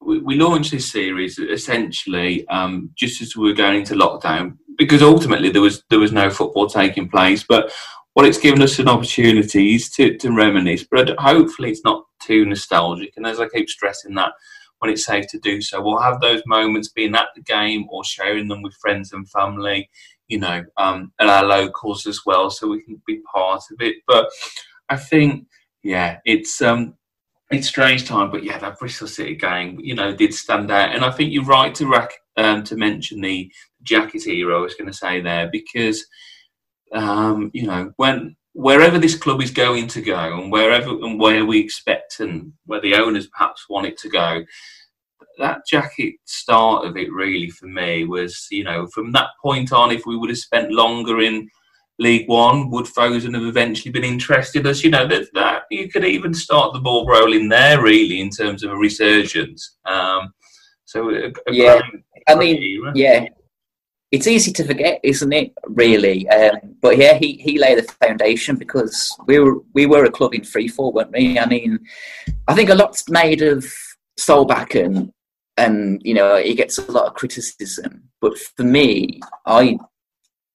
we, 0.01 0.35
launched 0.35 0.71
this 0.71 0.91
series 0.91 1.37
essentially 1.37 2.47
um, 2.47 2.89
just 2.95 3.21
as 3.21 3.35
we 3.35 3.49
were 3.49 3.55
going 3.55 3.79
into 3.79 3.95
lockdown 3.95 4.57
because 4.77 5.03
ultimately 5.03 5.49
there 5.49 5.61
was 5.61 5.83
there 5.89 5.99
was 5.99 6.11
no 6.11 6.29
football 6.29 6.67
taking 6.67 7.09
place, 7.09 7.43
but 7.47 7.71
what 8.13 8.25
it's 8.25 8.37
given 8.37 8.61
us 8.61 8.79
an 8.79 8.87
opportunity 8.87 9.75
is 9.75 9.89
to, 9.91 10.17
to 10.17 10.31
reminisce, 10.31 10.85
but 10.89 11.17
hopefully 11.19 11.69
it's 11.69 11.83
not 11.83 12.05
too 12.21 12.45
nostalgic. 12.45 13.13
And 13.15 13.27
as 13.27 13.39
I 13.39 13.47
keep 13.47 13.69
stressing 13.69 14.15
that, 14.15 14.31
when 14.79 14.91
it's 14.91 15.05
safe 15.05 15.27
to 15.27 15.39
do 15.39 15.61
so. 15.61 15.81
We'll 15.81 15.99
have 15.99 16.19
those 16.19 16.41
moments 16.45 16.89
being 16.89 17.15
at 17.15 17.27
the 17.35 17.41
game 17.41 17.85
or 17.89 18.03
sharing 18.03 18.47
them 18.47 18.61
with 18.61 18.73
friends 18.75 19.13
and 19.13 19.29
family, 19.29 19.89
you 20.27 20.39
know, 20.39 20.63
um, 20.77 21.11
our 21.19 21.43
locals 21.43 22.07
as 22.07 22.21
well, 22.25 22.49
so 22.49 22.67
we 22.67 22.81
can 22.81 23.01
be 23.05 23.21
part 23.31 23.61
of 23.71 23.81
it. 23.81 23.97
But 24.07 24.29
I 24.87 24.95
think, 24.95 25.47
yeah, 25.83 26.19
it's 26.25 26.61
um, 26.61 26.95
it's 27.51 27.67
strange 27.67 28.05
time, 28.05 28.31
but 28.31 28.43
yeah, 28.43 28.57
that 28.59 28.79
Bristol 28.79 29.07
City 29.07 29.35
game, 29.35 29.79
you 29.81 29.95
know, 29.95 30.15
did 30.15 30.33
stand 30.33 30.69
out, 30.71 30.93
and 30.93 31.03
I 31.03 31.11
think 31.11 31.33
you're 31.33 31.45
right 31.45 31.73
to 31.75 32.07
um, 32.37 32.63
to 32.63 32.75
mention 32.75 33.21
the 33.21 33.51
Jackett 33.83 34.27
era. 34.27 34.57
I 34.57 34.61
was 34.61 34.75
going 34.75 34.91
to 34.91 34.97
say 34.97 35.19
there 35.21 35.49
because, 35.51 36.05
um, 36.93 37.49
you 37.53 37.65
know, 37.65 37.91
when 37.97 38.35
wherever 38.53 38.97
this 38.97 39.15
club 39.15 39.41
is 39.41 39.51
going 39.51 39.87
to 39.87 40.01
go 40.01 40.39
and 40.39 40.51
wherever 40.51 40.89
and 40.89 41.19
where 41.19 41.45
we 41.45 41.59
expect 41.59 42.19
and 42.19 42.51
where 42.65 42.81
the 42.81 42.95
owners 42.95 43.27
perhaps 43.27 43.69
want 43.69 43.85
it 43.85 43.97
to 43.97 44.09
go 44.09 44.43
that 45.37 45.61
Jackett 45.71 46.15
start 46.25 46.85
of 46.85 46.97
it 46.97 47.11
really 47.11 47.49
for 47.49 47.67
me 47.67 48.05
was 48.05 48.47
you 48.51 48.63
know 48.63 48.87
from 48.87 49.11
that 49.13 49.29
point 49.41 49.71
on 49.71 49.91
if 49.91 50.05
we 50.05 50.17
would 50.17 50.29
have 50.29 50.37
spent 50.37 50.71
longer 50.71 51.21
in 51.21 51.49
league 51.99 52.27
one 52.27 52.69
would 52.69 52.85
Fosun 52.85 53.33
have 53.33 53.43
eventually 53.43 53.91
been 53.91 54.03
interested 54.03 54.65
as 54.65 54.83
you 54.83 54.89
know 54.89 55.07
that, 55.07 55.27
that 55.33 55.63
you 55.69 55.89
could 55.89 56.05
even 56.05 56.33
start 56.33 56.73
the 56.73 56.79
ball 56.79 57.05
rolling 57.05 57.49
there 57.49 57.81
really 57.81 58.21
in 58.21 58.29
terms 58.29 58.63
of 58.63 58.71
a 58.71 58.75
resurgence 58.75 59.77
um, 59.85 60.33
so 60.85 61.09
a, 61.09 61.27
a 61.27 61.51
yeah 61.51 61.79
great, 61.79 62.03
i 62.27 62.35
mean 62.35 62.91
yeah 62.95 63.27
it's 64.11 64.27
easy 64.27 64.51
to 64.53 64.63
forget, 64.65 64.99
isn't 65.03 65.33
it? 65.33 65.53
Really, 65.67 66.27
um, 66.29 66.75
but 66.81 66.97
yeah, 66.97 67.13
he, 67.13 67.33
he 67.33 67.59
laid 67.59 67.77
the 67.77 67.83
foundation 67.83 68.55
because 68.55 69.15
we 69.27 69.39
were 69.39 69.59
we 69.73 69.85
were 69.85 70.05
a 70.05 70.11
club 70.11 70.33
in 70.33 70.43
free 70.43 70.67
fall, 70.67 70.91
weren't 70.91 71.11
we? 71.11 71.37
I 71.37 71.45
mean, 71.45 71.79
I 72.47 72.55
think 72.55 72.69
a 72.69 72.75
lot's 72.75 73.07
made 73.07 73.43
of 73.43 73.65
Solbakken, 74.19 75.11
and 75.57 76.01
you 76.03 76.15
know 76.15 76.37
he 76.37 76.55
gets 76.55 76.79
a 76.79 76.91
lot 76.91 77.05
of 77.05 77.13
criticism. 77.13 78.09
But 78.19 78.37
for 78.37 78.63
me, 78.63 79.19
I 79.45 79.77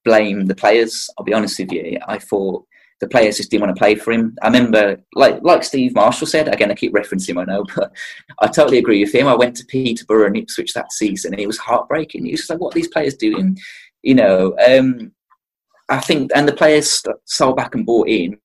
blame 0.05 0.45
the 0.45 0.55
players. 0.55 1.09
I'll 1.17 1.25
be 1.25 1.33
honest 1.33 1.59
with 1.59 1.71
you. 1.71 1.99
I 2.07 2.19
thought 2.19 2.65
the 3.01 3.09
players 3.09 3.37
just 3.37 3.51
didn't 3.51 3.65
want 3.65 3.75
to 3.75 3.79
play 3.79 3.95
for 3.95 4.13
him. 4.13 4.37
I 4.41 4.47
remember, 4.47 4.97
like 5.15 5.39
like 5.41 5.63
Steve 5.63 5.93
Marshall 5.93 6.27
said, 6.27 6.47
again, 6.47 6.71
I 6.71 6.75
keep 6.75 6.93
referencing 6.93 7.29
him, 7.29 7.39
I 7.39 7.43
know, 7.43 7.65
but 7.75 7.91
I 8.39 8.47
totally 8.47 8.77
agree 8.77 9.03
with 9.03 9.13
him. 9.13 9.27
I 9.27 9.35
went 9.35 9.55
to 9.57 9.65
Peterborough 9.65 10.27
and 10.27 10.37
Ipswich 10.37 10.73
that 10.73 10.93
season, 10.93 11.33
and 11.33 11.41
it 11.41 11.47
was 11.47 11.57
heartbreaking. 11.57 12.25
It 12.25 12.31
was 12.31 12.41
just 12.41 12.49
like, 12.49 12.59
what 12.59 12.73
are 12.73 12.79
these 12.79 12.87
players 12.87 13.15
doing? 13.15 13.57
You 14.03 14.15
know, 14.15 14.55
um, 14.65 15.11
I 15.89 15.99
think, 15.99 16.31
and 16.35 16.47
the 16.47 16.53
players 16.53 17.03
Solbakken 17.27 17.85
bought 17.85 18.07
in. 18.07 18.39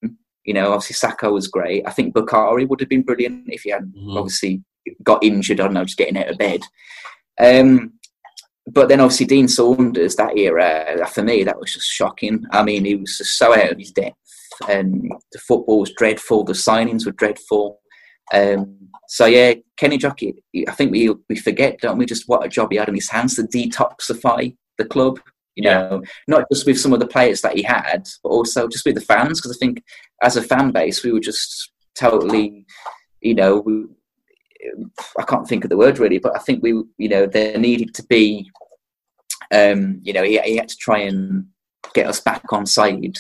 You 0.45 0.55
know, 0.55 0.73
obviously 0.73 1.09
Sakho 1.09 1.33
was 1.33 1.47
great. 1.47 1.87
I 1.87 1.93
think 1.93 2.15
Bukhari 2.15 2.67
would 2.67 2.81
have 2.81 2.89
been 2.89 3.03
brilliant 3.03 3.45
if 3.49 3.63
he 3.63 3.71
had 3.71 3.85
mm-hmm. 3.85 4.17
obviously 4.17 4.65
got 5.03 5.23
injured. 5.23 5.61
I 5.61 5.65
don't 5.65 5.75
know, 5.75 5.85
just 5.85 5.99
getting 5.99 6.17
out 6.17 6.31
of 6.31 6.39
bed. 6.39 6.63
Um, 7.39 7.93
but 8.73 8.89
then 8.89 9.01
obviously 9.01 9.27
Dean 9.27 9.49
Saunders, 9.49 10.17
that 10.17 10.37
era, 10.37 11.07
for 11.07 11.23
me, 11.23 11.45
that 11.45 11.59
was 11.59 11.73
just 11.73 11.89
shocking. 11.89 12.45
I 12.51 12.63
mean, 12.63 12.85
he 12.85 12.97
was 12.97 13.19
just 13.19 13.39
so 13.39 13.55
out 13.55 13.73
of 13.73 13.79
his 13.79 13.93
depth, 13.93 14.17
and 14.69 15.11
the 15.33 15.39
football 15.39 15.81
was 15.81 15.93
dreadful. 15.93 16.45
The 16.45 16.53
signings 16.53 17.07
were 17.07 17.13
dreadful. 17.13 17.81
Um, 18.33 18.77
so 19.09 19.27
yeah, 19.27 19.55
Kenny 19.77 19.99
Jackett. 19.99 20.37
I 20.69 20.73
think 20.73 20.93
we 20.93 21.11
we 21.29 21.37
forget, 21.37 21.81
don't 21.81 21.99
we, 21.99 22.07
just 22.07 22.29
what 22.29 22.45
a 22.45 22.49
job 22.49 22.71
he 22.71 22.79
had 22.79 22.89
in 22.89 22.95
his 22.95 23.11
hands 23.11 23.37
to 23.37 23.43
detoxify 23.43 24.57
the 24.79 24.85
club. 24.85 25.21
You 25.57 25.65
know, 25.65 26.03
not 26.29 26.45
just 26.51 26.65
with 26.65 26.81
some 26.81 26.93
of 26.93 27.01
the 27.01 27.07
players 27.07 27.41
that 27.43 27.57
he 27.57 27.63
had, 27.63 28.09
but 28.23 28.31
also 28.31 28.69
just 28.69 28.87
with 28.87 28.95
the 28.95 29.01
fans. 29.01 29.41
Because 29.41 29.57
I 29.57 29.59
think 29.59 29.83
as 30.23 30.37
a 30.37 30.43
fan 30.43 30.71
base, 30.71 31.03
we 31.03 31.13
were 31.13 31.21
just 31.21 31.73
totally, 31.95 32.67
you 33.21 33.35
know, 33.35 33.59
we, 33.59 33.87
I 35.19 35.23
can't 35.25 35.47
think 35.49 35.65
of 35.65 35.71
the 35.71 35.77
word 35.77 35.99
really, 35.99 36.19
but 36.19 36.37
I 36.37 36.39
think 36.41 36.63
we, 36.63 36.71
you 36.99 37.09
know, 37.09 37.27
there 37.27 37.59
needed 37.59 37.95
to 37.95 38.03
be, 38.05 38.51
um, 39.53 40.01
you 40.03 40.13
know, 40.13 40.23
he, 40.23 40.39
he 40.41 40.57
had 40.57 40.69
to 40.69 40.77
try 40.77 40.99
and 41.01 41.47
get 41.95 42.07
us 42.07 42.21
back 42.21 42.53
on 42.53 42.67
side. 42.67 43.17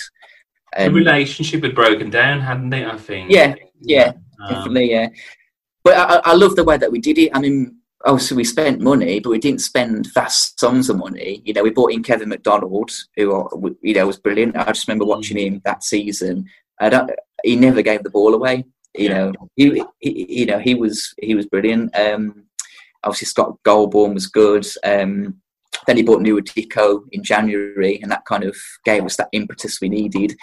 Um, 0.76 0.92
the 0.92 1.00
relationship 1.00 1.62
had 1.64 1.74
broken 1.74 2.10
down, 2.10 2.40
hadn't 2.40 2.72
it? 2.72 2.86
I 2.86 2.96
think. 2.96 3.30
Yeah, 3.30 3.54
yeah, 3.80 4.12
um, 4.40 4.48
definitely, 4.48 4.90
yeah. 4.90 5.08
But 5.82 5.96
I, 5.96 6.32
I 6.32 6.34
love 6.34 6.56
the 6.56 6.64
way 6.64 6.76
that 6.76 6.92
we 6.92 7.00
did 7.00 7.18
it. 7.18 7.34
I 7.34 7.40
mean, 7.40 7.80
obviously 8.04 8.36
we 8.36 8.44
spent 8.44 8.80
money, 8.80 9.20
but 9.20 9.30
we 9.30 9.38
didn't 9.38 9.62
spend 9.62 10.12
vast 10.12 10.60
sums 10.60 10.90
of 10.90 10.98
money. 10.98 11.42
You 11.44 11.54
know, 11.54 11.62
we 11.62 11.70
bought 11.70 11.92
in 11.92 12.02
Kevin 12.02 12.28
McDonald, 12.28 12.90
who 13.16 13.76
you 13.82 13.94
know 13.94 14.06
was 14.06 14.18
brilliant. 14.18 14.56
I 14.56 14.64
just 14.66 14.86
remember 14.86 15.06
watching 15.06 15.36
mm. 15.36 15.46
him 15.46 15.62
that 15.64 15.82
season. 15.82 16.46
And 16.80 17.12
he 17.44 17.56
never 17.56 17.82
gave 17.82 18.02
the 18.02 18.10
ball 18.10 18.34
away. 18.34 18.64
You 18.96 19.08
know, 19.08 19.32
he, 19.56 19.82
he, 20.00 20.40
you 20.40 20.46
know 20.46 20.58
he 20.58 20.74
was 20.74 21.14
he 21.20 21.34
was 21.34 21.46
brilliant. 21.46 21.96
Um, 21.96 22.44
obviously, 23.04 23.26
Scott 23.26 23.56
Golbourne 23.64 24.14
was 24.14 24.26
good. 24.26 24.66
Um, 24.84 25.40
then 25.86 25.96
he 25.96 26.02
bought 26.02 26.20
Nouha 26.20 26.42
Dicko 26.42 27.02
in 27.12 27.22
January, 27.22 28.00
and 28.02 28.10
that 28.10 28.24
kind 28.24 28.44
of 28.44 28.56
gave 28.84 29.04
us 29.04 29.16
that 29.16 29.28
impetus 29.32 29.80
we 29.80 29.88
needed. 29.88 30.36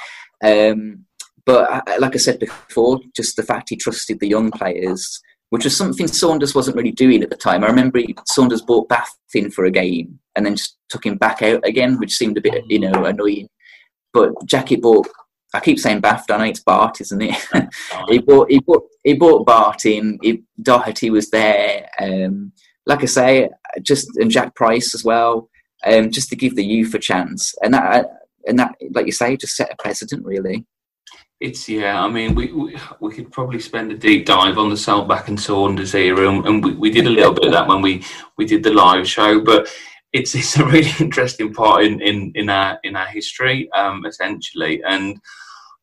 Um, 0.44 1.06
but 1.46 1.72
uh, 1.72 2.00
like 2.00 2.16
I 2.16 2.20
said 2.20 2.40
before, 2.40 3.00
just 3.16 3.36
the 3.36 3.44
fact 3.44 3.70
he 3.70 3.76
trusted 3.78 4.20
the 4.20 4.28
young 4.28 4.52
players, 4.52 5.22
which 5.50 5.64
was 5.64 5.76
something 5.76 6.08
Saunders 6.08 6.54
wasn't 6.54 6.76
really 6.76 6.92
doing 6.92 7.24
at 7.24 7.30
the 7.30 7.38
time. 7.38 7.64
I 7.64 7.68
remember 7.68 8.00
he, 8.00 8.16
Saunders 8.26 8.62
bought 8.62 8.90
Bath 8.90 9.16
in 9.34 9.50
for 9.50 9.66
a 9.66 9.72
game 9.72 10.20
and 10.36 10.46
then 10.46 10.56
just 10.56 10.78
took 10.90 11.06
him 11.06 11.18
back 11.18 11.42
out 11.42 11.66
again, 11.66 11.98
which 12.00 12.16
seemed 12.16 12.38
a 12.38 12.42
bit, 12.42 12.66
you 12.68 12.80
know, 12.80 13.06
annoying. 13.06 13.48
But 14.14 14.34
Jackett 14.46 14.82
bought 14.82 15.08
I 15.54 15.60
keep 15.60 15.80
saying 15.80 16.02
Bath, 16.02 16.26
I 16.30 16.38
know 16.38 16.44
it's 16.44 16.64
Batth, 16.64 17.02
isn't 17.02 17.22
it? 17.22 17.36
he 18.10 18.20
bought 18.20 18.52
he 18.52 18.60
bought 18.60 18.84
he 19.04 19.14
bought 19.14 19.46
Batth 19.46 19.86
in. 19.86 20.20
He, 20.22 20.44
Doherty 20.62 21.10
was 21.10 21.30
there. 21.30 21.90
Um, 22.00 22.52
like 22.86 23.04
I 23.04 23.06
say, 23.06 23.50
just 23.82 24.10
and 24.18 24.32
Jack 24.32 24.56
Price 24.56 24.94
as 24.94 25.04
well, 25.04 25.50
um, 25.86 26.12
just 26.12 26.30
to 26.30 26.36
give 26.36 26.56
the 26.56 26.66
youth 26.66 26.94
a 26.94 27.00
chance. 27.00 27.54
And 27.62 27.74
that 27.74 28.08
and 28.46 28.60
that, 28.60 28.76
like 28.92 29.06
you 29.06 29.12
say, 29.12 29.38
just 29.38 29.56
set 29.56 29.72
a 29.72 29.76
precedent 29.82 30.26
really. 30.26 30.66
It's 31.40 31.70
yeah. 31.70 32.04
I 32.04 32.10
mean, 32.10 32.34
we, 32.34 32.52
we, 32.52 32.76
we 33.00 33.14
could 33.14 33.32
probably 33.32 33.60
spend 33.60 33.92
a 33.92 33.98
deep 33.98 34.26
dive 34.26 34.58
on 34.58 34.70
the 34.70 34.76
Solbakken 34.76 35.28
and 35.28 35.40
Saunders 35.40 35.94
era, 35.94 36.28
and, 36.28 36.46
and 36.48 36.64
we, 36.64 36.74
we 36.74 36.90
did 36.90 37.06
a 37.06 37.12
little 37.12 37.34
bit 37.34 37.46
of 37.46 37.52
that 37.52 37.68
when 37.68 37.82
we 37.82 38.04
we 38.38 38.46
did 38.46 38.64
the 38.64 38.74
live 38.74 39.08
show. 39.08 39.40
But 39.40 39.70
it's 40.18 40.36
it's 40.36 40.58
a 40.58 40.66
really 40.66 40.92
interesting 41.00 41.54
part 41.54 41.84
in 41.84 42.02
in, 42.02 42.32
in 42.36 42.50
our 42.50 42.80
in 42.84 42.96
our 42.96 43.08
history, 43.08 43.72
um, 43.74 44.06
essentially. 44.06 44.82
And 44.88 45.20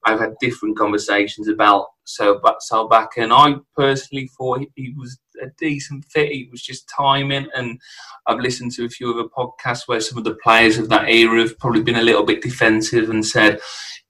I've 0.04 0.20
had 0.20 0.34
different 0.40 0.76
conversations 0.76 1.48
about 1.48 1.86
Solbakken, 2.06 3.24
and 3.24 3.32
I 3.32 3.54
personally 3.76 4.28
thought 4.36 4.60
he 4.74 4.94
was 4.96 5.18
a 5.42 5.46
decent 5.58 6.04
fit. 6.06 6.30
He 6.30 6.48
was 6.50 6.62
just 6.62 6.90
timing, 6.94 7.48
and 7.54 7.80
I've 8.26 8.40
listened 8.40 8.72
to 8.72 8.84
a 8.84 8.90
few 8.90 9.12
other 9.12 9.28
podcasts 9.28 9.86
where 9.86 10.00
some 10.00 10.18
of 10.18 10.24
the 10.24 10.36
players 10.42 10.78
of 10.78 10.88
that 10.90 11.08
era 11.08 11.40
have 11.40 11.58
probably 11.58 11.82
been 11.82 11.96
a 11.96 12.02
little 12.02 12.24
bit 12.24 12.42
defensive 12.42 13.08
and 13.10 13.24
said, 13.24 13.60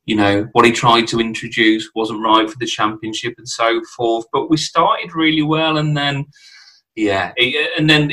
you 0.06 0.16
know, 0.16 0.48
what 0.52 0.66
he 0.66 0.72
tried 0.72 1.06
to 1.08 1.20
introduce 1.20 1.88
wasn't 1.94 2.22
right 2.22 2.50
for 2.50 2.58
the 2.58 2.66
championship 2.66 3.34
and 3.38 3.48
so 3.48 3.80
forth. 3.96 4.26
But 4.32 4.50
we 4.50 4.56
started 4.56 5.14
really 5.14 5.42
well, 5.42 5.78
and 5.78 5.96
then, 5.96 6.26
yeah, 6.96 7.32
and 7.78 7.88
then 7.88 8.10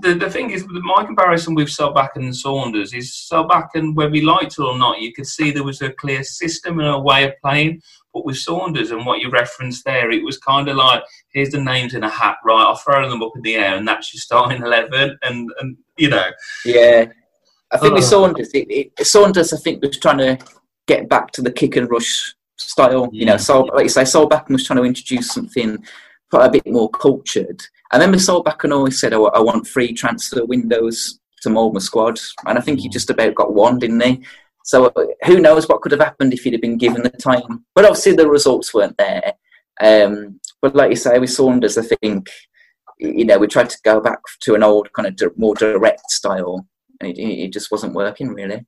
the, 0.00 0.14
the 0.14 0.30
thing 0.30 0.50
is, 0.50 0.64
my 0.68 1.04
comparison 1.04 1.54
with 1.54 1.68
Solbakken 1.68 2.16
and 2.16 2.36
Saunders 2.36 2.94
is 2.94 3.10
Solbakken, 3.10 3.74
and 3.74 3.96
whether 3.96 4.16
you 4.16 4.26
liked 4.26 4.52
it 4.58 4.62
or 4.62 4.78
not, 4.78 5.00
you 5.00 5.12
could 5.12 5.26
see 5.26 5.50
there 5.50 5.64
was 5.64 5.82
a 5.82 5.92
clear 5.92 6.22
system 6.24 6.78
and 6.78 6.88
a 6.88 6.98
way 6.98 7.24
of 7.24 7.32
playing. 7.42 7.82
But 8.14 8.24
with 8.24 8.38
Saunders 8.38 8.90
and 8.90 9.04
what 9.04 9.20
you 9.20 9.30
referenced 9.30 9.84
there, 9.84 10.10
it 10.10 10.24
was 10.24 10.38
kind 10.38 10.68
of 10.68 10.76
like, 10.76 11.02
here's 11.32 11.50
the 11.50 11.60
names 11.60 11.94
in 11.94 12.04
a 12.04 12.08
hat, 12.08 12.36
right? 12.44 12.64
I'll 12.64 12.76
throw 12.76 13.08
them 13.08 13.22
up 13.22 13.32
in 13.36 13.42
the 13.42 13.56
air, 13.56 13.76
and 13.76 13.86
that's 13.86 14.12
your 14.14 14.20
starting 14.20 14.62
eleven, 14.62 15.18
and 15.22 15.50
and 15.60 15.76
you 15.98 16.08
know. 16.08 16.30
Yeah, 16.64 17.06
I 17.70 17.78
think 17.78 17.94
with 17.94 18.04
Saunders, 18.04 18.50
it, 18.54 18.66
it, 18.70 19.06
Saunders, 19.06 19.52
I 19.52 19.58
think 19.58 19.82
was 19.82 19.98
trying 19.98 20.18
to 20.18 20.38
get 20.86 21.08
back 21.08 21.32
to 21.32 21.42
the 21.42 21.52
kick 21.52 21.76
and 21.76 21.90
rush 21.90 22.34
style. 22.56 23.10
You 23.12 23.26
know, 23.26 23.36
mm. 23.36 23.40
so 23.40 23.62
like 23.62 23.84
you 23.84 23.88
say, 23.90 24.02
Solbakken 24.02 24.50
was 24.50 24.66
trying 24.66 24.78
to 24.78 24.84
introduce 24.84 25.32
something 25.32 25.82
a 26.32 26.50
bit 26.50 26.66
more 26.66 26.88
cultured. 26.90 27.60
I 27.92 27.96
remember 27.96 28.16
Solbakken 28.16 28.74
always 28.74 28.98
said, 28.98 29.12
oh, 29.12 29.26
I 29.26 29.40
want 29.40 29.66
free 29.66 29.92
transfer 29.92 30.44
windows 30.46 31.20
to 31.42 31.50
mould 31.50 31.74
my 31.74 31.80
squad. 31.80 32.18
And 32.46 32.58
I 32.58 32.62
think 32.62 32.80
he 32.80 32.88
mm. 32.88 32.92
just 32.92 33.10
about 33.10 33.34
got 33.34 33.52
one, 33.52 33.78
didn't 33.78 34.00
he? 34.00 34.22
So 34.64 34.86
uh, 34.86 35.06
who 35.26 35.40
knows 35.40 35.68
what 35.68 35.82
could 35.82 35.92
have 35.92 36.00
happened 36.00 36.32
if 36.32 36.42
he'd 36.42 36.54
have 36.54 36.62
been 36.62 36.78
given 36.78 37.02
the 37.02 37.10
time. 37.10 37.64
But 37.74 37.84
obviously 37.84 38.14
the 38.14 38.28
results 38.28 38.72
weren't 38.72 38.96
there. 38.96 39.34
Um, 39.80 40.40
but 40.62 40.74
like 40.74 40.90
you 40.90 40.96
say, 40.96 41.18
with 41.18 41.30
Saunders, 41.30 41.76
I 41.76 41.82
think, 41.82 42.30
you 42.98 43.24
know, 43.24 43.38
we 43.38 43.46
tried 43.46 43.70
to 43.70 43.78
go 43.84 44.00
back 44.00 44.20
to 44.42 44.54
an 44.54 44.62
old 44.62 44.92
kind 44.92 45.08
of 45.08 45.38
more 45.38 45.54
direct 45.54 46.10
style. 46.10 46.66
And 47.00 47.10
it, 47.10 47.20
it 47.20 47.52
just 47.52 47.70
wasn't 47.70 47.94
working 47.94 48.28
really. 48.28 48.64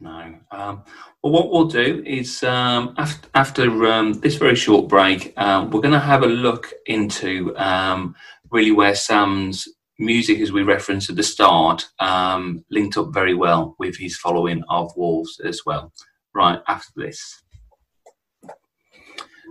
No. 0.00 0.34
Um, 0.52 0.84
well, 1.22 1.32
what 1.32 1.50
we'll 1.50 1.64
do 1.64 2.04
is 2.06 2.42
um, 2.44 2.94
after, 2.98 3.28
after 3.34 3.86
um, 3.86 4.12
this 4.14 4.36
very 4.36 4.54
short 4.54 4.88
break, 4.88 5.34
um, 5.36 5.70
we're 5.70 5.80
going 5.80 5.92
to 5.92 5.98
have 5.98 6.22
a 6.22 6.26
look 6.26 6.72
into 6.86 7.56
um, 7.56 8.14
really 8.50 8.70
where 8.70 8.94
Sam's 8.94 9.66
music, 9.98 10.38
as 10.38 10.52
we 10.52 10.62
referenced 10.62 11.10
at 11.10 11.16
the 11.16 11.22
start, 11.24 11.88
um, 11.98 12.64
linked 12.70 12.96
up 12.96 13.12
very 13.12 13.34
well 13.34 13.74
with 13.80 13.96
his 13.96 14.16
following 14.16 14.62
of 14.68 14.92
Wolves 14.96 15.40
as 15.40 15.62
well. 15.66 15.92
Right 16.32 16.60
after 16.68 16.92
this. 16.94 17.42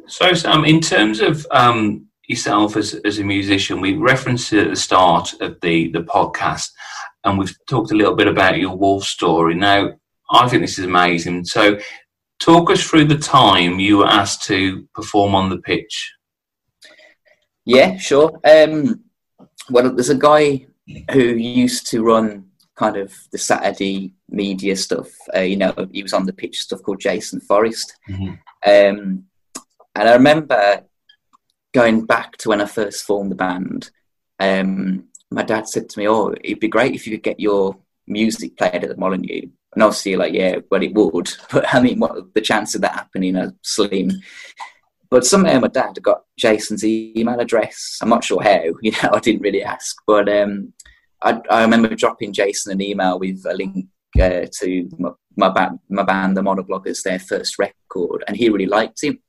So, 0.08 0.34
Sam, 0.34 0.64
in 0.64 0.80
terms 0.80 1.20
of 1.20 1.46
yourself 2.30 2.78
as, 2.78 2.94
as 3.04 3.20
a 3.20 3.24
musician, 3.26 3.82
we 3.82 3.96
referenced 3.96 4.54
it 4.54 4.66
at 4.66 4.70
the 4.70 4.76
start 4.78 5.34
of 5.42 5.60
the, 5.62 5.92
the 5.92 6.04
podcast, 6.04 6.70
and 7.26 7.38
we've 7.38 7.54
talked 7.70 7.92
a 7.92 7.96
little 7.96 8.16
bit 8.16 8.28
about 8.28 8.58
your 8.58 8.78
Wolf 8.78 9.04
story. 9.04 9.54
Now, 9.54 9.92
I 10.30 10.48
think 10.48 10.62
this 10.62 10.80
is 10.80 10.86
amazing. 10.86 11.46
So, 11.46 11.80
talk 12.40 12.70
us 12.70 12.84
through 12.84 13.06
the 13.06 13.18
time 13.18 13.80
you 13.80 13.98
were 13.98 14.08
asked 14.08 14.44
to 14.44 14.88
perform 14.94 15.36
on 15.36 15.50
the 15.50 15.58
pitch. 15.58 16.14
Yeah, 17.66 17.98
sure. 17.98 18.40
Um, 18.44 19.04
well, 19.70 19.94
there's 19.94 20.10
a 20.10 20.16
guy 20.16 20.68
who 21.12 21.22
used 21.22 21.88
to 21.88 22.04
run 22.04 22.46
kind 22.76 22.96
of 22.96 23.14
the 23.32 23.38
Saturday 23.38 24.14
media 24.30 24.76
stuff. 24.76 25.10
Uh, 25.36 25.42
you 25.42 25.58
know, 25.58 25.74
he 25.92 26.04
was 26.04 26.14
on 26.14 26.26
the 26.26 26.34
pitch 26.34 26.60
stuff 26.60 26.82
called 26.84 27.02
Jason 27.02 27.42
Forrest. 27.42 27.96
Mm-hmm. 28.10 28.34
Um, 28.66 29.24
and 29.96 30.10
I 30.10 30.14
remember 30.14 30.84
going 31.74 32.06
back 32.06 32.38
to 32.38 32.50
when 32.50 32.62
I 32.62 32.66
first 32.66 33.04
formed 33.04 33.32
the 33.32 33.36
band. 33.36 33.92
Um, 34.40 35.06
my 35.32 35.44
dad 35.44 35.68
said 35.68 35.90
to 35.90 36.00
me, 36.00 36.08
"Oh, 36.08 36.34
it'd 36.42 36.60
be 36.60 36.68
great 36.68 36.96
if 36.96 37.06
you 37.06 37.18
could 37.18 37.24
get 37.24 37.40
your 37.40 37.78
music 38.06 38.56
played 38.56 38.84
at 38.84 38.90
the 38.90 38.98
Molineux." 38.98 39.50
And 39.78 39.84
obviously, 39.84 40.16
like, 40.16 40.34
yeah, 40.34 40.58
well, 40.72 40.82
it 40.82 40.96
would. 40.96 41.30
But 41.52 41.72
I 41.72 41.80
mean, 41.80 42.00
what 42.00 42.34
the 42.34 42.42
chance 42.42 42.74
of 42.74 42.82
that 42.82 42.96
happening 42.96 43.36
are 43.36 43.54
slim. 43.62 44.10
But 45.12 45.24
somehow 45.24 45.60
my 45.60 45.68
dad 45.68 46.02
got 46.02 46.24
Jason's 46.36 46.84
email 46.84 47.40
address. 47.40 48.00
I'm 48.02 48.10
not 48.10 48.24
sure 48.24 48.42
how, 48.42 48.60
you 48.82 48.92
know, 48.92 49.12
I 49.14 49.20
didn't 49.20 49.44
really 49.44 49.62
ask. 49.64 49.96
But 50.08 50.30
um, 50.30 50.74
I, 51.22 51.40
I, 51.52 51.62
remember 51.62 51.94
dropping 51.94 52.34
Jason 52.34 52.72
an 52.72 52.82
email 52.82 53.20
with 53.20 53.46
a 53.46 53.54
link 53.54 53.86
uh, 54.20 54.48
to 54.62 54.90
my, 54.98 55.12
my, 55.36 55.50
band, 55.50 55.78
my 55.90 56.02
band, 56.02 56.36
the 56.36 56.42
Monobloggers, 56.42 57.04
their 57.04 57.20
first 57.20 57.60
record, 57.60 58.24
and 58.28 58.36
he 58.36 58.50
really 58.50 58.66
liked 58.66 59.04
it. 59.04 59.20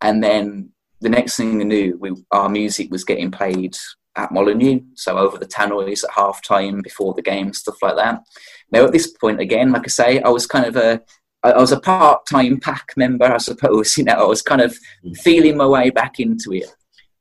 And 0.00 0.20
then 0.20 0.70
the 1.00 1.10
next 1.10 1.36
thing 1.36 1.60
I 1.60 1.64
knew, 1.64 1.96
we, 2.00 2.10
our 2.32 2.48
music 2.48 2.90
was 2.90 3.04
getting 3.04 3.30
played 3.30 3.76
at 4.16 4.32
Molineux, 4.32 4.80
so 4.94 5.18
over 5.18 5.38
the 5.38 5.46
tannoys 5.46 6.04
at 6.04 6.10
half 6.10 6.42
time 6.42 6.80
before 6.82 7.14
the 7.14 7.22
game, 7.22 7.52
stuff 7.52 7.76
like 7.82 7.96
that. 7.96 8.22
Now 8.72 8.84
at 8.84 8.92
this 8.92 9.08
point 9.08 9.40
again, 9.40 9.72
like 9.72 9.84
I 9.84 9.88
say, 9.88 10.20
I 10.20 10.28
was 10.28 10.46
kind 10.46 10.66
of 10.66 10.76
a 10.76 11.02
I 11.42 11.60
was 11.60 11.70
a 11.70 11.80
part-time 11.80 12.58
pack 12.58 12.92
member, 12.96 13.26
I 13.26 13.38
suppose. 13.38 13.96
You 13.98 14.04
know, 14.04 14.14
I 14.14 14.24
was 14.24 14.42
kind 14.42 14.60
of 14.60 14.76
mm. 15.04 15.16
feeling 15.18 15.56
my 15.56 15.66
way 15.66 15.90
back 15.90 16.18
into 16.18 16.52
it. 16.52 16.66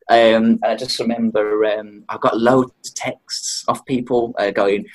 Um, 0.10 0.60
I 0.64 0.76
just 0.76 1.00
remember 1.00 1.66
um, 1.66 2.06
I 2.10 2.18
got 2.18 2.38
loads 2.38 2.72
of 2.89 2.96
texts 2.96 3.66
off 3.68 3.86
people 3.86 4.34
uh, 4.38 4.52
going, 4.52 4.86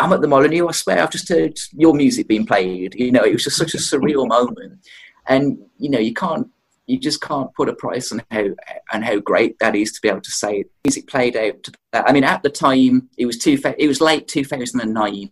"I'm 0.00 0.12
at 0.12 0.20
the 0.20 0.28
Molineux. 0.28 0.68
I 0.68 0.72
swear, 0.72 1.02
I've 1.02 1.10
just 1.10 1.28
heard 1.28 1.58
your 1.72 1.94
music 1.94 2.28
being 2.28 2.46
played." 2.46 2.94
You 2.94 3.12
know, 3.12 3.24
it 3.24 3.32
was 3.32 3.44
just 3.44 3.56
such 3.58 3.74
a 3.74 3.78
surreal 3.78 4.26
moment, 4.36 4.86
and 5.28 5.58
you 5.78 5.90
know, 5.90 5.98
you 5.98 6.14
can't 6.14 6.48
you 6.88 6.98
just 6.98 7.20
can't 7.20 7.54
put 7.54 7.68
a 7.68 7.74
price 7.74 8.10
on 8.12 8.22
how 8.30 8.46
and 8.92 9.04
how 9.04 9.18
great 9.20 9.56
that 9.60 9.76
is 9.76 9.92
to 9.92 10.00
be 10.00 10.08
able 10.08 10.20
to 10.20 10.30
say 10.30 10.64
music 10.84 11.06
played 11.06 11.36
out 11.36 11.62
to 11.62 11.72
that. 11.92 12.08
I 12.08 12.12
mean, 12.12 12.24
at 12.24 12.42
the 12.42 12.50
time 12.50 13.08
it 13.16 13.26
was 13.26 13.38
two 13.38 13.58
it 13.78 13.88
was 13.88 14.00
late 14.00 14.28
2009, 14.28 15.30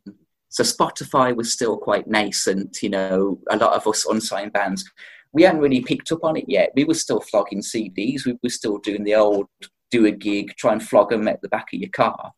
so 0.48 0.62
Spotify 0.62 1.34
was 1.34 1.52
still 1.52 1.76
quite 1.76 2.06
nascent. 2.06 2.82
You 2.82 2.90
know, 2.90 3.40
a 3.50 3.56
lot 3.56 3.74
of 3.74 3.86
us 3.86 4.06
unsigned 4.06 4.52
bands 4.52 4.84
we 5.32 5.42
hadn't 5.42 5.60
really 5.60 5.82
picked 5.82 6.10
up 6.12 6.24
on 6.24 6.36
it 6.36 6.46
yet. 6.48 6.72
We 6.74 6.84
were 6.84 6.94
still 6.94 7.20
flogging 7.20 7.60
CDs. 7.60 8.24
We 8.24 8.38
were 8.42 8.48
still 8.48 8.78
doing 8.78 9.04
the 9.04 9.16
old 9.16 9.48
do 9.90 10.06
a 10.06 10.10
gig, 10.10 10.54
try 10.56 10.72
and 10.72 10.82
flog 10.82 11.10
them 11.10 11.28
at 11.28 11.42
the 11.42 11.48
back 11.48 11.68
of 11.72 11.78
your 11.78 11.90
car. 11.90 12.32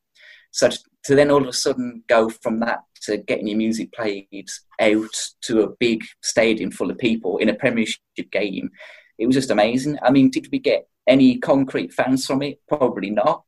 So 0.50 0.68
to 1.04 1.14
then 1.14 1.30
all 1.30 1.42
of 1.42 1.48
a 1.48 1.52
sudden 1.52 2.02
go 2.08 2.28
from 2.28 2.58
that 2.60 2.80
to 3.02 3.18
getting 3.18 3.46
your 3.46 3.56
music 3.56 3.92
played 3.92 4.48
out 4.80 5.14
to 5.42 5.62
a 5.62 5.70
big 5.78 6.02
stadium 6.22 6.70
full 6.70 6.90
of 6.90 6.98
people 6.98 7.38
in 7.38 7.48
a 7.48 7.54
Premiership 7.54 8.00
game 8.32 8.70
it 9.18 9.26
was 9.26 9.34
just 9.34 9.50
amazing. 9.50 9.98
I 10.02 10.10
mean, 10.10 10.30
did 10.30 10.48
we 10.52 10.58
get 10.58 10.88
any 11.06 11.38
concrete 11.38 11.92
fans 11.92 12.26
from 12.26 12.42
it? 12.42 12.60
Probably 12.68 13.10
not. 13.10 13.44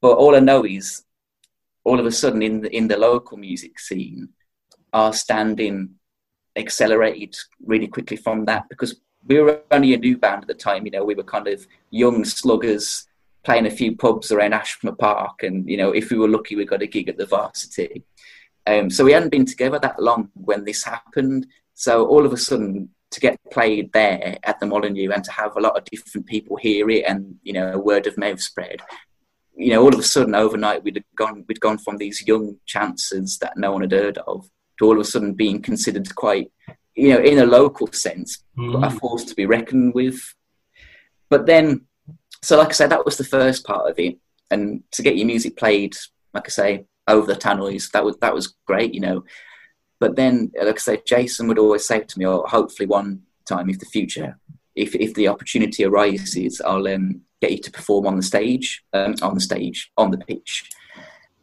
But 0.00 0.16
all 0.16 0.36
I 0.36 0.40
know 0.40 0.64
is, 0.64 1.04
all 1.84 1.98
of 1.98 2.06
a 2.06 2.12
sudden, 2.12 2.42
in 2.42 2.60
the, 2.62 2.76
in 2.76 2.88
the 2.88 2.96
local 2.96 3.36
music 3.36 3.80
scene, 3.80 4.28
our 4.92 5.12
standing 5.12 5.94
accelerated 6.56 7.34
really 7.64 7.88
quickly 7.88 8.16
from 8.16 8.44
that 8.44 8.68
because 8.68 9.00
we 9.26 9.40
were 9.40 9.62
only 9.70 9.94
a 9.94 9.98
new 9.98 10.16
band 10.16 10.42
at 10.42 10.48
the 10.48 10.54
time. 10.54 10.84
You 10.84 10.92
know, 10.92 11.04
we 11.04 11.14
were 11.14 11.24
kind 11.24 11.48
of 11.48 11.66
young 11.90 12.24
sluggers 12.24 13.06
playing 13.42 13.66
a 13.66 13.70
few 13.70 13.96
pubs 13.96 14.30
around 14.30 14.54
Ashmore 14.54 14.94
Park, 14.94 15.42
and 15.42 15.68
you 15.68 15.76
know, 15.76 15.90
if 15.90 16.10
we 16.10 16.18
were 16.18 16.28
lucky, 16.28 16.56
we 16.56 16.64
got 16.64 16.82
a 16.82 16.86
gig 16.86 17.08
at 17.08 17.16
the 17.16 17.26
Varsity. 17.26 18.04
Um, 18.66 18.90
so 18.90 19.04
we 19.04 19.12
hadn't 19.12 19.30
been 19.30 19.46
together 19.46 19.78
that 19.80 20.02
long 20.02 20.30
when 20.34 20.64
this 20.64 20.84
happened. 20.84 21.46
So 21.74 22.06
all 22.06 22.26
of 22.26 22.32
a 22.32 22.36
sudden, 22.36 22.90
to 23.10 23.20
get 23.20 23.38
played 23.50 23.92
there 23.92 24.36
at 24.42 24.60
the 24.60 24.66
Molineux 24.66 25.10
and 25.10 25.24
to 25.24 25.32
have 25.32 25.56
a 25.56 25.60
lot 25.60 25.76
of 25.76 25.84
different 25.84 26.26
people 26.26 26.56
hear 26.56 26.88
it 26.90 27.04
and 27.06 27.36
you 27.42 27.52
know 27.52 27.72
a 27.72 27.78
word 27.78 28.06
of 28.06 28.18
mouth 28.18 28.40
spread. 28.40 28.80
You 29.56 29.72
know 29.72 29.82
all 29.82 29.92
of 29.92 29.98
a 29.98 30.04
sudden 30.04 30.34
overnight 30.34 30.84
we'd 30.84 31.02
gone 31.16 31.44
we'd 31.48 31.60
gone 31.60 31.78
from 31.78 31.96
these 31.96 32.26
young 32.26 32.56
chances 32.66 33.38
that 33.38 33.56
no 33.56 33.72
one 33.72 33.82
had 33.82 33.92
heard 33.92 34.18
of 34.18 34.48
to 34.78 34.84
all 34.84 34.94
of 34.94 35.00
a 35.00 35.04
sudden 35.04 35.34
being 35.34 35.62
considered 35.62 36.14
quite 36.14 36.52
you 36.94 37.10
know 37.10 37.20
in 37.20 37.38
a 37.38 37.46
local 37.46 37.86
sense 37.92 38.44
mm. 38.56 38.86
a 38.86 38.90
force 38.90 39.24
to 39.24 39.34
be 39.34 39.46
reckoned 39.46 39.94
with. 39.94 40.20
But 41.30 41.46
then 41.46 41.86
so 42.42 42.56
like 42.58 42.68
i 42.68 42.72
said 42.72 42.90
that 42.90 43.04
was 43.04 43.16
the 43.16 43.24
first 43.24 43.64
part 43.64 43.90
of 43.90 43.98
it. 43.98 44.18
And 44.50 44.82
to 44.92 45.02
get 45.02 45.16
your 45.16 45.26
music 45.26 45.56
played 45.56 45.96
like 46.34 46.46
i 46.46 46.50
say 46.50 46.84
over 47.06 47.26
the 47.26 47.38
tannoys 47.38 47.90
that 47.92 48.04
was 48.04 48.16
that 48.18 48.34
was 48.34 48.54
great 48.66 48.94
you 48.94 49.00
know 49.00 49.24
but 50.00 50.16
then, 50.16 50.52
like 50.60 50.76
I 50.76 50.78
say, 50.78 51.02
Jason 51.04 51.48
would 51.48 51.58
always 51.58 51.86
say 51.86 52.00
to 52.00 52.18
me, 52.18 52.26
"Oh, 52.26 52.44
hopefully 52.46 52.86
one 52.86 53.22
time, 53.46 53.68
if 53.68 53.78
the 53.78 53.86
future, 53.86 54.38
if 54.74 54.94
if 54.94 55.14
the 55.14 55.28
opportunity 55.28 55.84
arises, 55.84 56.60
I'll 56.60 56.86
um, 56.88 57.22
get 57.40 57.52
you 57.52 57.58
to 57.58 57.70
perform 57.70 58.06
on 58.06 58.16
the 58.16 58.22
stage, 58.22 58.84
um, 58.92 59.14
on 59.22 59.34
the 59.34 59.40
stage, 59.40 59.90
on 59.96 60.10
the 60.10 60.18
pitch." 60.18 60.70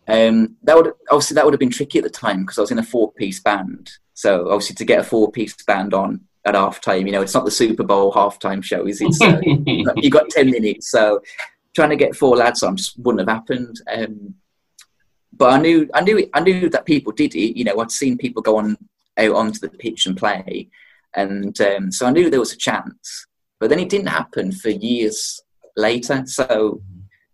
Um, 0.08 0.56
that 0.64 0.76
would 0.76 0.94
obviously 1.10 1.36
that 1.36 1.46
would 1.46 1.54
have 1.54 1.60
been 1.60 1.72
tricky 1.72 1.98
at 1.98 2.04
the 2.04 2.10
time 2.10 2.42
because 2.42 2.58
I 2.58 2.62
was 2.62 2.72
in 2.72 2.80
a 2.80 2.84
four-piece 2.84 3.42
band. 3.42 3.92
So 4.14 4.50
obviously, 4.50 4.76
to 4.76 4.86
get 4.86 5.00
a 5.00 5.04
four-piece 5.04 5.64
band 5.64 5.94
on 5.94 6.22
at 6.46 6.56
half 6.56 6.80
time, 6.80 7.08
you 7.08 7.12
know, 7.12 7.22
it's 7.22 7.34
not 7.34 7.44
the 7.44 7.52
Super 7.52 7.84
Bowl 7.84 8.14
halftime 8.14 8.64
show, 8.64 8.86
is 8.86 9.02
it? 9.02 9.14
So 9.14 9.40
you 9.98 10.10
got 10.10 10.30
ten 10.30 10.52
minutes. 10.52 10.90
So 10.92 11.22
trying 11.76 11.90
to 11.90 11.98
get 11.98 12.16
four 12.16 12.38
lads 12.38 12.64
on 12.64 12.78
just 12.78 12.98
wouldn't 13.00 13.28
have 13.28 13.36
happened. 13.36 13.82
Um, 13.92 14.36
but 15.38 15.54
I 15.54 15.60
knew, 15.60 15.90
I 15.94 16.02
knew, 16.02 16.30
I 16.34 16.40
knew 16.40 16.70
that 16.70 16.86
people 16.86 17.12
did 17.12 17.36
it. 17.36 17.58
You 17.58 17.64
know, 17.66 17.80
I'd 17.80 17.92
seen 17.92 18.18
people 18.18 18.42
go 18.42 18.58
on 18.58 18.78
out 19.18 19.36
onto 19.36 19.60
the 19.60 19.70
pitch 19.70 20.06
and 20.06 20.18
play, 20.18 20.70
and 21.14 21.60
um, 21.62 21.92
so 21.92 22.06
I 22.06 22.12
knew 22.12 22.30
there 22.30 22.40
was 22.40 22.54
a 22.54 22.58
chance. 22.58 23.28
But 23.60 23.70
then 23.70 23.80
it 23.80 23.90
didn't 23.90 24.08
happen 24.08 24.52
for 24.52 24.70
years 24.70 25.42
later. 25.78 26.24
So 26.26 26.82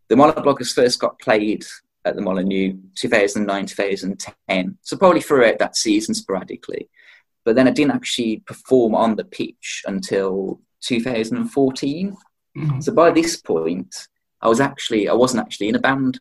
the 0.07 0.15
Monobloggers 0.15 0.73
first 0.73 0.99
got 0.99 1.19
played 1.19 1.65
at 2.05 2.15
the 2.15 2.21
Molineux 2.21 2.73
2009 2.95 3.65
2010. 3.65 4.77
So 4.81 4.97
probably 4.97 5.21
throughout 5.21 5.59
that 5.59 5.75
season 5.75 6.13
sporadically. 6.13 6.89
But 7.43 7.55
then 7.55 7.67
I 7.67 7.71
didn't 7.71 7.93
actually 7.93 8.43
perform 8.45 8.93
on 8.93 9.15
the 9.15 9.23
pitch 9.23 9.83
until 9.87 10.59
2014. 10.81 12.17
Mm-hmm. 12.57 12.81
So 12.81 12.93
by 12.93 13.11
this 13.11 13.37
point, 13.37 14.07
I 14.41 14.47
was 14.47 14.59
actually 14.59 15.07
I 15.07 15.13
wasn't 15.13 15.43
actually 15.43 15.69
in 15.69 15.75
a 15.75 15.79
band 15.79 16.19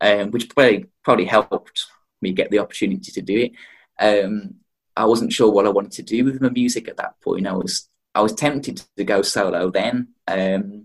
um, 0.00 0.30
which 0.30 0.48
probably 0.48 0.86
probably 1.04 1.24
helped 1.24 1.86
me 2.22 2.32
get 2.32 2.50
the 2.50 2.58
opportunity 2.58 3.12
to 3.12 3.22
do 3.22 3.38
it. 3.38 3.52
Um, 3.98 4.54
I 4.96 5.04
wasn't 5.04 5.32
sure 5.32 5.50
what 5.50 5.66
I 5.66 5.70
wanted 5.70 5.92
to 5.92 6.02
do 6.02 6.24
with 6.24 6.40
my 6.40 6.50
music 6.50 6.88
at 6.88 6.96
that 6.98 7.20
point. 7.20 7.46
I 7.46 7.52
was 7.52 7.88
I 8.14 8.20
was 8.20 8.34
tempted 8.34 8.82
to 8.96 9.04
go 9.04 9.22
solo 9.22 9.70
then, 9.70 10.08
um, 10.26 10.84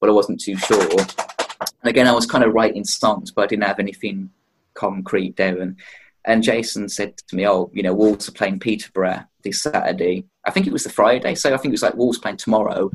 but 0.00 0.08
I 0.08 0.12
wasn't 0.12 0.40
too 0.40 0.56
sure. 0.56 0.88
And 0.90 1.84
again, 1.84 2.06
I 2.06 2.12
was 2.12 2.26
kind 2.26 2.44
of 2.44 2.54
writing 2.54 2.84
songs, 2.84 3.30
but 3.30 3.42
I 3.42 3.46
didn't 3.46 3.64
have 3.64 3.80
anything 3.80 4.30
concrete 4.74 5.36
down. 5.36 5.76
And 6.24 6.42
Jason 6.42 6.88
said 6.88 7.16
to 7.16 7.36
me, 7.36 7.46
"Oh, 7.46 7.70
you 7.74 7.82
know, 7.82 7.94
Wolves 7.94 8.28
are 8.28 8.32
playing 8.32 8.60
Peterborough 8.60 9.24
this 9.42 9.62
Saturday. 9.62 10.26
I 10.44 10.50
think 10.50 10.66
it 10.66 10.72
was 10.72 10.84
the 10.84 10.90
Friday, 10.90 11.34
so 11.34 11.52
I 11.52 11.56
think 11.56 11.72
it 11.72 11.78
was 11.78 11.82
like 11.82 11.94
Wolves 11.94 12.18
playing 12.18 12.36
tomorrow. 12.36 12.90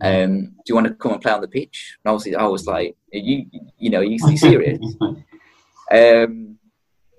Um, 0.00 0.42
do 0.46 0.62
you 0.68 0.74
want 0.74 0.86
to 0.86 0.94
come 0.94 1.12
and 1.12 1.22
play 1.22 1.32
on 1.32 1.40
the 1.40 1.48
pitch? 1.48 1.96
And 2.04 2.10
obviously, 2.10 2.36
I 2.36 2.46
was 2.46 2.66
like, 2.66 2.96
you, 3.12 3.46
you 3.78 3.90
know, 3.90 4.00
you, 4.00 4.18
you 4.26 4.36
serious? 4.36 4.80
um, 5.90 6.58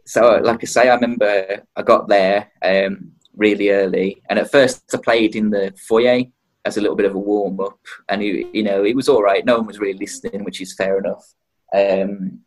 so, 0.06 0.40
like 0.44 0.64
I 0.64 0.66
say, 0.66 0.90
I 0.90 0.96
remember 0.96 1.64
I 1.76 1.82
got 1.84 2.08
there 2.08 2.52
um, 2.62 3.12
really 3.36 3.70
early, 3.70 4.22
and 4.30 4.40
at 4.40 4.52
first 4.52 4.84
I 4.94 4.98
played 4.98 5.36
in 5.36 5.50
the 5.50 5.74
foyer 5.88 6.24
as 6.66 6.78
a 6.78 6.82
little 6.82 6.96
bit 6.96 7.06
of 7.06 7.16
a 7.16 7.20
warm 7.20 7.60
up, 7.60 7.80
and 8.10 8.22
it, 8.22 8.48
you 8.54 8.64
know, 8.64 8.84
it 8.84 8.96
was 8.96 9.10
all 9.10 9.22
right. 9.22 9.46
No 9.46 9.58
one 9.58 9.68
was 9.68 9.80
really 9.80 9.98
listening, 9.98 10.44
which 10.44 10.62
is 10.62 10.74
fair 10.74 11.00
enough. 11.00 11.34
Um, 11.74 12.42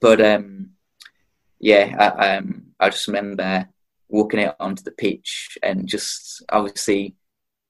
but 0.00 0.20
um, 0.20 0.70
yeah, 1.60 1.94
I, 1.98 2.36
um, 2.36 2.66
I 2.80 2.90
just 2.90 3.06
remember 3.06 3.68
walking 4.08 4.42
out 4.42 4.56
onto 4.60 4.82
the 4.82 4.92
pitch 4.92 5.58
and 5.62 5.88
just 5.88 6.42
obviously 6.50 7.14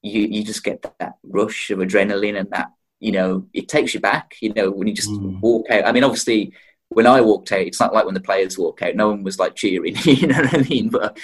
you 0.01 0.21
you 0.21 0.43
just 0.43 0.63
get 0.63 0.85
that 0.99 1.15
rush 1.23 1.69
of 1.71 1.79
adrenaline 1.79 2.39
and 2.39 2.49
that 2.51 2.71
you 2.99 3.11
know 3.11 3.47
it 3.53 3.67
takes 3.67 3.93
you 3.93 3.99
back. 3.99 4.35
You 4.41 4.53
know 4.53 4.71
when 4.71 4.87
you 4.87 4.93
just 4.93 5.09
mm. 5.09 5.39
walk 5.41 5.69
out. 5.69 5.85
I 5.85 5.91
mean, 5.91 6.03
obviously 6.03 6.53
when 6.89 7.07
I 7.07 7.21
walked 7.21 7.51
out, 7.51 7.61
it's 7.61 7.79
not 7.79 7.93
like 7.93 8.05
when 8.05 8.13
the 8.13 8.21
players 8.21 8.57
walk 8.57 8.81
out. 8.81 8.95
No 8.95 9.09
one 9.09 9.23
was 9.23 9.39
like 9.39 9.55
cheering, 9.55 9.95
you 10.03 10.27
know 10.27 10.39
what 10.39 10.53
I 10.53 10.61
mean? 10.69 10.89
But 10.89 11.17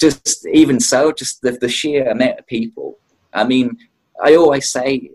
just 0.00 0.46
even 0.48 0.80
so, 0.80 1.12
just 1.12 1.40
the, 1.42 1.52
the 1.52 1.68
sheer 1.68 2.08
amount 2.08 2.40
of 2.40 2.46
people. 2.46 2.98
I 3.32 3.44
mean, 3.44 3.78
I 4.22 4.34
always 4.34 4.68
say, 4.68 5.10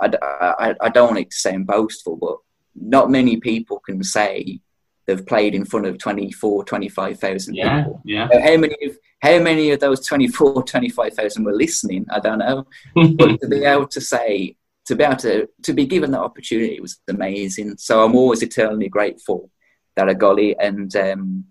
I, 0.00 0.10
I, 0.22 0.74
I 0.80 0.88
don't 0.88 1.08
want 1.08 1.20
it 1.20 1.30
to 1.30 1.36
sound 1.36 1.66
boastful, 1.66 2.16
but 2.16 2.38
not 2.74 3.10
many 3.10 3.36
people 3.38 3.80
can 3.80 4.02
say 4.02 4.60
they've 5.06 5.26
played 5.26 5.54
in 5.54 5.64
front 5.64 5.86
of 5.86 5.98
24, 5.98 6.64
25,000 6.64 7.54
yeah, 7.54 7.78
people. 7.78 8.02
Yeah. 8.04 8.28
How 8.32 8.56
many 8.56 8.76
of 8.84 8.96
how 9.22 9.38
many 9.38 9.70
of 9.70 9.78
those 9.78 10.04
24, 10.04 10.64
25,000 10.64 11.44
were 11.44 11.52
listening? 11.52 12.04
I 12.10 12.18
don't 12.18 12.40
know. 12.40 12.66
but 13.16 13.40
to 13.40 13.48
be 13.48 13.64
able 13.64 13.86
to 13.86 14.00
say, 14.00 14.56
to 14.86 14.96
be 14.96 15.04
able 15.04 15.16
to, 15.18 15.48
to 15.62 15.72
be 15.72 15.86
given 15.86 16.10
that 16.10 16.20
opportunity 16.20 16.80
was 16.80 16.98
amazing. 17.08 17.76
So 17.78 18.04
I'm 18.04 18.16
always 18.16 18.42
eternally 18.42 18.88
grateful 18.88 19.48
that 19.94 20.08
I 20.08 20.14
got 20.14 20.40
it. 20.40 20.56
And 20.60 20.94
um, 20.96 21.44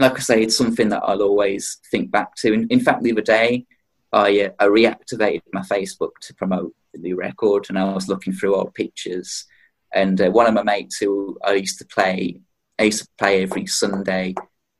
like 0.00 0.16
I 0.16 0.18
say, 0.18 0.42
it's 0.42 0.56
something 0.56 0.88
that 0.88 1.04
I'll 1.04 1.22
always 1.22 1.78
think 1.92 2.10
back 2.10 2.34
to. 2.36 2.52
In, 2.52 2.66
in 2.70 2.80
fact, 2.80 3.04
the 3.04 3.12
other 3.12 3.20
day, 3.20 3.66
I, 4.12 4.40
uh, 4.40 4.50
I 4.58 4.66
reactivated 4.66 5.42
my 5.52 5.62
Facebook 5.62 6.18
to 6.22 6.34
promote 6.34 6.74
the 6.92 6.98
new 6.98 7.14
record, 7.16 7.66
and 7.68 7.78
I 7.78 7.84
was 7.94 8.08
looking 8.08 8.32
through 8.32 8.56
old 8.56 8.74
pictures. 8.74 9.44
And 9.94 10.20
uh, 10.20 10.30
one 10.30 10.46
of 10.48 10.54
my 10.54 10.64
mates 10.64 10.98
who 10.98 11.38
I 11.44 11.54
used 11.54 11.78
to 11.78 11.86
play, 11.86 12.40
I 12.80 12.84
used 12.84 13.04
to 13.04 13.08
play 13.16 13.42
every 13.42 13.66
Sunday 13.66 14.34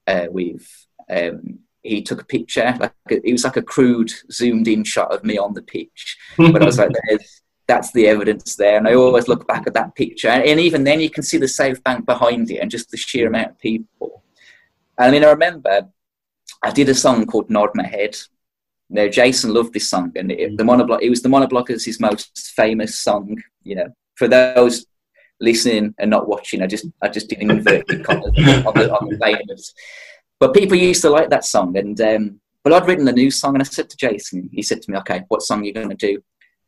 uh, 0.08 0.26
with. 0.28 0.66
Um, 1.08 1.60
he 1.82 2.02
took 2.02 2.22
a 2.22 2.26
picture. 2.26 2.74
Like 2.78 2.94
a, 3.10 3.26
it 3.26 3.32
was 3.32 3.44
like 3.44 3.56
a 3.56 3.62
crude 3.62 4.12
zoomed 4.30 4.68
in 4.68 4.84
shot 4.84 5.12
of 5.12 5.24
me 5.24 5.38
on 5.38 5.54
the 5.54 5.62
pitch. 5.62 6.16
But 6.36 6.62
I 6.62 6.64
was 6.64 6.78
like, 6.78 6.90
that's 7.68 7.92
the 7.92 8.06
evidence 8.08 8.56
there. 8.56 8.76
And 8.76 8.88
I 8.88 8.94
always 8.94 9.28
look 9.28 9.46
back 9.46 9.66
at 9.66 9.74
that 9.74 9.94
picture, 9.94 10.28
and 10.28 10.60
even 10.60 10.84
then 10.84 11.00
you 11.00 11.10
can 11.10 11.22
see 11.22 11.38
the 11.38 11.48
South 11.48 11.82
Bank 11.82 12.06
behind 12.06 12.50
it 12.50 12.58
and 12.58 12.70
just 12.70 12.90
the 12.90 12.96
sheer 12.96 13.28
amount 13.28 13.50
of 13.50 13.58
people. 13.58 14.22
And 14.98 15.08
I 15.08 15.10
mean, 15.10 15.24
I 15.24 15.30
remember 15.30 15.88
I 16.62 16.70
did 16.70 16.88
a 16.88 16.94
song 16.94 17.26
called 17.26 17.50
"Nod 17.50 17.70
My 17.74 17.86
Head." 17.86 18.16
Now 18.90 19.08
Jason 19.08 19.54
loved 19.54 19.72
this 19.72 19.88
song, 19.88 20.12
and 20.16 20.30
it, 20.30 20.56
the 20.56 20.64
mm. 20.64 20.68
monoblock 20.68 21.02
it 21.02 21.10
was 21.10 21.22
the 21.22 21.28
Monobloggers' 21.28 21.84
his 21.84 22.00
most 22.00 22.52
famous 22.54 22.98
song. 22.98 23.42
You 23.62 23.76
know, 23.76 23.88
for 24.16 24.28
those 24.28 24.86
listening 25.40 25.94
and 25.98 26.10
not 26.10 26.28
watching, 26.28 26.62
I 26.62 26.66
just 26.66 26.86
I 27.00 27.08
just 27.08 27.28
did 27.28 27.40
inverted 27.40 28.04
commas 28.04 28.26
on 28.26 28.74
the 28.74 28.92
on 28.92 29.08
the 29.08 29.18
famous. 29.18 29.72
But 30.42 30.54
people 30.54 30.76
used 30.76 31.02
to 31.02 31.08
like 31.10 31.30
that 31.30 31.44
song, 31.44 31.76
and 31.76 32.00
um, 32.00 32.40
but 32.64 32.72
I'd 32.72 32.88
written 32.88 33.04
the 33.04 33.12
new 33.12 33.30
song, 33.30 33.54
and 33.54 33.62
I 33.62 33.64
said 33.64 33.88
to 33.88 33.96
Jason, 33.96 34.50
he 34.52 34.60
said 34.60 34.82
to 34.82 34.90
me, 34.90 34.98
"Okay, 34.98 35.22
what 35.28 35.42
song 35.42 35.60
are 35.60 35.64
you 35.64 35.72
going 35.72 35.88
to 35.88 35.94
do?" 35.94 36.20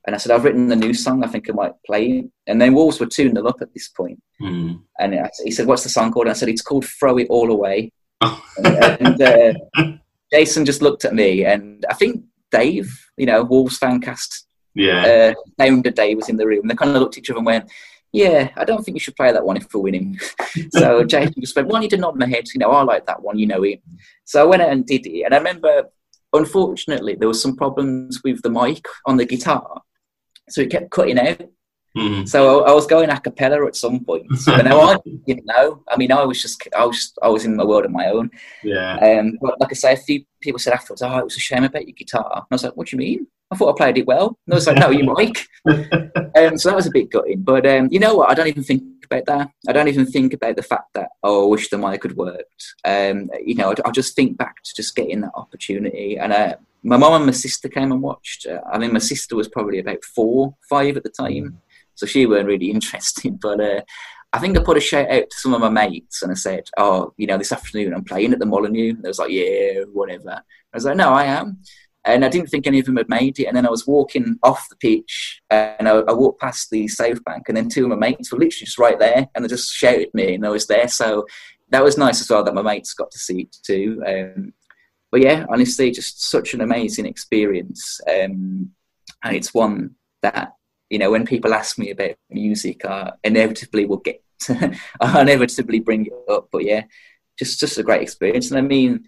And 0.07 0.14
I 0.14 0.18
said, 0.18 0.31
"I've 0.31 0.45
written 0.45 0.68
the 0.68 0.77
new 0.77 0.95
song. 0.95 1.25
I 1.25 1.27
think 1.27 1.51
I 1.51 1.53
might 1.55 1.72
play 1.85 2.18
it." 2.18 2.27
And 2.47 2.62
then 2.62 2.72
Wolves 2.72 3.01
were 3.01 3.07
two 3.07 3.33
0 3.33 3.45
up 3.49 3.61
at 3.62 3.75
this 3.75 3.89
point. 3.89 4.22
Mm. 4.41 4.81
and 5.01 5.16
I, 5.16 5.29
he 5.43 5.51
said, 5.51 5.66
"What's 5.66 5.83
the 5.83 5.89
song 5.89 6.12
called?" 6.12 6.27
And 6.27 6.31
I 6.31 6.39
said, 6.39 6.51
"It's 6.51 6.62
called 6.62 6.87
Throw 6.87 7.18
It 7.18 7.27
All 7.29 7.51
Away." 7.51 7.91
Oh. 8.20 8.41
and, 8.59 9.18
and 9.18 9.22
uh, 9.22 9.93
Jason 10.33 10.64
just 10.64 10.81
looked 10.81 11.05
at 11.05 11.12
me, 11.12 11.45
and 11.45 11.85
I 11.91 11.95
think 11.95 12.22
Dave, 12.53 12.97
you 13.16 13.27
know, 13.27 13.43
Wolves 13.43 13.79
fan 13.79 14.01
cast 14.01 14.47
Yeah. 14.77 15.33
Uh, 15.35 15.35
Founder 15.59 15.91
Day 15.91 16.14
was 16.14 16.29
in 16.29 16.37
the 16.37 16.47
room. 16.47 16.68
They 16.68 16.77
kind 16.77 16.95
of 16.95 17.03
looked 17.03 17.16
at 17.16 17.22
each 17.22 17.31
other 17.31 17.39
and 17.39 17.47
went, 17.47 17.68
"Yeah, 18.15 18.51
I 18.57 18.65
don't 18.65 18.83
think 18.85 18.97
you 18.97 19.01
should 19.01 19.17
play 19.17 19.33
that 19.33 19.45
one 19.45 19.57
if 19.57 19.73
we're 19.73 19.83
winning." 19.83 20.19
so 20.71 21.05
Jason 21.12 21.41
just 21.41 21.57
went, 21.57 21.69
"Why 21.69 21.81
don't 21.81 21.93
you 21.93 21.99
nod 21.99 22.19
my 22.19 22.29
head? 22.29 22.47
You 22.55 22.61
know, 22.61 22.71
I 22.71 22.83
like 22.83 23.07
that 23.07 23.23
one. 23.23 23.39
You 23.39 23.47
know 23.47 23.62
it." 23.62 23.83
So 24.25 24.43
I 24.43 24.47
went 24.47 24.62
out 24.62 24.71
and 24.71 24.87
did 24.87 25.07
it, 25.07 25.23
and 25.25 25.35
I 25.35 25.39
remember, 25.39 25.91
unfortunately, 26.33 27.17
there 27.17 27.29
was 27.29 27.43
some 27.43 27.57
problems 27.57 28.23
with 28.25 28.43
the 28.43 28.51
mic 28.51 28.87
on 29.07 29.17
the 29.17 29.27
guitar, 29.27 29.83
so 30.49 30.62
it 30.62 30.71
kept 30.71 30.91
cutting 30.91 31.19
out. 31.19 31.41
Mm. 31.97 32.29
So 32.29 32.65
I, 32.65 32.71
I 32.71 32.75
was 32.75 32.87
going 32.87 33.09
a 33.11 33.21
cappella 33.21 33.67
at 33.67 33.77
some 33.77 34.05
point. 34.05 34.27
But 34.47 34.65
now 34.65 34.81
I 34.81 34.97
didn't 35.27 35.47
know. 35.57 35.83
I 35.89 35.97
mean, 35.97 36.11
I 36.11 36.25
was 36.25 36.43
just, 36.43 36.67
I 36.77 36.85
was, 36.85 37.12
I 37.23 37.29
was 37.29 37.45
in 37.45 37.57
my 37.57 37.65
world 37.65 37.85
of 37.85 37.93
my 37.93 38.07
own. 38.07 38.31
Yeah. 38.65 38.97
Um, 38.97 39.39
but 39.41 39.61
like 39.61 39.71
I 39.71 39.75
say, 39.75 39.93
a 39.93 39.97
few 39.97 40.25
people 40.41 40.59
said 40.59 40.73
afterwards, 40.73 41.03
"Oh, 41.03 41.19
it 41.19 41.25
was 41.25 41.37
a 41.37 41.41
shame 41.41 41.65
about 41.65 41.87
your 41.87 41.95
guitar." 41.95 42.33
And 42.35 42.47
I 42.51 42.55
was 42.55 42.65
like, 42.65 42.77
"What 42.77 42.89
do 42.89 42.97
you 42.97 42.99
mean?" 42.99 43.27
I 43.51 43.57
thought 43.57 43.74
I 43.74 43.76
played 43.76 43.99
it 43.99 44.07
well. 44.07 44.38
And 44.47 44.55
I 44.55 44.57
was 44.57 44.66
like, 44.66 44.78
"No, 44.78 44.90
you 44.90 45.05
mic." 45.14 45.47
um, 46.36 46.59
so 46.59 46.68
that 46.68 46.76
was 46.76 46.86
a 46.86 46.90
bit 46.92 47.11
gutting. 47.11 47.42
But 47.42 47.66
um, 47.66 47.88
you 47.90 47.99
know 47.99 48.16
what? 48.16 48.30
I 48.30 48.34
don't 48.34 48.49
even 48.49 48.64
think 48.64 48.82
about 49.05 49.26
that. 49.26 49.51
I 49.68 49.72
don't 49.72 49.88
even 49.88 50.07
think 50.07 50.32
about 50.32 50.57
the 50.57 50.62
fact 50.62 50.95
that 50.95 51.11
oh, 51.22 51.45
I 51.45 51.51
wish 51.51 51.68
the 51.68 51.78
mic 51.78 52.03
had 52.03 52.16
worked. 52.16 52.74
Um, 52.84 53.30
you 53.45 53.55
know, 53.55 53.70
I, 53.70 53.88
I 53.88 53.90
just 53.90 54.16
think 54.16 54.36
back 54.36 54.62
to 54.62 54.74
just 54.74 54.97
getting 54.97 55.20
that 55.22 55.34
opportunity. 55.34 56.16
And 56.18 56.32
uh, 56.32 56.57
my 56.82 56.97
mum 56.97 57.14
and 57.14 57.26
my 57.26 57.32
sister 57.32 57.68
came 57.68 57.92
and 57.92 58.03
watched. 58.03 58.47
Uh, 58.47 58.61
I 58.70 58.78
mean, 58.78 58.92
my 58.92 58.99
sister 58.99 59.36
was 59.36 59.49
probably 59.49 59.78
about 59.78 60.05
four, 60.05 60.55
five 60.68 60.97
at 60.97 61.03
the 61.03 61.11
time, 61.11 61.61
so 61.95 62.07
she 62.07 62.26
weren't 62.26 62.49
really 62.49 62.70
interested. 62.70 63.40
But 63.40 63.61
uh, 63.61 63.82
I 64.32 64.38
think 64.38 64.59
I 64.59 64.62
put 64.62 64.76
a 64.76 64.80
shout 64.80 65.11
out 65.11 65.30
to 65.30 65.36
some 65.36 65.55
of 65.55 65.61
my 65.61 65.68
mates 65.68 66.22
and 66.22 66.32
I 66.32 66.34
said, 66.34 66.68
"Oh, 66.76 67.14
you 67.16 67.26
know, 67.26 67.38
this 67.38 67.53
afternoon 67.53 67.95
I'm 67.95 68.05
playing 68.05 68.32
at 68.32 68.38
the 68.38 68.47
Molineux." 68.47 68.90
And 68.90 69.03
they 69.03 69.09
was 69.09 69.18
like, 69.18 69.30
"Yeah, 69.30 69.82
whatever." 69.92 70.30
I 70.30 70.76
was 70.76 70.84
like, 70.84 70.97
"No, 70.97 71.11
I 71.11 71.24
am." 71.24 71.61
And 72.07 72.25
I 72.25 72.29
didn't 72.29 72.49
think 72.49 72.67
any 72.67 72.81
of 72.81 72.87
them 72.87 72.97
had 72.97 73.09
made 73.09 73.39
it. 73.39 73.47
And 73.47 73.57
then 73.57 73.67
I 73.67 73.71
was 73.71 73.87
walking 73.87 74.39
off 74.43 74.69
the 74.69 74.77
pitch 74.77 75.41
and 75.51 75.89
I, 75.89 75.93
I 76.01 76.13
walked 76.13 76.41
past 76.41 76.71
the 76.71 76.87
South 76.89 77.23
Bank, 77.25 77.49
and 77.49 77.57
then 77.57 77.69
two 77.69 77.85
of 77.85 77.91
my 77.91 77.97
mates 77.97 78.31
were 78.31 78.39
literally 78.39 78.67
just 78.67 78.79
right 78.79 78.99
there 78.99 79.29
and 79.35 79.45
they 79.45 79.49
just 79.49 79.73
shouted 79.73 80.13
me 80.13 80.35
and 80.35 80.47
I 80.47 80.51
was 80.51 80.67
there. 80.67 80.89
So 80.89 81.27
that 81.71 81.83
was 81.83 81.99
nice 81.99 82.21
as 82.21 82.29
well 82.29 82.45
that 82.45 82.55
my 82.55 82.63
mates 82.63 82.95
got 82.95 83.11
to 83.11 83.19
see 83.19 83.43
it 83.43 83.57
too. 83.65 84.03
Um, 84.07 84.53
but 85.11 85.23
yeah, 85.23 85.47
honestly, 85.49 85.91
just 85.91 86.29
such 86.29 86.55
an 86.55 86.61
amazing 86.61 87.07
experience. 87.07 88.01
Um, 88.09 88.73
and 89.23 89.37
it's 89.37 89.55
one 89.55 89.95
that, 90.23 90.55
you 90.91 90.99
know, 90.99 91.11
when 91.11 91.25
people 91.25 91.55
ask 91.55 91.79
me 91.79 91.91
about 91.91 92.17
music, 92.31 92.85
I 92.85 93.13
inevitably 93.23 93.87
will 93.87 93.99
get, 93.99 94.23
I 95.01 95.23
inevitably 95.23 95.81
bring 95.81 96.07
it 96.07 96.13
up. 96.29 96.49
But 96.53 96.65
yeah, 96.65 96.83
just, 97.39 97.61
just 97.61 97.79
a 97.79 97.83
great 97.83 98.03
experience. 98.03 98.51
And 98.51 98.59
I 98.59 98.63
mean, 98.63 99.05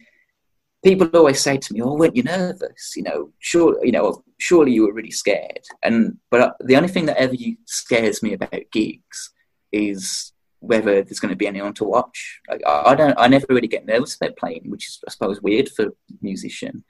people 0.87 1.09
always 1.15 1.41
say 1.41 1.57
to 1.57 1.73
me, 1.73 1.83
"Oh, 1.83 1.95
weren't 1.95 2.17
you 2.17 2.23
nervous? 2.23 2.95
You 2.97 3.03
know, 3.03 3.31
sure, 3.41 3.85
you 3.85 3.93
know, 3.93 4.23
surely 4.39 4.73
you 4.73 4.87
were 4.87 4.93
really 4.93 5.11
scared." 5.11 5.65
And 5.83 6.19
but 6.31 6.57
the 6.61 6.77
only 6.77 6.89
thing 6.89 7.07
that 7.07 7.17
ever 7.17 7.35
scares 7.67 8.23
me 8.23 8.35
about 8.35 8.71
gigs 8.73 9.33
is 9.73 10.33
whether 10.61 11.03
there's 11.03 11.21
going 11.21 11.35
to 11.35 11.43
be 11.45 11.47
anyone 11.47 11.75
to 11.75 11.85
watch. 11.85 12.41
Like, 12.49 12.63
I, 12.67 12.95
don't, 12.95 13.15
I 13.19 13.29
never 13.29 13.47
really 13.49 13.69
get 13.69 13.87
nervous 13.87 14.17
about 14.17 14.37
playing, 14.37 14.63
which 14.71 14.89
is, 14.89 14.99
I 15.07 15.11
suppose, 15.11 15.41
weird 15.43 15.69
for 15.69 15.87
a 15.87 15.93
musician. 16.23 16.83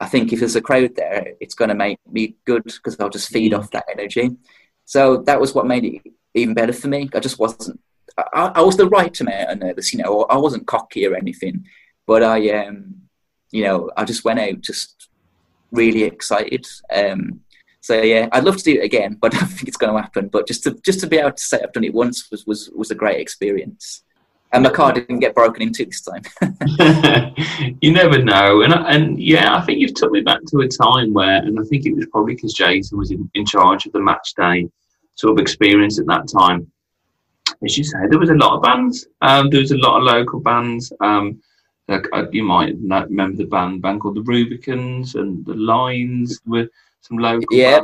I 0.00 0.06
think 0.06 0.32
if 0.32 0.38
there's 0.38 0.56
a 0.56 0.62
crowd 0.62 0.94
there, 0.94 1.34
it's 1.40 1.54
going 1.54 1.68
to 1.68 1.74
make 1.74 1.98
me 2.10 2.36
good 2.46 2.64
because 2.64 2.98
I'll 3.00 3.10
just 3.10 3.28
feed 3.28 3.54
off 3.54 3.70
that 3.72 3.86
energy. 3.90 4.30
So 4.84 5.18
that 5.26 5.40
was 5.40 5.54
what 5.54 5.66
made 5.66 5.84
it 5.84 6.02
even 6.34 6.54
better 6.54 6.72
for 6.72 6.88
me. 6.88 7.08
I 7.14 7.20
just 7.20 7.38
wasn't. 7.38 7.80
I, 8.16 8.52
I 8.54 8.62
was 8.62 8.76
the 8.76 8.88
right 8.88 9.20
amount 9.20 9.50
of 9.50 9.58
nervous, 9.58 9.92
you 9.92 10.02
know. 10.02 10.22
I 10.30 10.36
wasn't 10.36 10.66
cocky 10.66 11.06
or 11.06 11.14
anything, 11.14 11.66
but 12.06 12.22
I, 12.22 12.50
um, 12.50 13.01
you 13.52 13.64
know, 13.64 13.90
I 13.96 14.04
just 14.04 14.24
went 14.24 14.40
out 14.40 14.60
just 14.60 15.08
really 15.70 16.02
excited. 16.02 16.66
Um, 16.92 17.40
so 17.80 18.00
yeah, 18.00 18.28
I'd 18.32 18.44
love 18.44 18.56
to 18.56 18.64
do 18.64 18.80
it 18.80 18.84
again, 18.84 19.18
but 19.20 19.34
I 19.34 19.40
don't 19.40 19.48
think 19.48 19.68
it's 19.68 19.76
going 19.76 19.94
to 19.94 20.00
happen. 20.00 20.28
But 20.28 20.48
just 20.48 20.64
to 20.64 20.74
just 20.84 21.00
to 21.00 21.06
be 21.06 21.18
able 21.18 21.32
to 21.32 21.42
say 21.42 21.60
I've 21.62 21.72
done 21.72 21.84
it 21.84 21.94
once 21.94 22.30
was 22.30 22.46
was 22.46 22.70
was 22.74 22.90
a 22.90 22.96
great 22.96 23.20
experience. 23.20 24.02
And 24.54 24.64
my 24.64 24.70
car 24.70 24.92
didn't 24.92 25.20
get 25.20 25.34
broken 25.34 25.62
into 25.62 25.86
this 25.86 26.02
time. 26.02 26.22
you 27.80 27.90
never 27.90 28.22
know, 28.22 28.60
and 28.62 28.74
and 28.74 29.18
yeah, 29.18 29.56
I 29.56 29.62
think 29.62 29.78
you've 29.78 29.94
took 29.94 30.12
me 30.12 30.20
back 30.20 30.40
to 30.48 30.58
a 30.60 30.68
time 30.68 31.14
where, 31.14 31.38
and 31.38 31.58
I 31.58 31.62
think 31.64 31.86
it 31.86 31.96
was 31.96 32.06
probably 32.12 32.34
because 32.34 32.52
Jason 32.52 32.98
was 32.98 33.10
in, 33.10 33.30
in 33.32 33.46
charge 33.46 33.86
of 33.86 33.92
the 33.92 34.00
match 34.00 34.34
day 34.36 34.68
sort 35.14 35.32
of 35.32 35.42
experience 35.42 35.98
at 35.98 36.06
that 36.06 36.28
time. 36.28 36.70
As 37.64 37.78
you 37.78 37.84
say, 37.84 37.98
there 38.10 38.18
was 38.18 38.28
a 38.28 38.34
lot 38.34 38.56
of 38.56 38.62
bands. 38.62 39.06
Um, 39.22 39.48
there 39.48 39.60
was 39.60 39.72
a 39.72 39.78
lot 39.78 39.98
of 39.98 40.02
local 40.04 40.40
bands. 40.40 40.92
Um, 41.00 41.40
uh, 41.88 42.26
you 42.30 42.44
might 42.44 42.74
remember 42.76 43.36
the 43.36 43.44
band 43.44 43.82
band 43.82 44.00
called 44.00 44.16
the 44.16 44.22
Rubicans 44.22 45.14
and 45.14 45.44
the 45.44 45.54
Lines 45.54 46.40
were 46.46 46.68
some 47.00 47.18
local 47.18 47.56
Yeah. 47.56 47.80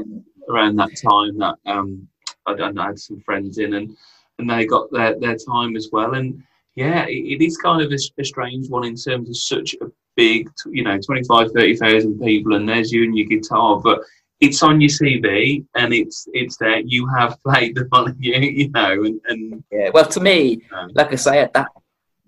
around 0.49 0.77
that 0.77 0.91
time 0.97 1.39
that 1.39 1.57
um, 1.67 2.09
I, 2.47 2.53
I 2.53 2.87
had 2.87 2.99
some 2.99 3.21
friends 3.21 3.59
in 3.59 3.75
and 3.75 3.97
and 4.39 4.49
they 4.49 4.67
got 4.67 4.91
their, 4.93 5.19
their 5.19 5.37
time 5.37 5.77
as 5.77 5.89
well 5.93 6.15
and 6.15 6.43
yeah 6.77 7.07
it, 7.07 7.41
it 7.41 7.45
is 7.45 7.57
kind 7.57 7.83
of 7.83 7.91
a, 7.91 7.99
a 8.21 8.25
strange 8.25 8.69
one 8.69 8.85
in 8.85 8.95
terms 8.95 9.29
of 9.29 9.37
such 9.37 9.75
a 9.83 9.87
big 10.17 10.49
you 10.67 10.85
know 10.85 10.99
25 10.99 11.51
30,000 11.53 12.21
people 12.21 12.55
and 12.55 12.69
there's 12.69 12.93
you 12.93 13.05
and 13.05 13.17
your 13.17 13.27
guitar 13.27 13.81
but 13.81 14.01
it's 14.41 14.63
on 14.63 14.81
your 14.81 14.91
CV 14.91 15.65
and 15.75 15.93
it's 15.93 16.29
it's 16.33 16.57
there 16.59 16.81
you 16.81 17.07
have 17.09 17.41
played 17.43 17.75
the 17.75 17.89
Molineux 17.91 18.51
you 18.51 18.69
know 18.71 18.93
and, 19.05 19.21
and 19.27 19.65
yeah. 19.73 19.91
Well, 19.93 20.07
to 20.07 20.21
me, 20.21 20.63
like 20.95 21.13
I 21.13 21.17
say, 21.17 21.41
at 21.41 21.53
that 21.55 21.69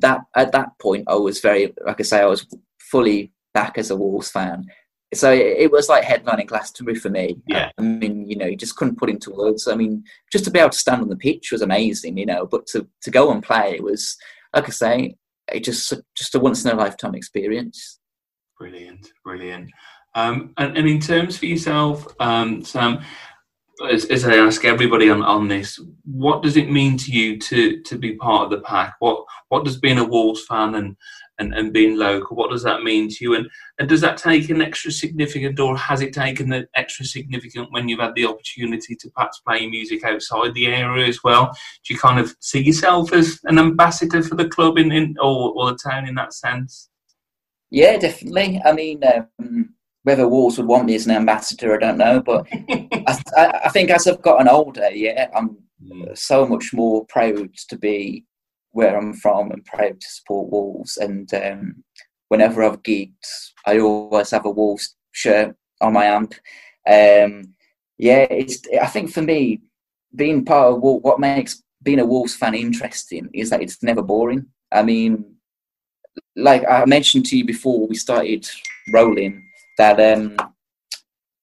that 0.01 0.23
at 0.37 0.53
that 0.53 0.79
point, 0.79 1.05
I 1.09 1.15
was 1.15 1.41
very, 1.41 1.73
like 1.87 2.01
I 2.01 2.03
say, 2.03 2.21
I 2.21 2.27
was 2.27 2.47
fully 2.79 3.33
back 3.55 3.79
as 3.79 3.91
a 3.91 3.97
Wolves 3.97 4.31
fan. 4.31 4.65
So 5.13 5.33
it, 5.33 5.57
it 5.59 5.73
was 5.73 5.89
like 5.89 6.05
headlining 6.05 6.47
Glastonbury 6.47 6.97
for 6.97 7.11
me. 7.11 7.37
Yeah. 7.47 7.71
I 7.79 7.83
mean, 7.83 8.29
you 8.29 8.37
know, 8.37 8.47
you 8.47 8.57
just 8.57 8.77
couldn't 8.77 8.99
put 8.99 9.11
into 9.11 9.33
words. 9.33 9.67
I 9.67 9.75
mean, 9.75 10.05
just 10.33 10.45
to 10.45 10.51
be 10.51 10.61
able 10.61 10.71
to 10.71 10.79
stand 10.79 11.03
on 11.03 11.09
the 11.09 11.17
pitch 11.17 11.51
was 11.51 11.63
amazing, 11.63 12.17
you 12.17 12.27
know. 12.27 12.47
But 12.47 12.67
to, 12.69 12.87
to 13.03 13.11
go 13.11 13.33
and 13.33 13.43
play 13.43 13.81
was, 13.81 14.17
like 14.55 14.69
I 14.69 14.71
say, 14.71 15.17
it 15.53 15.65
just 15.65 15.93
just 16.17 16.35
a 16.35 16.39
once 16.39 16.65
in 16.65 16.71
a 16.71 16.75
lifetime 16.75 17.15
experience. 17.15 17.99
Brilliant, 18.59 19.09
brilliant. 19.25 19.71
Um, 20.15 20.53
and, 20.57 20.77
and 20.77 20.89
in 20.89 21.01
terms 21.01 21.39
for 21.39 21.47
yourself, 21.47 22.07
um, 22.21 22.65
Sam, 22.65 23.03
as, 23.89 24.05
as 24.07 24.25
I 24.25 24.37
ask 24.37 24.65
everybody 24.65 25.11
on, 25.11 25.23
on 25.23 25.49
this, 25.49 25.81
what 26.05 26.43
does 26.43 26.57
it 26.57 26.71
mean 26.71 26.97
to 26.99 27.13
you 27.13 27.39
to 27.39 27.81
to 27.83 27.99
be 27.99 28.17
part 28.17 28.45
of 28.45 28.51
the 28.51 28.61
pack? 28.61 28.95
What 28.99 29.25
what 29.49 29.65
does 29.65 29.79
being 29.79 29.99
a 29.99 30.05
Wolves 30.05 30.45
fan 30.45 30.75
and, 30.75 30.97
and, 31.41 31.55
and 31.55 31.73
being 31.73 31.97
local, 31.97 32.37
what 32.37 32.51
does 32.51 32.63
that 32.63 32.83
mean 32.83 33.09
to 33.09 33.17
you? 33.21 33.35
And, 33.35 33.49
and 33.79 33.89
does 33.89 34.01
that 34.03 34.19
take 34.19 34.51
an 34.51 34.61
extra 34.61 34.93
significant, 34.93 35.59
or 35.59 35.77
has 35.77 36.03
it 36.03 36.13
taken 36.13 36.53
an 36.53 36.67
extra 36.77 37.05
significant 37.05 37.73
when 37.73 37.89
you've 37.89 38.01
had 38.01 38.15
the 38.15 38.27
opportunity 38.27 38.95
to 38.95 39.11
perhaps 39.11 39.41
play 39.41 39.67
music 39.67 40.05
outside 40.05 40.55
the 40.55 40.67
area 40.67 41.07
as 41.07 41.25
well? 41.25 41.47
Do 41.85 41.95
you 41.95 41.99
kind 41.99 42.21
of 42.21 42.37
see 42.41 42.63
yourself 42.63 43.13
as 43.13 43.41
an 43.45 43.59
ambassador 43.59 44.23
for 44.23 44.37
the 44.37 44.49
club 44.49 44.79
in, 44.79 44.93
in 44.93 45.17
or, 45.21 45.53
or 45.53 45.73
the 45.73 45.79
town 45.79 46.07
in 46.07 46.15
that 46.17 46.35
sense? 46.35 46.91
Yeah, 47.71 47.97
definitely. 47.97 48.61
I 48.65 48.73
mean, 48.73 49.03
um, 49.05 49.75
whether 50.11 50.27
Wolves 50.27 50.59
would 50.59 50.67
want 50.67 50.87
me 50.87 50.97
as 50.97 51.07
an 51.07 51.13
ambassador, 51.13 51.73
I 51.73 51.79
don't 51.79 51.99
know. 51.99 52.21
But 52.21 52.49
I, 52.53 53.23
I, 53.37 53.61
I 53.67 53.69
think 53.69 53.91
as 53.91 54.09
I've 54.09 54.21
gotten 54.21 54.49
older, 54.49 54.91
yeah, 54.91 55.31
I'm 55.37 55.57
so 56.15 56.45
much 56.45 56.73
more 56.73 57.07
proud 57.07 57.55
to 57.69 57.79
be 57.79 58.25
where 58.73 58.99
I'm 58.99 59.15
from 59.15 59.53
and 59.53 59.65
proud 59.65 60.01
to 60.01 60.09
support 60.09 60.51
Wolves. 60.51 60.97
And 60.97 61.33
um, 61.33 61.85
whenever 62.27 62.65
I've 62.65 62.83
gigged, 62.83 63.25
I 63.65 63.79
always 63.79 64.33
have 64.33 64.47
a 64.47 64.51
Wolves 64.51 64.97
shirt 65.13 65.55
on 65.81 65.93
my 65.93 66.07
amp. 66.07 66.35
Um, 66.89 67.55
yeah, 67.97 68.27
it's. 68.31 68.63
I 68.83 68.87
think 68.87 69.13
for 69.13 69.23
me, 69.23 69.61
being 70.17 70.45
part 70.45 70.73
of 70.73 70.83
Wolves, 70.83 71.05
what 71.05 71.21
makes 71.21 71.63
being 71.85 72.01
a 72.01 72.05
Wolves 72.05 72.35
fan 72.35 72.57
interesting 72.57 73.31
is 73.33 73.51
that 73.51 73.63
it's 73.63 73.81
never 73.81 74.03
boring. 74.03 74.47
I 74.73 74.83
mean, 74.83 75.37
like 76.35 76.65
I 76.69 76.85
mentioned 76.85 77.27
to 77.27 77.39
you 77.39 77.45
before 77.45 77.87
we 77.87 77.95
started 77.95 78.49
rolling, 78.93 79.50
that 79.79 80.01
um, 80.01 80.37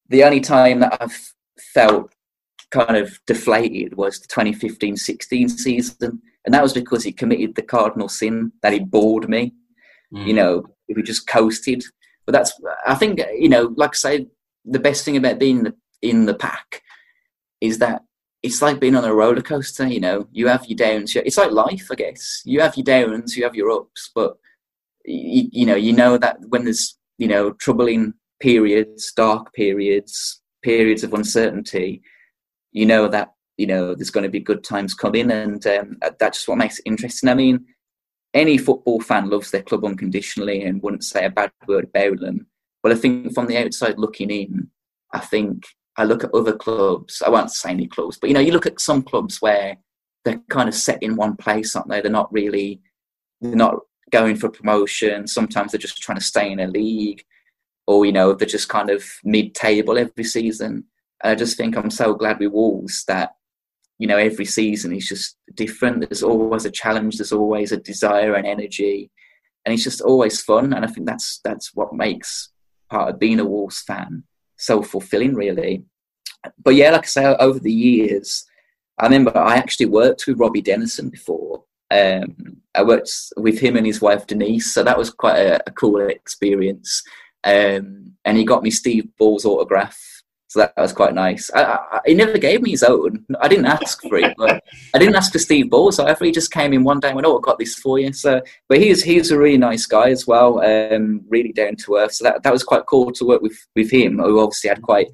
the 0.10 0.24
only 0.24 0.40
time 0.40 0.80
that 0.80 0.98
I've 1.02 1.34
felt 1.74 2.14
kind 2.72 2.98
of 2.98 3.20
deflated 3.26 3.96
was 3.96 4.20
the 4.20 4.28
2015-16 4.28 5.50
season, 5.50 6.22
and 6.46 6.54
that 6.54 6.64
was 6.64 6.74
because 6.74 7.04
he 7.04 7.12
committed 7.12 7.56
the 7.56 7.62
cardinal 7.62 8.10
sin 8.10 8.52
that 8.62 8.74
he 8.74 8.80
bored 8.80 9.30
me. 9.30 9.54
Mm. 10.14 10.28
You 10.28 10.34
know, 10.34 10.66
if 10.88 10.96
we 10.96 11.04
just 11.04 11.28
coasted. 11.28 11.84
But 12.26 12.34
that's, 12.34 12.54
I 12.86 12.96
think, 12.96 13.22
you 13.38 13.50
know, 13.50 13.74
like 13.76 13.92
I 13.92 13.94
say, 13.94 14.28
the 14.66 14.80
best 14.80 15.06
thing 15.06 15.18
about 15.18 15.40
being 15.40 15.58
in 15.60 15.64
the, 15.64 15.76
in 16.02 16.26
the 16.26 16.34
pack 16.34 16.82
is 17.62 17.80
that 17.80 18.04
it's 18.44 18.62
like 18.62 18.80
being 18.80 18.96
on 18.96 19.06
a 19.06 19.14
roller 19.14 19.42
coaster. 19.42 19.88
You 19.88 20.00
know, 20.00 20.28
you 20.32 20.48
have 20.48 20.66
your 20.66 20.78
downs. 20.78 21.16
It's 21.16 21.38
like 21.38 21.52
life, 21.52 21.88
I 21.92 21.96
guess. 21.96 22.42
You 22.46 22.62
have 22.62 22.76
your 22.76 22.84
downs, 22.84 23.36
you 23.36 23.44
have 23.44 23.56
your 23.56 23.72
ups, 23.72 24.12
but 24.14 24.38
you, 25.06 25.50
you 25.52 25.66
know, 25.66 25.76
you 25.76 25.94
know 25.94 26.18
that 26.18 26.38
when 26.48 26.66
there's 26.66 26.97
you 27.18 27.28
know 27.28 27.52
troubling 27.54 28.14
periods, 28.40 29.12
dark 29.16 29.54
periods, 29.54 30.42
periods 30.64 31.04
of 31.04 31.14
uncertainty, 31.14 32.02
you 32.72 32.86
know 32.86 33.08
that 33.08 33.34
you 33.58 33.68
know 33.68 33.96
there's 33.96 34.12
going 34.12 34.24
to 34.24 34.30
be 34.30 34.40
good 34.40 34.64
times 34.64 34.94
coming, 34.94 35.32
and 35.32 35.66
um, 35.68 35.98
that's 36.20 36.40
just 36.40 36.48
what 36.48 36.58
makes 36.58 36.80
it 36.80 36.84
interesting. 36.86 37.30
I 37.30 37.34
mean, 37.34 37.66
any 38.34 38.58
football 38.58 39.02
fan 39.02 39.30
loves 39.30 39.52
their 39.52 39.64
club 39.64 39.86
unconditionally 39.86 40.64
and 40.64 40.82
wouldn't 40.82 41.04
say 41.04 41.26
a 41.26 41.30
bad 41.30 41.52
word 41.68 41.86
about 41.86 42.20
them. 42.20 42.48
But 42.84 42.92
I 42.92 42.96
think 42.96 43.34
from 43.34 43.48
the 43.48 43.58
outside 43.58 43.98
looking 43.98 44.30
in, 44.30 44.70
I 45.14 45.20
think 45.20 45.64
I 45.98 46.04
look 46.04 46.24
at 46.24 46.34
other 46.34 46.56
clubs. 46.56 47.22
I 47.26 47.30
won't 47.30 47.52
say 47.52 47.72
any 47.72 47.88
clubs, 47.88 48.18
but 48.20 48.30
you 48.30 48.34
know, 48.34 48.40
you 48.40 48.52
look 48.52 48.68
at 48.68 48.80
some 48.80 49.02
clubs 49.02 49.42
where 49.42 49.78
they're 50.24 50.42
kind 50.50 50.70
of 50.70 50.76
set 50.76 51.02
in 51.02 51.16
one 51.16 51.36
place, 51.36 51.76
aren't 51.76 51.90
they? 51.90 52.02
They're 52.02 52.12
not 52.12 52.32
really, 52.32 52.82
they're 53.42 53.56
not 53.56 53.80
going 54.12 54.36
for 54.36 54.50
promotion. 54.50 55.28
Sometimes 55.28 55.72
they're 55.72 55.80
just 55.80 55.98
trying 56.02 56.18
to 56.18 56.24
stay 56.24 56.52
in 56.52 56.60
a 56.60 56.68
league, 56.68 57.24
or 57.86 58.06
you 58.06 58.12
know, 58.12 58.34
they're 58.34 58.48
just 58.48 58.70
kind 58.70 58.90
of 58.90 59.04
mid-table 59.24 59.98
every 59.98 60.24
season. 60.24 60.86
And 61.24 61.32
I 61.32 61.36
just 61.36 61.58
think 61.58 61.76
I'm 61.76 61.92
so 61.92 62.14
glad 62.14 62.40
with 62.40 62.52
Wolves 62.52 63.04
that 63.08 63.36
you 64.00 64.08
know 64.08 64.18
every 64.18 64.46
season 64.46 64.94
is 64.94 65.08
just 65.08 65.38
different. 65.56 66.02
There's 66.02 66.24
always 66.24 66.66
a 66.66 66.72
challenge. 66.72 67.18
There's 67.18 67.32
always 67.32 67.72
a 67.72 67.78
desire 67.78 68.36
and 68.36 68.46
energy, 68.46 69.12
and 69.66 69.74
it's 69.74 69.84
just 69.84 70.02
always 70.02 70.42
fun. 70.42 70.74
And 70.74 70.86
I 70.86 70.88
think 70.88 71.08
that's 71.08 71.40
that's 71.44 71.76
what 71.76 71.94
makes 71.94 72.50
part 72.90 73.10
of 73.10 73.20
being 73.20 73.40
a 73.40 73.46
Wolves 73.46 73.82
fan 73.82 74.24
so 74.58 74.82
fulfilling, 74.82 75.36
really. 75.36 75.84
But 76.64 76.76
yeah, 76.76 76.92
like 76.92 77.04
I 77.04 77.08
say, 77.08 77.26
over 77.26 77.60
the 77.60 77.72
years, 77.72 78.46
I 78.98 79.06
remember 79.06 79.36
I 79.38 79.56
actually 79.56 79.88
worked 79.88 80.26
with 80.28 80.40
Robbie 80.40 80.62
Dennison 80.62 81.10
before. 81.10 81.64
Um, 81.90 82.58
I 82.76 82.84
worked 82.84 83.12
with 83.38 83.60
him 83.60 83.76
and 83.76 83.86
his 83.86 84.02
wife 84.02 84.28
Denise, 84.28 84.74
so 84.74 84.84
that 84.84 84.98
was 84.98 85.10
quite 85.10 85.38
a, 85.38 85.62
a 85.68 85.72
cool 85.72 86.06
experience. 86.08 87.04
Um, 87.44 88.14
and 88.26 88.38
he 88.38 88.44
got 88.44 88.64
me 88.64 88.72
Steve 88.72 89.08
Bull's 89.18 89.46
autograph, 89.46 89.98
so 90.50 90.60
that, 90.60 90.74
was 90.78 90.94
quite 90.94 91.14
nice. 91.14 91.50
I, 91.54 91.64
I, 91.64 92.00
he 92.06 92.14
never 92.14 92.38
gave 92.38 92.62
me 92.62 92.72
his 92.72 92.84
own. 92.84 93.26
I 93.42 93.48
didn't 93.48 93.66
ask 93.66 94.02
for 94.02 94.18
it, 94.18 94.34
but 94.38 94.64
I 94.94 94.98
didn't 94.98 95.16
ask 95.16 95.32
for 95.32 95.40
Steve 95.40 95.70
Bull, 95.70 95.92
so 95.92 96.06
I 96.06 96.16
he 96.22 96.32
just 96.32 96.52
came 96.52 96.74
in 96.74 96.84
one 96.84 97.00
day 97.00 97.10
and 97.10 97.16
went, 97.16 97.28
"Oh, 97.28 97.38
I've 97.38 97.44
got 97.44 97.60
this 97.60 97.76
for 97.76 98.00
you." 98.00 98.14
So, 98.14 98.42
but 98.70 98.80
he's 98.80 99.04
he's 99.04 99.32
a 99.32 99.38
really 99.38 99.58
nice 99.58 99.86
guy 99.86 100.10
as 100.10 100.26
well, 100.26 100.60
um, 100.62 101.22
really 101.30 101.52
down 101.52 101.76
to 101.78 101.96
earth. 101.96 102.14
So 102.14 102.24
that 102.24 102.44
that 102.44 102.54
was 102.54 102.64
quite 102.64 102.86
cool 102.86 103.12
to 103.12 103.26
work 103.26 103.42
with 103.42 103.58
with 103.76 103.92
him, 103.92 104.20
who 104.20 104.40
obviously 104.40 104.70
had 104.70 104.82
quite 104.82 105.08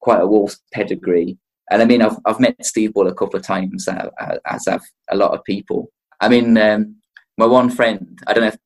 quite 0.00 0.20
a 0.20 0.26
Wolves 0.26 0.60
pedigree. 0.72 1.38
And 1.70 1.82
I 1.82 1.84
mean, 1.84 2.00
I've, 2.00 2.16
I've 2.26 2.38
met 2.38 2.64
Steve 2.64 2.92
Bull 2.94 3.08
a 3.08 3.14
couple 3.14 3.40
of 3.40 3.44
times, 3.44 3.88
uh, 3.88 4.08
uh, 4.20 4.36
as 4.46 4.66
have 4.66 4.82
a 5.10 5.16
lot 5.16 5.32
of 5.32 5.42
people. 5.44 5.90
I 6.20 6.28
mean, 6.28 6.56
um, 6.58 6.96
my 7.38 7.46
one 7.46 7.70
friend, 7.70 8.18
I 8.26 8.32
don't 8.32 8.42
know 8.42 8.48
if 8.48 8.58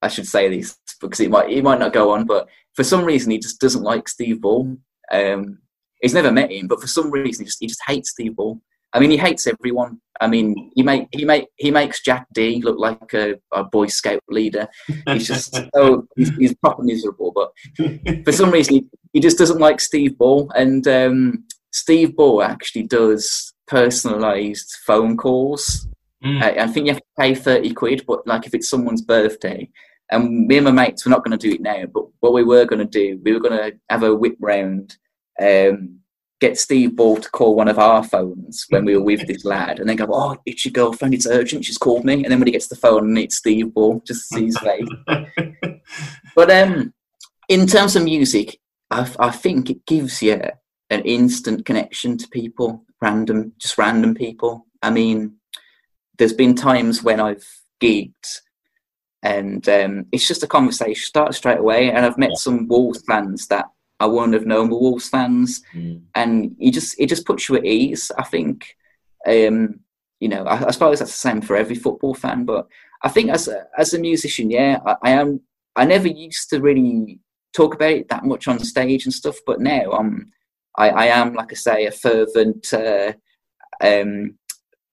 I 0.00 0.08
should 0.08 0.26
say 0.26 0.48
this 0.48 0.78
because 1.00 1.18
he 1.18 1.28
might, 1.28 1.50
he 1.50 1.60
might 1.60 1.78
not 1.78 1.92
go 1.92 2.10
on, 2.10 2.26
but 2.26 2.48
for 2.74 2.84
some 2.84 3.04
reason 3.04 3.30
he 3.30 3.38
just 3.38 3.60
doesn't 3.60 3.82
like 3.82 4.08
Steve 4.08 4.40
Bull. 4.40 4.76
Um, 5.10 5.58
he's 6.00 6.14
never 6.14 6.32
met 6.32 6.50
him, 6.50 6.68
but 6.68 6.80
for 6.80 6.86
some 6.86 7.10
reason 7.10 7.44
he 7.44 7.46
just, 7.46 7.60
he 7.60 7.66
just 7.66 7.82
hates 7.86 8.10
Steve 8.10 8.36
Bull. 8.36 8.62
I 8.94 9.00
mean, 9.00 9.10
he 9.10 9.16
hates 9.16 9.46
everyone. 9.46 10.00
I 10.20 10.26
mean, 10.26 10.70
he 10.74 10.82
make 10.82 11.08
he 11.12 11.24
make 11.24 11.46
he 11.56 11.70
makes 11.70 12.02
Jack 12.02 12.26
Dee 12.34 12.60
look 12.62 12.78
like 12.78 13.14
a, 13.14 13.36
a 13.50 13.64
Boy 13.64 13.86
Scout 13.86 14.22
leader. 14.28 14.68
He's 15.06 15.26
just 15.26 15.54
so 15.74 16.06
he's, 16.14 16.30
he's 16.36 16.54
proper 16.56 16.82
miserable. 16.82 17.32
But 17.32 17.52
for 18.24 18.32
some 18.32 18.50
reason, 18.50 18.74
he, 18.74 18.86
he 19.14 19.20
just 19.20 19.38
doesn't 19.38 19.60
like 19.60 19.80
Steve 19.80 20.18
Bull. 20.18 20.50
And 20.54 20.86
um, 20.86 21.44
Steve 21.72 22.14
Bull 22.16 22.42
actually 22.42 22.82
does 22.82 23.54
personalised 23.68 24.70
phone 24.86 25.16
calls. 25.16 25.88
Mm. 26.24 26.42
I, 26.42 26.64
I, 26.64 26.66
think 26.68 26.86
you 26.86 26.92
have 26.92 27.02
to 27.02 27.08
pay 27.18 27.34
30 27.34 27.74
quid, 27.74 28.04
but 28.06 28.26
like 28.26 28.46
if 28.46 28.54
it's 28.54 28.68
someone's 28.68 29.02
birthday, 29.02 29.68
and 30.10 30.46
me 30.46 30.58
and 30.58 30.64
my 30.64 30.70
mates, 30.70 31.04
we're 31.04 31.10
not 31.10 31.24
going 31.24 31.36
to 31.36 31.48
do 31.48 31.54
it 31.54 31.60
now, 31.60 31.84
but 31.86 32.04
what 32.20 32.32
we 32.32 32.44
were 32.44 32.64
going 32.64 32.78
to 32.78 32.84
do, 32.84 33.20
we 33.24 33.32
were 33.32 33.40
going 33.40 33.58
to 33.58 33.76
have 33.88 34.02
a 34.02 34.14
whip 34.14 34.36
round, 34.40 34.96
um, 35.40 35.98
get 36.40 36.58
Steve 36.58 36.96
Bull 36.96 37.16
to 37.16 37.30
call 37.30 37.54
one 37.54 37.68
of 37.68 37.78
our 37.78 38.04
phones 38.04 38.66
when 38.68 38.84
we 38.84 38.96
were 38.96 39.02
with 39.02 39.26
this 39.26 39.44
lad, 39.44 39.78
and 39.78 39.88
then 39.88 39.96
go, 39.96 40.06
"Oh, 40.10 40.36
it's 40.44 40.64
your 40.64 40.72
girlfriend. 40.72 41.14
It's 41.14 41.26
urgent. 41.26 41.64
She's 41.64 41.78
called 41.78 42.04
me." 42.04 42.14
And 42.14 42.24
then 42.24 42.38
when 42.38 42.46
he 42.48 42.52
gets 42.52 42.68
the 42.68 42.76
phone, 42.76 43.16
it's 43.16 43.36
Steve 43.36 43.72
Bull, 43.72 44.02
just 44.06 44.28
to 44.28 44.36
see 44.36 44.44
his 44.46 44.58
face. 44.58 44.88
but 46.36 46.50
um, 46.50 46.92
in 47.48 47.66
terms 47.66 47.96
of 47.96 48.04
music, 48.04 48.58
I, 48.90 49.10
I 49.18 49.30
think 49.30 49.70
it 49.70 49.86
gives 49.86 50.20
you 50.20 50.40
an 50.90 51.00
instant 51.02 51.64
connection 51.64 52.18
to 52.18 52.28
people, 52.28 52.84
random, 53.00 53.52
just 53.58 53.78
random 53.78 54.14
people. 54.14 54.66
I 54.82 54.90
mean, 54.90 55.36
there's 56.22 56.32
been 56.32 56.54
times 56.54 57.02
when 57.02 57.18
I've 57.18 57.44
gigged 57.82 58.38
and 59.24 59.68
um, 59.68 60.06
it's 60.12 60.28
just 60.28 60.44
a 60.44 60.46
conversation 60.46 61.04
starts 61.04 61.36
straight 61.36 61.58
away. 61.58 61.90
And 61.90 62.06
I've 62.06 62.16
met 62.16 62.30
yeah. 62.30 62.36
some 62.36 62.68
Wolves 62.68 63.02
fans 63.08 63.48
that 63.48 63.64
I 63.98 64.06
wouldn't 64.06 64.34
have 64.34 64.46
known 64.46 64.70
were 64.70 64.78
Wolves 64.78 65.08
fans, 65.08 65.60
mm. 65.74 66.00
and 66.14 66.54
you 66.58 66.70
just 66.70 66.94
it 67.00 67.08
just 67.08 67.26
puts 67.26 67.48
you 67.48 67.56
at 67.56 67.64
ease. 67.64 68.12
I 68.16 68.22
think, 68.22 68.76
um, 69.26 69.80
you 70.20 70.28
know, 70.28 70.44
I, 70.44 70.68
I, 70.68 70.70
suppose 70.70 71.00
that's 71.00 71.10
the 71.10 71.28
same 71.28 71.40
for 71.40 71.56
every 71.56 71.74
football 71.74 72.14
fan. 72.14 72.44
But 72.44 72.68
I 73.02 73.08
think 73.08 73.30
as 73.30 73.48
a, 73.48 73.64
as 73.76 73.92
a 73.92 73.98
musician, 73.98 74.48
yeah, 74.48 74.78
I, 74.86 74.94
I 75.02 75.10
am. 75.10 75.40
I 75.74 75.84
never 75.86 76.06
used 76.06 76.50
to 76.50 76.60
really 76.60 77.18
talk 77.52 77.74
about 77.74 77.90
it 77.90 78.08
that 78.10 78.24
much 78.24 78.46
on 78.46 78.60
stage 78.60 79.06
and 79.06 79.14
stuff, 79.14 79.38
but 79.44 79.60
now 79.60 79.90
I'm 79.90 80.32
I, 80.78 80.88
I 80.90 81.06
am, 81.06 81.34
like 81.34 81.50
I 81.50 81.56
say, 81.56 81.86
a 81.86 81.90
fervent, 81.90 82.72
uh, 82.72 83.12
um, 83.80 84.38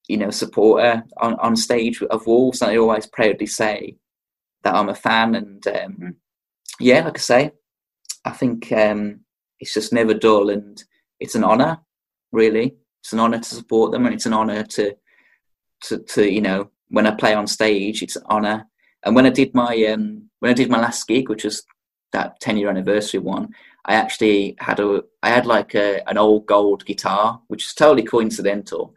you 0.10 0.18
know, 0.18 0.32
supporter 0.32 1.04
on, 1.18 1.36
on 1.36 1.56
stage 1.56 2.02
of 2.02 2.28
Wolves. 2.28 2.62
And 2.62 2.72
I 2.72 2.78
always 2.78 3.06
proudly 3.06 3.46
say 3.46 3.96
that 4.64 4.76
I'm 4.76 4.90
a 4.90 4.96
fan. 4.96 5.36
And 5.36 5.66
um, 5.68 6.16
yeah, 6.80 7.06
like 7.06 7.18
I 7.18 7.22
say, 7.22 7.52
I 8.26 8.32
think 8.32 8.72
um, 8.74 9.22
it's 9.60 9.74
just 9.74 9.94
never 9.94 10.14
dull, 10.14 10.50
and 10.50 10.84
it's 11.20 11.36
an 11.36 11.44
honour, 11.44 11.80
really. 12.32 12.76
It's 13.02 13.14
an 13.14 13.20
honour 13.20 13.40
to 13.40 13.56
support 13.56 13.92
them, 13.92 14.06
and 14.06 14.14
it's 14.14 14.26
an 14.26 14.34
honour 14.34 14.64
to, 14.64 14.96
to, 15.84 16.00
to 16.00 16.30
you 16.30 16.42
know, 16.42 16.70
when 16.90 17.08
I 17.08 17.12
play 17.12 17.34
on 17.34 17.48
stage, 17.48 18.02
it's 18.02 18.16
an 18.16 18.24
honour. 18.30 18.66
And 19.06 19.16
when 19.16 19.26
I 19.26 19.30
did 19.30 19.54
my 19.54 19.86
um, 19.86 20.30
when 20.40 20.52
I 20.52 20.56
did 20.56 20.70
my 20.70 20.80
last 20.80 21.08
gig, 21.08 21.30
which 21.30 21.46
was 21.46 21.64
that 22.12 22.40
10 22.40 22.58
year 22.58 22.70
anniversary 22.70 23.20
one, 23.20 23.50
I 23.86 23.94
actually 23.94 24.56
had 24.60 24.80
a 24.80 25.04
I 25.24 25.30
had 25.30 25.46
like 25.46 25.76
a, 25.76 26.08
an 26.10 26.18
old 26.18 26.48
gold 26.48 26.86
guitar, 26.86 27.42
which 27.48 27.66
is 27.66 27.74
totally 27.74 28.04
coincidental, 28.04 28.94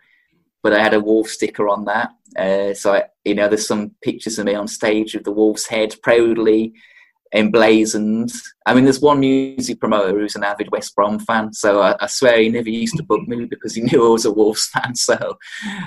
but 0.63 0.73
I 0.73 0.83
had 0.83 0.95
a 0.95 1.01
wolf 1.01 1.29
sticker 1.29 1.69
on 1.69 1.85
that. 1.87 2.11
Uh, 2.37 2.75
so 2.75 2.95
I, 2.95 3.05
you 3.25 3.35
know, 3.35 3.49
there's 3.49 3.67
some 3.67 3.93
pictures 4.03 4.39
of 4.39 4.47
me 4.47 4.55
on 4.55 4.69
stage 4.69 5.15
with 5.15 5.25
the 5.25 5.33
wolf's 5.33 5.67
head 5.67 5.95
proudly 6.03 6.73
emblazoned. 7.35 8.31
I 8.67 8.75
mean, 8.75 8.85
there's 8.85 9.01
one 9.01 9.21
music 9.21 9.81
promoter 9.81 10.19
who's 10.19 10.37
an 10.37 10.45
avid 10.45 10.71
West 10.71 10.95
Brom 10.95 11.19
fan, 11.19 11.53
so 11.53 11.81
I, 11.81 11.97
I, 12.01 12.07
swear 12.07 12.41
he 12.41 12.49
never 12.49 12.69
used 12.69 12.97
to 12.97 13.03
bug 13.03 13.27
me 13.27 13.47
because 13.47 13.75
he 13.75 13.83
knew 13.83 14.07
I 14.07 14.11
was 14.11 14.25
a 14.25 14.33
Wolves 14.33 14.67
fan. 14.67 14.93
So 15.03 15.39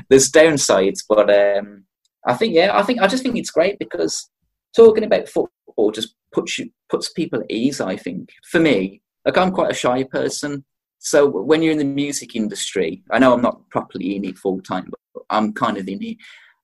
there's 0.09 0.31
downsides, 0.31 0.99
but 1.07 1.29
um, 1.29 1.85
I 2.25 2.33
think 2.33 2.53
yeah, 2.53 2.77
I 2.77 2.83
think 2.83 3.01
I 3.01 3.07
just 3.07 3.23
think 3.23 3.37
it's 3.37 3.51
great 3.51 3.79
because 3.79 4.29
talking 4.75 5.03
about 5.03 5.29
football 5.29 5.91
just 5.91 6.15
puts 6.33 6.57
you 6.57 6.69
puts 6.89 7.11
people 7.11 7.39
at 7.39 7.51
ease. 7.51 7.79
I 7.79 7.95
think 7.95 8.29
for 8.51 8.59
me, 8.59 9.01
like 9.25 9.37
I'm 9.37 9.51
quite 9.51 9.71
a 9.71 9.75
shy 9.75 10.03
person, 10.03 10.65
so 11.05 11.27
when 11.27 11.61
you're 11.61 11.71
in 11.71 11.77
the 11.77 11.83
music 11.83 12.35
industry, 12.35 13.03
I 13.11 13.19
know 13.19 13.31
I'm 13.31 13.41
not 13.41 13.69
properly 13.69 14.15
in 14.15 14.25
it 14.25 14.39
full 14.39 14.59
time, 14.59 14.89
but 14.89 15.23
I'm 15.29 15.53
kind 15.53 15.77
of 15.77 15.87
in 15.87 16.01
it. 16.01 16.17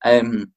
Um, 0.03 0.51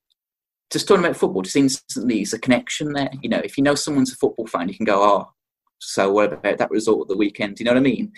just 0.70 0.88
talking 0.88 1.04
about 1.04 1.18
football, 1.18 1.42
just 1.42 1.54
instantly 1.54 2.22
is 2.22 2.32
a 2.32 2.38
connection 2.38 2.94
there. 2.94 3.10
You 3.20 3.28
know, 3.28 3.42
if 3.44 3.58
you 3.58 3.62
know 3.62 3.74
someone's 3.74 4.10
a 4.10 4.16
football 4.16 4.46
fan, 4.46 4.70
you 4.70 4.74
can 4.74 4.86
go, 4.86 5.02
oh, 5.02 5.32
so 5.80 6.10
what 6.10 6.32
about 6.32 6.56
that 6.56 6.70
result 6.70 7.02
of 7.02 7.08
the 7.08 7.16
weekend? 7.18 7.60
You 7.60 7.66
know 7.66 7.72
what 7.72 7.78
I 7.78 7.82
mean? 7.82 8.10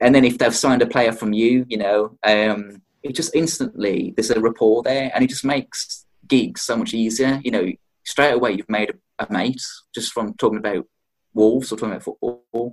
And 0.00 0.14
then 0.14 0.24
if 0.24 0.38
they've 0.38 0.54
signed 0.54 0.82
a 0.82 0.86
player 0.86 1.10
from 1.10 1.32
you, 1.32 1.66
you 1.68 1.78
know, 1.78 2.16
um, 2.22 2.80
it 3.02 3.16
just 3.16 3.34
instantly 3.34 4.14
there's 4.16 4.30
a 4.30 4.38
rapport 4.38 4.84
there, 4.84 5.10
and 5.12 5.24
it 5.24 5.30
just 5.30 5.44
makes 5.44 6.06
gigs 6.28 6.62
so 6.62 6.76
much 6.76 6.94
easier. 6.94 7.40
You 7.42 7.50
know, 7.50 7.72
straight 8.04 8.34
away 8.34 8.52
you've 8.52 8.70
made 8.70 8.90
a, 8.90 9.24
a 9.24 9.32
mate 9.32 9.62
just 9.96 10.12
from 10.12 10.34
talking 10.34 10.58
about 10.58 10.86
Wolves 11.34 11.72
or 11.72 11.76
talking 11.76 11.90
about 11.90 12.04
football. 12.04 12.72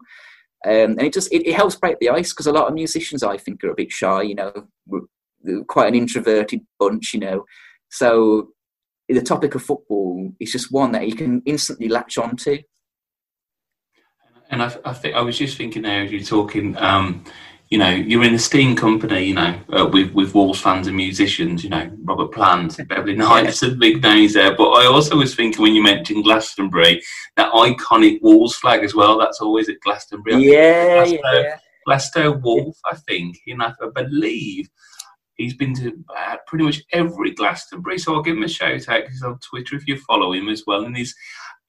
Um, 0.65 0.91
and 0.91 1.01
it 1.01 1.13
just 1.13 1.31
it, 1.31 1.47
it, 1.47 1.55
helps 1.55 1.75
break 1.75 1.99
the 1.99 2.09
ice 2.09 2.33
because 2.33 2.47
a 2.47 2.51
lot 2.51 2.67
of 2.67 2.73
musicians 2.73 3.23
I 3.23 3.37
think 3.37 3.63
are 3.63 3.71
a 3.71 3.75
bit 3.75 3.91
shy, 3.91 4.23
you 4.23 4.35
know, 4.35 4.51
quite 5.67 5.87
an 5.87 5.95
introverted 5.95 6.61
bunch, 6.77 7.13
you 7.13 7.21
know. 7.21 7.45
So 7.89 8.49
the 9.07 9.21
topic 9.21 9.55
of 9.55 9.63
football 9.63 10.31
is 10.39 10.51
just 10.51 10.71
one 10.71 10.91
that 10.91 11.07
you 11.07 11.15
can 11.15 11.41
instantly 11.45 11.87
latch 11.87 12.17
onto. 12.17 12.59
And 14.51 14.63
I, 14.63 14.75
I 14.83 14.93
think 14.93 15.15
I 15.15 15.21
was 15.21 15.37
just 15.37 15.57
thinking 15.57 15.83
there 15.83 16.03
as 16.03 16.11
you're 16.11 16.21
talking, 16.21 16.75
um, 16.77 17.23
you 17.69 17.77
know, 17.77 17.89
you're 17.91 18.23
in 18.23 18.33
a 18.33 18.39
steam 18.39 18.75
company, 18.75 19.25
you 19.25 19.35
know, 19.35 19.59
uh, 19.71 19.85
with 19.85 20.11
with 20.13 20.33
Wolves 20.33 20.59
fans 20.59 20.87
and 20.87 20.97
musicians, 20.97 21.63
you 21.63 21.69
know, 21.69 21.89
Robert 22.03 22.31
Plant, 22.31 22.79
Beverley 22.89 23.15
Knights, 23.15 23.61
yeah. 23.61 23.69
big 23.77 24.01
names 24.01 24.33
there. 24.33 24.55
But 24.55 24.69
I 24.69 24.87
also 24.87 25.17
was 25.17 25.35
thinking 25.35 25.61
when 25.61 25.75
you 25.75 25.83
mentioned 25.83 26.23
Glastonbury, 26.23 27.01
that 27.37 27.51
iconic 27.51 28.21
Wolves 28.23 28.55
flag 28.55 28.83
as 28.83 28.95
well. 28.95 29.19
That's 29.19 29.39
always 29.39 29.69
at 29.69 29.79
Glastonbury. 29.81 30.43
Yeah, 30.43 31.05
Glasgow, 31.05 31.39
yeah. 31.39 31.57
Glasgow 31.85 32.31
Wolf, 32.43 32.77
I 32.85 32.95
think. 32.95 33.37
You 33.45 33.57
know, 33.57 33.71
I 33.81 34.03
believe 34.03 34.67
he's 35.35 35.53
been 35.53 35.75
to 35.75 35.93
uh, 36.17 36.37
pretty 36.47 36.65
much 36.65 36.81
every 36.91 37.35
Glastonbury. 37.35 37.99
So 37.99 38.15
I'll 38.15 38.23
give 38.23 38.35
him 38.35 38.43
a 38.43 38.47
shout 38.47 38.89
out. 38.89 39.07
He's 39.07 39.21
on 39.21 39.37
Twitter 39.39 39.75
if 39.75 39.87
you 39.87 39.97
follow 39.99 40.33
him 40.33 40.49
as 40.49 40.63
well, 40.65 40.85
and 40.85 40.97
he's. 40.97 41.15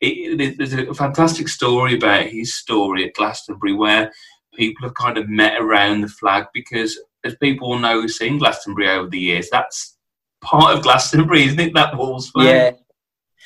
It, 0.02 0.56
there's 0.56 0.72
a 0.72 0.94
fantastic 0.94 1.46
story 1.46 1.94
about 1.94 2.24
his 2.24 2.54
story 2.54 3.06
at 3.06 3.12
Glastonbury 3.12 3.74
where 3.74 4.10
people 4.54 4.86
have 4.86 4.94
kind 4.94 5.18
of 5.18 5.28
met 5.28 5.60
around 5.60 6.00
the 6.00 6.08
flag 6.08 6.46
because, 6.52 6.98
as 7.24 7.34
people 7.36 7.78
know 7.78 8.06
seen 8.06 8.38
Glastonbury 8.38 8.88
over 8.88 9.08
the 9.08 9.18
years, 9.18 9.48
that's 9.50 9.96
part 10.40 10.76
of 10.76 10.82
Glastonbury, 10.82 11.44
isn't 11.44 11.60
it? 11.60 11.74
That 11.74 11.96
Wolves 11.96 12.30
flag. 12.30 12.76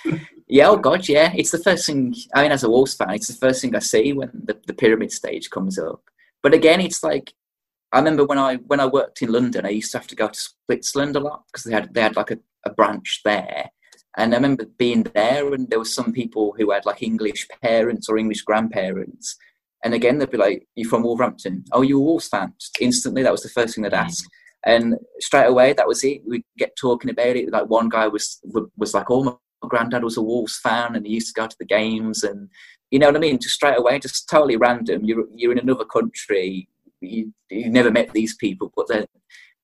Yeah. 0.04 0.18
yeah, 0.48 0.68
oh 0.68 0.76
God, 0.76 1.08
yeah. 1.08 1.32
It's 1.34 1.50
the 1.50 1.58
first 1.58 1.86
thing, 1.86 2.14
I 2.34 2.42
mean, 2.42 2.52
as 2.52 2.64
a 2.64 2.70
Wolves 2.70 2.94
fan, 2.94 3.10
it's 3.10 3.28
the 3.28 3.34
first 3.34 3.60
thing 3.60 3.74
I 3.74 3.80
see 3.80 4.12
when 4.12 4.30
the, 4.32 4.58
the 4.66 4.74
pyramid 4.74 5.12
stage 5.12 5.50
comes 5.50 5.78
up. 5.78 6.02
but 6.42 6.54
again, 6.54 6.80
it's 6.80 7.02
like 7.02 7.34
I 7.94 7.98
remember 7.98 8.24
when 8.24 8.38
I 8.38 8.56
when 8.56 8.80
I 8.80 8.86
worked 8.86 9.22
in 9.22 9.30
London, 9.30 9.64
I 9.64 9.68
used 9.68 9.92
to 9.92 9.98
have 9.98 10.08
to 10.08 10.16
go 10.16 10.26
to 10.26 10.48
Switzerland 10.66 11.14
a 11.14 11.20
lot 11.20 11.44
because 11.46 11.62
they 11.62 11.72
had 11.72 11.94
they 11.94 12.02
had 12.02 12.16
like 12.16 12.32
a, 12.32 12.38
a 12.66 12.70
branch 12.70 13.20
there. 13.24 13.70
And 14.16 14.34
I 14.34 14.36
remember 14.36 14.64
being 14.64 15.04
there, 15.14 15.54
and 15.54 15.70
there 15.70 15.78
were 15.78 15.84
some 15.84 16.12
people 16.12 16.54
who 16.58 16.72
had 16.72 16.86
like 16.86 17.04
English 17.04 17.46
parents 17.62 18.08
or 18.08 18.18
English 18.18 18.42
grandparents. 18.42 19.36
And 19.84 19.92
again, 19.94 20.18
they'd 20.18 20.30
be 20.30 20.38
like, 20.38 20.66
"You 20.74 20.88
from 20.88 21.02
Wolverhampton? 21.02 21.64
Oh, 21.72 21.82
you 21.82 21.98
a 21.98 22.00
Wolves 22.00 22.28
fan?" 22.28 22.54
Just 22.58 22.78
instantly, 22.80 23.22
that 23.22 23.32
was 23.32 23.42
the 23.42 23.50
first 23.50 23.74
thing 23.74 23.84
they'd 23.84 23.92
mm. 23.92 24.04
ask. 24.04 24.24
And 24.66 24.96
straight 25.20 25.46
away, 25.46 25.74
that 25.74 25.86
was 25.86 26.02
it. 26.02 26.22
We'd 26.26 26.44
get 26.56 26.74
talking 26.76 27.10
about 27.10 27.36
it. 27.36 27.52
Like 27.52 27.68
one 27.68 27.90
guy 27.90 28.08
was 28.08 28.40
was 28.76 28.94
like, 28.94 29.10
"Oh, 29.10 29.22
my 29.22 29.34
granddad 29.68 30.02
was 30.02 30.16
a 30.16 30.22
Wolves 30.22 30.58
fan, 30.58 30.96
and 30.96 31.06
he 31.06 31.12
used 31.12 31.34
to 31.34 31.40
go 31.40 31.46
to 31.46 31.56
the 31.58 31.66
games." 31.66 32.24
And 32.24 32.48
you 32.90 32.98
know 32.98 33.06
what 33.06 33.16
I 33.16 33.20
mean? 33.20 33.38
Just 33.38 33.54
straight 33.56 33.78
away, 33.78 33.98
just 33.98 34.28
totally 34.28 34.56
random. 34.56 35.04
You're 35.04 35.26
you're 35.34 35.52
in 35.52 35.58
another 35.58 35.84
country. 35.84 36.66
You 37.00 37.32
you 37.50 37.68
never 37.70 37.90
met 37.90 38.12
these 38.12 38.34
people, 38.36 38.72
but 38.74 38.88
then 38.88 39.04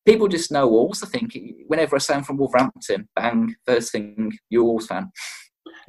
people 0.05 0.29
just 0.29 0.53
know 0.53 0.69
Wolves. 0.69 1.03
I 1.03 1.07
think 1.07 1.37
whenever 1.67 1.97
I 1.97 1.99
say 1.99 2.15
I'm 2.15 2.25
from 2.25 2.37
Wolverhampton, 2.37 3.09
bang, 3.17 3.55
first 3.67 3.93
thing 3.93 4.33
you're 4.51 4.63
a 4.63 4.65
Wolves 4.65 4.87
fan. 4.87 5.11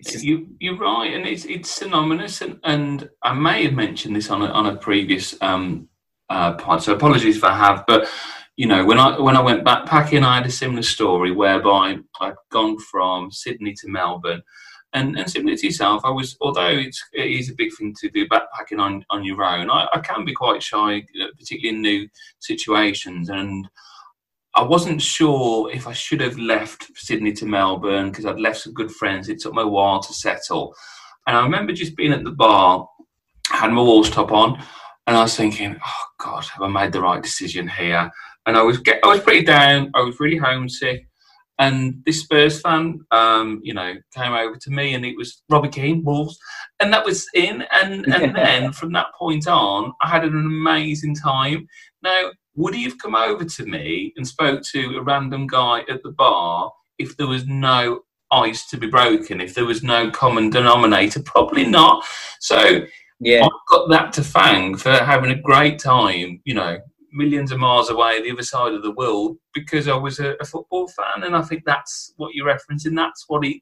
Just... 0.04 0.24
You 0.24 0.48
you're 0.60 0.78
right, 0.78 1.14
and 1.14 1.26
it's 1.26 1.46
it's 1.46 1.70
synonymous. 1.70 2.42
And, 2.42 2.60
and 2.64 3.10
I 3.24 3.34
may 3.34 3.66
have 3.66 3.74
mentioned 3.74 4.16
this 4.16 4.30
on 4.30 4.42
a, 4.42 4.46
on 4.46 4.66
a 4.66 4.76
previous 4.76 5.36
um, 5.42 5.90
uh, 6.30 6.54
pod, 6.54 6.84
so 6.84 6.94
apologies 6.94 7.38
if 7.38 7.44
I 7.44 7.56
have. 7.56 7.84
But 7.88 8.08
you 8.56 8.68
know, 8.68 8.86
when 8.86 9.00
I 9.00 9.20
when 9.20 9.38
I 9.38 9.42
went 9.42 9.64
backpacking, 9.64 10.24
I 10.24 10.38
had 10.38 10.46
a 10.46 10.52
similar 10.52 10.84
story 10.84 11.32
whereby 11.32 11.98
I'd 12.20 12.36
gone 12.52 12.78
from 12.80 13.32
Sydney 13.32 13.74
to 13.74 13.88
Melbourne 13.88 14.44
and, 14.94 15.18
and 15.18 15.30
similar 15.30 15.56
to 15.56 15.66
yourself, 15.66 16.02
I 16.04 16.10
was, 16.10 16.36
although 16.42 16.68
it's, 16.68 17.02
it 17.14 17.28
is 17.28 17.50
a 17.50 17.56
big 17.56 17.74
thing 17.74 17.96
to 18.02 18.10
do 18.10 18.28
backpacking 18.28 18.80
on, 18.80 19.06
on 19.10 19.24
your 19.24 19.44
own, 19.44 19.70
I, 19.70 19.88
I 19.94 20.00
can 20.00 20.26
be 20.26 20.34
quite 20.34 20.62
shy, 20.62 20.98
uh, 20.98 21.28
particularly 21.38 21.78
in 21.78 21.82
new 21.82 22.10
situations. 22.40 23.30
And 23.30 23.70
I 24.56 24.64
wasn't 24.64 25.02
sure 25.02 25.72
if 25.72 25.88
I 25.88 25.94
should 25.94 26.20
have 26.22 26.38
left 26.38 26.86
Sydney 26.96 27.32
to 27.34 27.46
Melbourne 27.46 28.10
because 28.10 28.26
I'd 28.26 28.40
left 28.40 28.60
some 28.62 28.74
good 28.74 28.92
friends. 28.92 29.30
It 29.30 29.40
took 29.40 29.54
me 29.54 29.62
a 29.62 29.68
while 29.68 30.02
to 30.02 30.14
settle. 30.14 30.76
And 31.28 31.38
I 31.38 31.44
remember 31.44 31.72
just 31.72 31.96
being 31.96 32.12
at 32.12 32.24
the 32.24 32.32
bar, 32.32 32.88
had 33.50 33.72
my 33.72 33.82
Wolves 33.82 34.10
top 34.10 34.32
on, 34.32 34.62
and 35.08 35.16
I 35.16 35.22
was 35.22 35.36
thinking, 35.36 35.76
oh 35.86 36.04
God, 36.20 36.46
have 36.46 36.62
I 36.62 36.68
made 36.68 36.92
the 36.92 37.02
right 37.02 37.22
decision 37.22 37.68
here? 37.68 38.12
And 38.46 38.58
I 38.58 38.62
was 38.62 38.78
get, 38.78 39.00
I 39.04 39.08
was 39.08 39.22
pretty 39.22 39.44
down. 39.44 39.92
I 39.94 40.02
was 40.02 40.20
really 40.20 40.38
homesick. 40.38 41.08
And 41.60 42.02
this 42.06 42.22
Spurs 42.22 42.60
fan, 42.60 43.02
um, 43.12 43.60
you 43.62 43.74
know, 43.74 43.94
came 44.16 44.34
over 44.34 44.58
to 44.58 44.72
me, 44.72 44.96
and 44.96 45.06
it 45.06 45.16
was 45.16 45.44
Robbie 45.48 45.70
Keane, 45.70 46.04
Wolves, 46.04 46.40
and 46.80 46.92
that 46.92 47.06
was 47.06 47.28
in. 47.36 47.64
And 47.72 48.12
and 48.12 48.36
then 48.36 48.74
from 48.74 48.92
that 48.94 49.14
point 49.18 49.48
on, 49.48 49.94
I 50.02 50.10
had 50.10 50.24
an 50.24 50.36
amazing 50.36 51.16
time. 51.16 51.68
Now, 52.04 52.32
would 52.56 52.74
he 52.74 52.84
have 52.84 52.98
come 52.98 53.16
over 53.16 53.46
to 53.46 53.66
me 53.66 54.14
and 54.18 54.28
spoke 54.28 54.62
to 54.72 54.98
a 54.98 55.04
random 55.04 55.48
guy 55.48 55.84
at 55.90 56.04
the 56.04 56.12
bar 56.12 56.72
if 56.98 57.16
there 57.18 57.28
was 57.28 57.46
no 57.48 58.02
ice 58.32 58.68
to 58.70 58.78
be 58.78 58.88
broken, 58.88 59.42
if 59.42 59.54
there 59.54 59.66
was 59.66 59.84
no 59.84 60.10
common 60.12 60.50
denominator? 60.50 61.22
Probably 61.26 61.66
not. 61.66 62.04
So 62.40 62.82
yeah, 63.20 63.44
I've 63.44 63.70
got 63.70 63.90
that 63.90 64.14
to 64.14 64.24
thank 64.24 64.80
for 64.80 64.92
having 64.92 65.32
a 65.32 65.42
great 65.42 65.80
time. 65.80 66.42
You 66.44 66.56
know, 66.56 66.80
millions 67.14 67.52
of 67.52 67.60
miles 67.60 67.90
away, 67.90 68.22
the 68.22 68.32
other 68.32 68.44
side 68.44 68.74
of 68.74 68.84
the 68.84 68.92
world, 68.92 69.38
because 69.54 69.88
I 69.88 69.96
was 69.96 70.20
a, 70.20 70.36
a, 70.40 70.46
football 70.46 70.88
fan, 70.88 71.24
and 71.24 71.36
I 71.36 71.42
think 71.42 71.64
that's 71.66 72.14
what 72.18 72.34
you're 72.34 72.48
referencing. 72.48 72.96
That's 72.96 73.26
what 73.28 73.46
it 73.46 73.62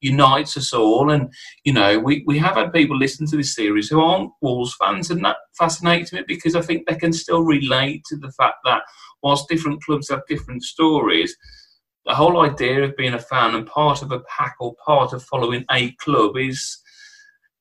unites 0.00 0.56
us 0.56 0.72
all. 0.72 1.10
And 1.10 1.32
you 1.64 1.72
know, 1.72 1.98
we 1.98 2.24
we 2.26 2.38
have 2.38 2.56
had 2.56 2.72
people 2.72 2.96
listen 2.96 3.26
to 3.28 3.36
this 3.36 3.54
series 3.54 3.88
who 3.88 4.00
aren't 4.00 4.32
Wolves 4.40 4.74
fans, 4.78 5.10
and 5.10 5.24
that 5.24 5.36
fascinates 5.58 6.12
me 6.12 6.22
because 6.26 6.54
I 6.54 6.62
think 6.62 6.86
they 6.86 6.96
can 6.96 7.12
still 7.12 7.42
relate 7.42 8.02
to 8.08 8.16
the 8.16 8.32
fact 8.32 8.56
that 8.64 8.82
whilst 9.22 9.48
different 9.48 9.82
clubs 9.82 10.08
have 10.10 10.22
different 10.28 10.62
stories. 10.62 11.36
The 12.06 12.14
whole 12.14 12.40
idea 12.40 12.82
of 12.82 12.96
being 12.96 13.12
a 13.12 13.18
fan 13.18 13.54
and 13.54 13.66
part 13.66 14.00
of 14.00 14.10
a 14.10 14.20
pack 14.20 14.56
or 14.58 14.74
part 14.84 15.12
of 15.12 15.22
following 15.22 15.66
a 15.70 15.92
club 15.92 16.36
is 16.38 16.80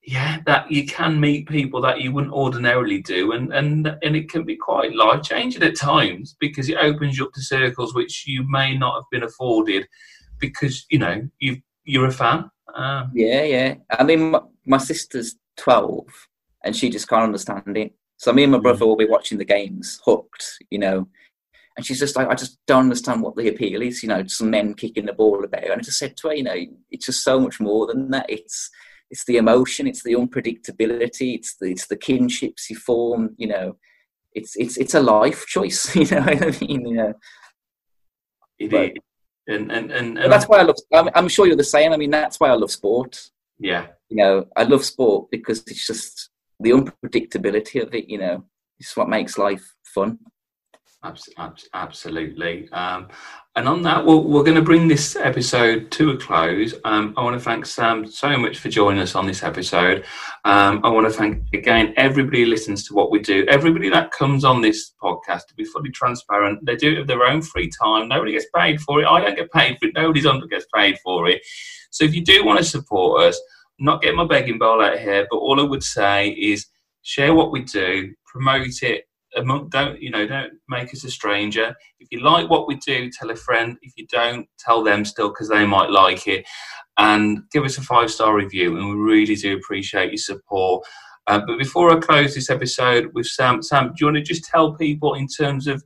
yeah, 0.10 0.40
that 0.46 0.72
you 0.72 0.88
can 0.88 1.20
meet 1.20 1.48
people 1.48 1.82
that 1.82 2.02
you 2.02 2.12
wouldn't 2.12 2.34
ordinarily 2.34 3.02
do, 3.02 3.34
and 3.34 3.54
and 3.54 3.96
and 4.02 4.16
it 4.16 4.30
can 4.30 4.44
be 4.44 4.56
quite 4.56 4.96
life 4.96 5.22
changing 5.22 5.62
at 5.62 5.76
times 5.76 6.36
because 6.40 6.68
it 6.70 6.78
opens 6.78 7.18
you 7.18 7.26
up 7.26 7.34
to 7.34 7.42
circles 7.42 7.94
which 7.94 8.26
you 8.26 8.44
may 8.50 8.76
not 8.76 8.96
have 8.96 9.04
been 9.12 9.24
afforded 9.24 9.88
because 10.40 10.86
you 10.90 10.98
know 10.98 11.22
you 11.40 11.58
you're 11.90 12.08
a 12.08 12.12
fan. 12.12 12.50
Um, 12.76 13.12
yeah, 13.14 13.44
yeah. 13.44 13.76
I 13.90 14.04
mean, 14.04 14.32
my, 14.32 14.42
my, 14.66 14.78
sister's 14.78 15.36
twelve, 15.58 16.06
and 16.64 16.76
she 16.76 16.90
just 16.90 17.08
can't 17.08 17.24
understand 17.24 17.76
it. 17.78 17.94
So 18.18 18.32
me 18.32 18.44
and 18.44 18.52
my 18.52 18.60
brother 18.60 18.86
will 18.86 18.96
be 18.96 19.08
watching 19.08 19.38
the 19.38 19.46
games, 19.46 20.00
hooked, 20.06 20.46
you 20.70 20.78
know. 20.78 21.08
And 21.76 21.86
she's 21.86 22.00
just 22.00 22.16
like, 22.16 22.28
I 22.28 22.36
just 22.36 22.60
don't 22.68 22.84
understand 22.84 23.22
what 23.22 23.36
the 23.36 23.48
appeal 23.48 23.82
is, 23.82 24.04
you 24.04 24.10
know, 24.10 24.26
some 24.28 24.50
men 24.50 24.74
kicking 24.74 25.06
the 25.06 25.14
ball 25.14 25.44
about. 25.44 25.64
And 25.64 25.74
I 25.74 25.78
just 25.78 25.98
said 25.98 26.18
to 26.18 26.28
her, 26.28 26.34
you 26.36 26.44
know, 26.44 26.56
it's 26.92 27.06
just 27.06 27.24
so 27.24 27.40
much 27.40 27.60
more 27.60 27.88
than 27.88 28.12
that. 28.12 28.26
It's 28.30 28.70
it's 29.10 29.26
the 29.26 29.38
emotion, 29.38 29.88
it's 29.88 30.04
the 30.04 30.14
unpredictability, 30.14 31.36
it's 31.36 31.56
the, 31.60 31.72
it's 31.72 31.88
the 31.88 31.98
kinships 31.98 32.70
you 32.70 32.76
form. 32.76 33.36
You 33.38 33.48
know, 33.48 33.78
it's 34.34 34.56
it's 34.58 34.78
it's 34.78 34.94
a 34.94 35.02
life 35.02 35.46
choice. 35.48 35.96
You 35.96 36.06
know 36.06 36.22
what 36.22 36.44
I 36.44 36.66
mean? 36.66 36.86
You 36.86 36.96
know, 36.96 37.14
it 38.60 38.72
but, 38.72 38.92
and, 39.50 39.72
and, 39.72 39.92
and, 39.92 40.18
and 40.18 40.32
that's 40.32 40.48
why 40.48 40.60
I 40.60 40.64
love. 40.64 40.76
I'm, 40.94 41.10
I'm 41.16 41.28
sure 41.28 41.48
you're 41.48 41.56
the 41.56 41.64
same. 41.64 41.92
I 41.92 41.98
mean, 41.98 42.12
that's 42.12 42.40
why 42.40 42.50
I 42.50 42.54
love 42.54 42.72
sport. 42.72 43.30
Yeah, 43.60 43.88
you 44.10 44.18
know, 44.18 44.46
I 44.56 44.64
love 44.64 44.86
sport 44.86 45.30
because 45.32 45.64
it's 45.68 45.86
just 45.86 46.30
the 46.60 46.72
unpredictability 46.72 47.82
of 47.82 47.94
it. 47.94 48.10
You 48.10 48.20
know, 48.20 48.46
it's 48.80 48.96
what 48.96 49.10
makes 49.10 49.38
life 49.38 49.76
fun. 49.84 50.20
Absolutely. 51.02 52.70
Um, 52.72 53.08
and 53.56 53.70
on 53.70 53.82
that, 53.84 54.06
we're, 54.06 54.18
we're 54.18 54.44
going 54.44 54.56
to 54.56 54.62
bring 54.62 54.90
this 54.90 55.16
episode 55.16 55.92
to 55.92 56.12
a 56.12 56.18
close. 56.18 56.74
Um, 56.84 57.14
I 57.16 57.24
want 57.24 57.38
to 57.38 57.44
thank 57.44 57.66
Sam 57.66 58.06
so 58.06 58.38
much 58.38 58.60
for 58.60 58.68
joining 58.68 59.02
us 59.02 59.16
on 59.16 59.26
this 59.26 59.42
episode. 59.42 60.04
Um, 60.44 60.82
I 60.84 60.90
want 60.90 61.08
to 61.08 61.14
thank 61.14 61.44
again 61.54 61.94
everybody 61.96 62.44
who 62.44 62.50
listens 62.50 62.86
to 62.88 62.94
what 62.94 63.12
we 63.12 63.20
do, 63.20 63.46
everybody 63.48 63.90
that 63.90 64.12
comes 64.12 64.44
on 64.44 64.62
this 64.62 64.92
podcast 65.02 65.48
to 65.48 65.56
be 65.56 65.64
fully 65.64 65.90
transparent. 65.92 66.66
They 66.66 66.76
do 66.76 66.92
it 66.92 67.00
of 67.00 67.08
their 67.08 67.24
own 67.24 67.42
free 67.42 67.70
time. 67.82 68.10
Nobody 68.10 68.34
gets 68.34 68.48
paid 68.54 68.82
for 68.82 69.02
it. 69.02 69.08
I 69.08 69.22
don't 69.22 69.38
get 69.38 69.52
paid 69.52 69.78
for 69.80 69.88
it. 69.88 69.94
Nobody's 69.96 70.26
on 70.26 70.46
gets 70.50 70.66
paid 70.76 70.98
for 71.00 71.30
it. 71.30 71.42
So 71.92 72.04
if 72.04 72.14
you 72.14 72.24
do 72.24 72.46
want 72.46 72.60
to 72.60 72.66
support 72.66 73.24
us, 73.24 73.40
not 73.80 74.02
get 74.02 74.16
my 74.16 74.26
begging 74.26 74.60
bowl 74.60 74.82
out 74.82 75.00
here, 75.00 75.26
but 75.32 75.38
all 75.38 75.60
I 75.62 75.64
would 75.64 75.84
say 75.84 76.30
is 76.30 76.66
share 77.04 77.34
what 77.34 77.52
we 77.52 77.64
do, 77.64 78.14
promote 78.26 78.84
it, 78.84 79.06
don't 79.70 80.02
you 80.02 80.10
know 80.10 80.26
don't 80.28 80.54
make 80.68 80.94
us 80.94 81.04
a 81.04 81.12
stranger. 81.12 81.76
If 82.00 82.10
you 82.12 82.22
like 82.22 82.50
what 82.50 82.68
we 82.68 82.76
do 82.76 83.10
tell 83.10 83.32
a 83.32 83.36
friend. 83.36 83.78
If 83.82 83.94
you 83.96 84.08
don't 84.08 84.48
tell 84.58 84.84
them 84.84 85.06
still 85.06 85.30
because 85.30 85.50
they 85.50 85.66
might 85.66 85.90
like 85.90 86.28
it. 86.28 86.46
And 86.98 87.44
give 87.52 87.64
us 87.64 87.78
a 87.78 87.82
five 87.82 88.12
star 88.12 88.36
review 88.36 88.78
and 88.78 88.90
we 88.90 88.96
really 88.96 89.36
do 89.36 89.56
appreciate 89.56 90.12
your 90.12 90.18
support. 90.18 90.86
Uh, 91.28 91.40
but 91.46 91.60
before 91.60 91.96
i 91.96 92.00
close 92.00 92.34
this 92.34 92.50
episode 92.50 93.12
with 93.14 93.28
sam 93.28 93.62
sam 93.62 93.90
do 93.90 93.94
you 94.00 94.08
want 94.08 94.18
to 94.18 94.24
just 94.24 94.46
tell 94.46 94.74
people 94.74 95.14
in 95.14 95.28
terms 95.28 95.68
of 95.68 95.84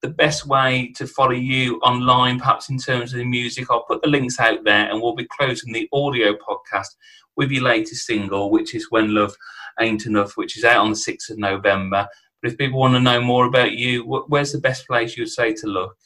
the 0.00 0.08
best 0.08 0.46
way 0.46 0.92
to 0.96 1.06
follow 1.06 1.32
you 1.32 1.76
online 1.80 2.38
perhaps 2.38 2.70
in 2.70 2.78
terms 2.78 3.12
of 3.12 3.18
the 3.18 3.24
music? 3.24 3.66
I'll 3.70 3.82
put 3.82 4.00
the 4.00 4.08
links 4.08 4.38
out 4.38 4.64
there 4.64 4.88
and 4.88 5.02
we'll 5.02 5.14
be 5.14 5.26
closing 5.26 5.72
the 5.72 5.88
audio 5.92 6.34
podcast 6.34 6.94
with 7.36 7.50
your 7.50 7.64
latest 7.64 8.06
single 8.06 8.50
which 8.50 8.74
is 8.74 8.86
when 8.90 9.14
love 9.14 9.34
ain't 9.80 10.06
enough 10.06 10.36
which 10.36 10.56
is 10.56 10.64
out 10.64 10.78
on 10.78 10.90
the 10.90 10.96
6th 10.96 11.30
of 11.30 11.38
november 11.38 12.08
but 12.40 12.52
if 12.52 12.58
people 12.58 12.78
want 12.78 12.94
to 12.94 13.00
know 13.00 13.20
more 13.20 13.46
about 13.46 13.72
you, 13.72 14.02
where's 14.28 14.52
the 14.52 14.60
best 14.60 14.86
place 14.86 15.16
you 15.16 15.22
would 15.22 15.30
say 15.30 15.52
to 15.54 15.66
look? 15.66 15.96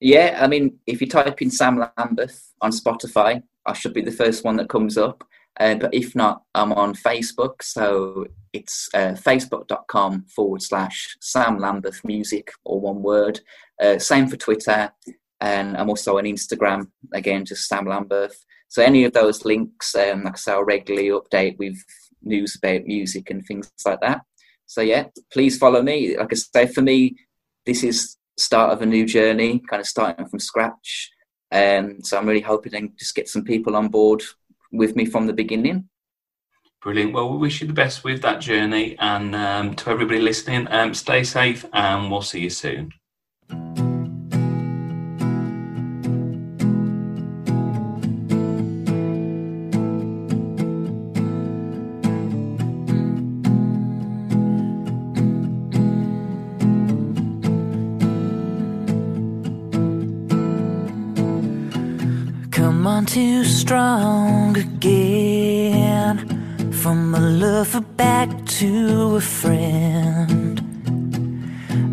Yeah, 0.00 0.38
I 0.40 0.46
mean, 0.46 0.78
if 0.86 1.00
you 1.00 1.06
type 1.06 1.40
in 1.40 1.50
Sam 1.50 1.82
Lambeth 1.96 2.52
on 2.60 2.70
Spotify, 2.70 3.42
I 3.64 3.72
should 3.72 3.94
be 3.94 4.02
the 4.02 4.10
first 4.10 4.44
one 4.44 4.56
that 4.56 4.68
comes 4.68 4.98
up. 4.98 5.24
Uh, 5.58 5.74
but 5.74 5.94
if 5.94 6.14
not, 6.14 6.42
I'm 6.54 6.72
on 6.72 6.94
Facebook. 6.94 7.62
So 7.62 8.26
it's 8.52 8.88
uh, 8.94 9.14
facebook.com 9.14 10.26
forward 10.34 10.62
slash 10.62 11.16
Sam 11.20 11.58
Lambeth 11.58 12.04
Music, 12.04 12.50
or 12.64 12.80
one 12.80 13.02
word. 13.02 13.40
Uh, 13.80 13.98
same 13.98 14.28
for 14.28 14.36
Twitter. 14.36 14.92
And 15.40 15.76
I'm 15.76 15.88
also 15.88 16.18
on 16.18 16.24
Instagram, 16.24 16.88
again, 17.12 17.44
just 17.44 17.68
Sam 17.68 17.86
Lambeth. 17.86 18.44
So 18.68 18.82
any 18.82 19.04
of 19.04 19.12
those 19.12 19.44
links, 19.44 19.94
um, 19.94 20.24
like 20.24 20.34
I 20.34 20.36
say, 20.36 20.52
I'll 20.52 20.64
regularly 20.64 21.08
update 21.08 21.58
with 21.58 21.76
news 22.22 22.56
about 22.56 22.84
music 22.84 23.30
and 23.30 23.44
things 23.46 23.70
like 23.84 24.00
that. 24.00 24.22
So 24.66 24.80
yeah, 24.80 25.06
please 25.32 25.58
follow 25.58 25.82
me. 25.82 26.16
Like 26.16 26.32
I 26.32 26.36
say, 26.36 26.66
for 26.66 26.82
me, 26.82 27.16
this 27.64 27.82
is 27.82 28.16
start 28.36 28.72
of 28.72 28.82
a 28.82 28.86
new 28.86 29.06
journey, 29.06 29.62
kind 29.70 29.80
of 29.80 29.86
starting 29.86 30.26
from 30.26 30.38
scratch. 30.38 31.10
And 31.50 31.92
um, 31.92 32.02
so 32.02 32.18
I'm 32.18 32.26
really 32.26 32.40
hoping 32.40 32.72
to 32.72 32.88
just 32.98 33.14
get 33.14 33.28
some 33.28 33.44
people 33.44 33.76
on 33.76 33.88
board 33.88 34.22
with 34.72 34.96
me 34.96 35.06
from 35.06 35.26
the 35.26 35.32
beginning. 35.32 35.88
Brilliant. 36.82 37.12
Well, 37.12 37.30
we 37.30 37.38
wish 37.38 37.60
you 37.60 37.66
the 37.66 37.72
best 37.72 38.04
with 38.04 38.22
that 38.22 38.40
journey, 38.40 38.96
and 38.98 39.34
um, 39.34 39.74
to 39.74 39.90
everybody 39.90 40.20
listening, 40.20 40.68
um, 40.70 40.94
stay 40.94 41.24
safe, 41.24 41.64
and 41.72 42.10
we'll 42.10 42.22
see 42.22 42.40
you 42.40 42.50
soon. 42.50 42.92
Strong 63.66 64.56
again. 64.56 66.16
From 66.70 67.12
a 67.16 67.18
lover 67.18 67.80
back 67.80 68.28
to 68.60 69.16
a 69.16 69.20
friend. 69.20 70.54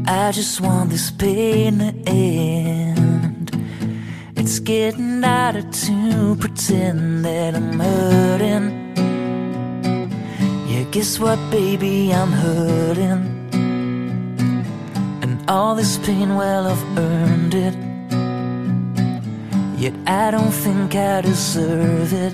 I 0.08 0.32
just 0.32 0.62
want 0.62 0.92
this 0.92 1.10
pain 1.10 1.80
to 1.80 1.92
end. 2.06 3.50
It's 4.36 4.60
getting 4.60 5.24
harder 5.24 5.64
to 5.86 6.36
pretend 6.36 7.26
that 7.26 7.56
I'm 7.56 7.80
hurting. 7.80 8.68
Yeah, 10.68 10.84
guess 10.92 11.18
what, 11.18 11.40
baby? 11.50 12.14
I'm 12.14 12.34
hurting. 12.34 13.24
And 15.24 15.50
all 15.50 15.74
this 15.74 15.98
pain, 15.98 16.36
well, 16.36 16.68
I've 16.68 16.98
earned 17.00 17.56
it. 17.56 17.83
Yet 19.84 19.96
I 20.08 20.32
don't 20.32 20.54
think 20.54 20.96
I 20.96 21.20
deserve 21.20 22.14
it. 22.14 22.34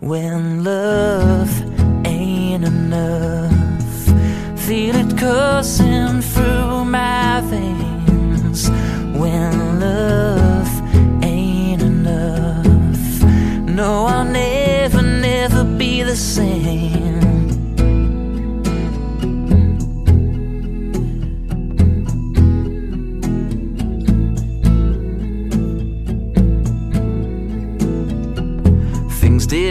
When 0.00 0.64
love 0.64 1.52
ain't 2.04 2.64
enough, 2.64 3.52
feel 4.58 4.96
it 4.96 5.16
coursing 5.16 6.20
through 6.20 6.84
my 6.86 7.42
veins. 7.42 8.68
When 9.20 9.78
love 9.78 10.72
ain't 11.22 11.80
enough, 11.80 13.22
no, 13.68 14.06
I'll 14.06 14.24
never, 14.24 15.00
never 15.00 15.62
be 15.62 16.02
the 16.02 16.16
same. 16.16 16.99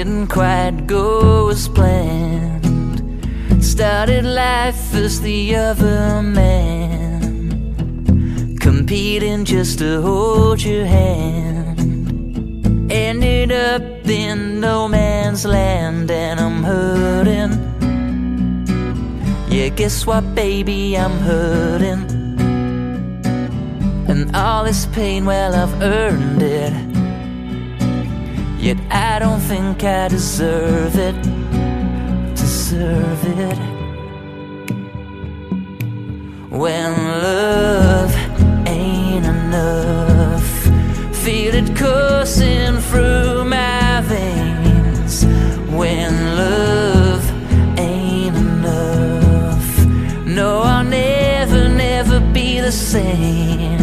Didn't 0.04 0.28
quite 0.28 0.88
go 0.88 1.50
as 1.50 1.68
planned. 1.68 3.04
Started 3.62 4.24
life 4.24 4.96
as 4.96 5.20
the 5.20 5.54
other 5.58 6.22
man, 6.24 7.68
competing 8.62 9.44
just 9.44 9.80
to 9.80 10.02
hold 10.02 10.64
your 10.64 10.86
hand. 10.86 11.82
Ended 12.90 13.52
up 13.52 13.82
in 14.08 14.62
no 14.62 14.88
man's 14.88 15.44
land, 15.44 16.10
and 16.10 16.40
I'm 16.40 16.64
hurting. 16.64 17.60
Yeah, 19.50 19.68
guess 19.68 20.06
what, 20.06 20.34
baby? 20.34 20.98
I'm 20.98 21.20
hurting. 21.20 22.06
And 24.08 24.34
all 24.34 24.64
this 24.64 24.86
pain, 24.86 25.26
well, 25.26 25.54
I've 25.54 25.82
earned 25.82 26.42
it. 26.42 26.89
Yet 28.60 28.78
I 28.92 29.20
don't 29.20 29.40
think 29.40 29.86
I 29.86 30.10
deserve 30.10 30.98
it. 30.98 31.16
Deserve 32.36 33.24
it. 33.40 33.58
When 36.52 36.92
love 37.24 38.14
ain't 38.68 39.26
enough, 39.26 40.44
feel 41.16 41.56
it 41.56 41.74
coursing 41.78 42.80
through 42.90 43.46
my 43.46 44.02
veins. 44.02 45.24
When 45.72 46.12
love 46.36 47.80
ain't 47.80 48.36
enough, 48.36 49.86
no, 50.26 50.60
I'll 50.64 50.84
never, 50.84 51.70
never 51.70 52.20
be 52.34 52.60
the 52.60 52.74
same. 52.74 53.79